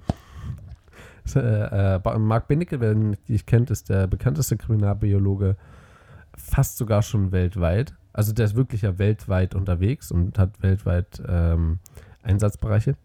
Äh, 1.34 1.96
äh, 1.96 2.18
Mark 2.18 2.46
Benecke, 2.48 2.80
wer 2.80 2.92
ihn 2.92 3.16
nicht 3.28 3.46
kennt, 3.46 3.70
ist 3.70 3.88
der 3.88 4.06
bekannteste 4.06 4.56
Kriminalbiologe 4.56 5.56
fast 6.36 6.76
sogar 6.76 7.02
schon 7.02 7.32
weltweit. 7.32 7.94
Also 8.14 8.32
der 8.32 8.46
ist 8.46 8.54
wirklich 8.54 8.82
ja 8.82 8.96
weltweit 8.98 9.54
unterwegs 9.54 10.10
und 10.12 10.38
hat 10.38 10.62
weltweit 10.62 11.20
ähm, 11.28 11.80
Einsatzbereiche. 12.22 12.96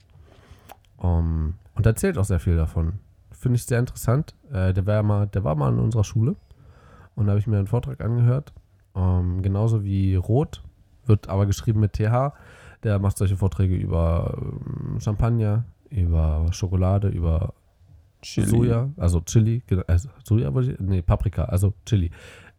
Um, 0.97 1.55
und 1.75 1.85
erzählt 1.85 2.17
auch 2.17 2.25
sehr 2.25 2.39
viel 2.39 2.55
davon. 2.55 2.99
Finde 3.31 3.55
ich 3.55 3.65
sehr 3.65 3.79
interessant. 3.79 4.35
Äh, 4.51 4.73
der, 4.73 4.85
war 4.85 5.01
mal, 5.01 5.27
der 5.27 5.43
war 5.43 5.55
mal 5.55 5.73
in 5.73 5.79
unserer 5.79 6.03
Schule 6.03 6.35
und 7.15 7.25
da 7.25 7.31
habe 7.31 7.39
ich 7.39 7.47
mir 7.47 7.57
einen 7.57 7.67
Vortrag 7.67 8.01
angehört. 8.01 8.53
Um, 8.93 9.41
genauso 9.41 9.83
wie 9.83 10.15
Rot, 10.15 10.61
wird 11.05 11.27
aber 11.27 11.47
geschrieben 11.47 11.79
mit 11.79 11.93
TH. 11.93 12.33
Der 12.83 12.99
macht 12.99 13.17
solche 13.17 13.35
Vorträge 13.35 13.75
über 13.75 14.37
ähm, 14.39 14.99
Champagner, 14.99 15.65
über 15.89 16.45
Schokolade, 16.51 17.07
über 17.07 17.53
Chili. 18.21 18.47
Soja, 18.47 18.89
also 18.97 19.21
Chili, 19.21 19.63
also 19.87 20.09
Soja 20.23 20.51
nee, 20.79 21.01
Paprika, 21.01 21.45
also 21.45 21.73
Chili. 21.85 22.11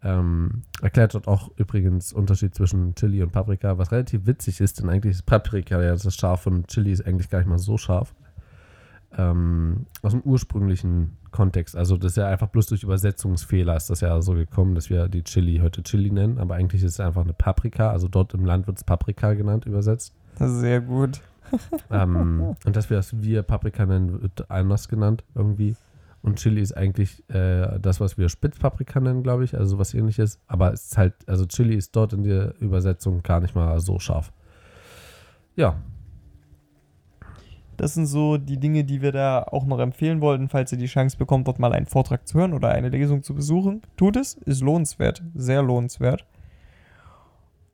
Ähm, 0.02 0.62
erklärt 0.80 1.14
dort 1.14 1.28
auch 1.28 1.50
übrigens 1.56 2.12
Unterschied 2.12 2.54
zwischen 2.54 2.94
Chili 2.94 3.22
und 3.22 3.32
Paprika, 3.32 3.76
was 3.76 3.92
relativ 3.92 4.26
witzig 4.26 4.60
ist, 4.60 4.80
denn 4.80 4.88
eigentlich 4.88 5.16
ist 5.16 5.26
Paprika 5.26 5.82
ja 5.82 5.92
das 5.92 6.14
scharf 6.14 6.46
und 6.46 6.68
Chili 6.68 6.90
ist 6.90 7.06
eigentlich 7.06 7.28
gar 7.28 7.40
nicht 7.40 7.48
mal 7.48 7.58
so 7.58 7.76
scharf. 7.76 8.14
Ähm, 9.18 9.86
aus 10.02 10.12
dem 10.12 10.22
ursprünglichen 10.22 11.18
Kontext, 11.32 11.76
also 11.76 11.96
das 11.96 12.12
ist 12.12 12.16
ja 12.16 12.28
einfach 12.28 12.48
bloß 12.48 12.68
durch 12.68 12.82
Übersetzungsfehler 12.82 13.76
ist 13.76 13.90
das 13.90 14.00
ja 14.00 14.22
so 14.22 14.32
gekommen, 14.34 14.74
dass 14.74 14.88
wir 14.88 15.08
die 15.08 15.24
Chili 15.24 15.58
heute 15.58 15.82
Chili 15.82 16.10
nennen, 16.10 16.38
aber 16.38 16.54
eigentlich 16.54 16.82
ist 16.82 16.92
es 16.92 17.00
einfach 17.00 17.22
eine 17.22 17.34
Paprika, 17.34 17.90
also 17.90 18.08
dort 18.08 18.32
im 18.32 18.46
Land 18.46 18.68
wird 18.68 18.78
es 18.78 18.84
Paprika 18.84 19.34
genannt, 19.34 19.66
übersetzt. 19.66 20.14
Sehr 20.38 20.80
gut. 20.80 21.20
Ähm, 21.90 22.56
und 22.64 22.76
dass 22.76 22.88
wir 22.88 22.96
das 22.96 23.20
wir 23.20 23.42
Paprika 23.42 23.84
nennen, 23.84 24.22
wird 24.22 24.50
anders 24.50 24.88
genannt 24.88 25.24
irgendwie. 25.34 25.74
Und 26.22 26.38
Chili 26.38 26.60
ist 26.60 26.76
eigentlich 26.76 27.22
äh, 27.30 27.78
das, 27.80 28.00
was 28.00 28.18
wir 28.18 28.28
Spitzpaprika 28.28 29.00
nennen, 29.00 29.22
glaube 29.22 29.44
ich, 29.44 29.56
also 29.56 29.78
was 29.78 29.94
ähnliches. 29.94 30.38
Aber 30.46 30.72
es 30.72 30.86
ist 30.86 30.98
halt, 30.98 31.14
also 31.26 31.46
Chili 31.46 31.74
ist 31.74 31.96
dort 31.96 32.12
in 32.12 32.22
der 32.24 32.54
Übersetzung 32.60 33.22
gar 33.22 33.40
nicht 33.40 33.54
mal 33.54 33.80
so 33.80 33.98
scharf. 33.98 34.32
Ja, 35.56 35.76
Das 37.80 37.94
sind 37.94 38.04
so 38.04 38.36
die 38.36 38.58
Dinge, 38.58 38.84
die 38.84 39.00
wir 39.00 39.10
da 39.10 39.42
auch 39.42 39.64
noch 39.64 39.78
empfehlen 39.78 40.20
wollten, 40.20 40.50
falls 40.50 40.70
ihr 40.70 40.76
die 40.76 40.84
Chance 40.84 41.16
bekommt, 41.16 41.48
dort 41.48 41.58
mal 41.58 41.72
einen 41.72 41.86
Vortrag 41.86 42.28
zu 42.28 42.38
hören 42.38 42.52
oder 42.52 42.68
eine 42.68 42.90
Lesung 42.90 43.22
zu 43.22 43.34
besuchen. 43.34 43.80
Tut 43.96 44.16
es, 44.16 44.34
ist 44.34 44.60
lohnenswert, 44.60 45.22
sehr 45.34 45.62
lohnenswert. 45.62 46.26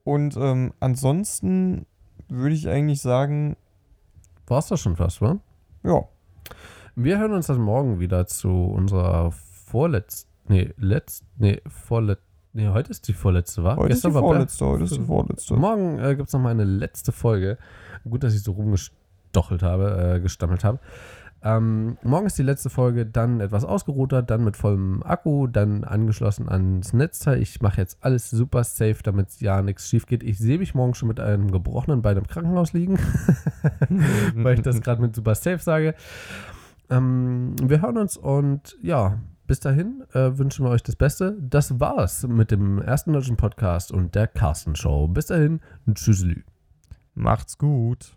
Und 0.05 0.37
ähm, 0.37 0.73
ansonsten 0.79 1.87
würde 2.29 2.55
ich 2.55 2.69
eigentlich 2.69 3.01
sagen, 3.03 3.57
war 4.47 4.61
es 4.61 4.69
das 4.69 4.81
schon 4.81 4.95
fast, 4.95 5.21
wa? 5.21 5.41
ja, 5.83 6.05
Wir 6.99 7.19
hören 7.19 7.35
uns 7.35 7.49
dann 7.49 7.61
morgen 7.61 8.01
wieder 8.01 8.27
zu 8.27 8.49
unserer 8.49 9.31
vorletzten, 9.31 10.31
nee, 10.49 10.73
letzt, 10.79 11.27
nee, 11.37 11.61
vorletzten, 11.67 12.25
nee, 12.55 12.69
heute 12.69 12.91
ist 12.91 13.07
die 13.07 13.13
vorletzte, 13.13 13.63
war? 13.63 13.77
Heute 13.77 13.93
ist 13.93 14.03
die 14.03 14.15
war 14.15 14.23
vorletzte, 14.23 14.65
heute 14.65 14.85
ist 14.85 14.97
die 14.97 15.03
vorletzte. 15.03 15.57
Morgen 15.57 15.99
äh, 15.99 16.17
gibt 16.17 16.29
es 16.29 16.33
nochmal 16.33 16.53
eine 16.53 16.65
letzte 16.65 17.13
Folge. 17.13 17.59
Gut, 18.09 18.25
dass 18.25 18.35
ich 18.35 18.43
so 18.43 18.53
rumgestochelt 18.53 19.63
habe, 19.63 20.15
äh, 20.15 20.21
gestammelt 20.21 20.65
habe. 20.65 20.79
Ähm, 21.43 21.99
morgen 22.03 22.25
ist 22.25 22.39
die 22.39 22.43
letzte 22.43 22.71
Folge, 22.71 23.05
dann 23.05 23.41
etwas 23.41 23.67
ausgeruhter, 23.67 24.23
dann 24.23 24.43
mit 24.43 24.57
vollem 24.57 25.03
Akku, 25.03 25.49
dann 25.49 25.85
angeschlossen 25.85 26.49
ans 26.49 26.95
Netzteil. 26.95 27.43
Ich 27.43 27.61
mache 27.61 27.79
jetzt 27.79 27.99
alles 28.01 28.31
super 28.31 28.65
safe, 28.65 28.97
damit 29.03 29.39
ja 29.43 29.61
nichts 29.61 29.87
schief 29.87 30.07
geht. 30.07 30.23
Ich 30.23 30.39
sehe 30.39 30.59
mich 30.59 30.75
morgen 30.75 30.95
schon 30.95 31.09
mit 31.09 31.21
einem 31.21 31.51
gebrochenen 31.51 32.01
Bein 32.01 32.17
im 32.17 32.27
Krankenhaus 32.27 32.73
liegen, 32.73 32.99
weil 34.35 34.55
ich 34.55 34.63
das 34.63 34.81
gerade 34.81 35.03
mit 35.03 35.15
super 35.15 35.35
safe 35.35 35.59
sage. 35.59 35.95
Ähm, 36.91 37.57
wir 37.63 37.83
hören 37.83 37.99
uns 37.99 38.17
und 38.17 38.77
ja, 38.83 39.19
bis 39.47 39.61
dahin 39.61 40.05
äh, 40.13 40.39
wünschen 40.39 40.65
wir 40.65 40.71
euch 40.71 40.83
das 40.83 40.97
Beste. 40.97 41.37
Das 41.41 41.79
war's 41.79 42.27
mit 42.27 42.51
dem 42.51 42.81
ersten 42.81 43.13
deutschen 43.13 43.37
Podcast 43.37 43.93
und 43.93 44.15
der 44.15 44.27
Carsten 44.27 44.75
Show. 44.75 45.09
Bis 45.09 45.27
dahin, 45.27 45.61
tschüsselü. 45.93 46.43
Macht's 47.15 47.57
gut. 47.57 48.16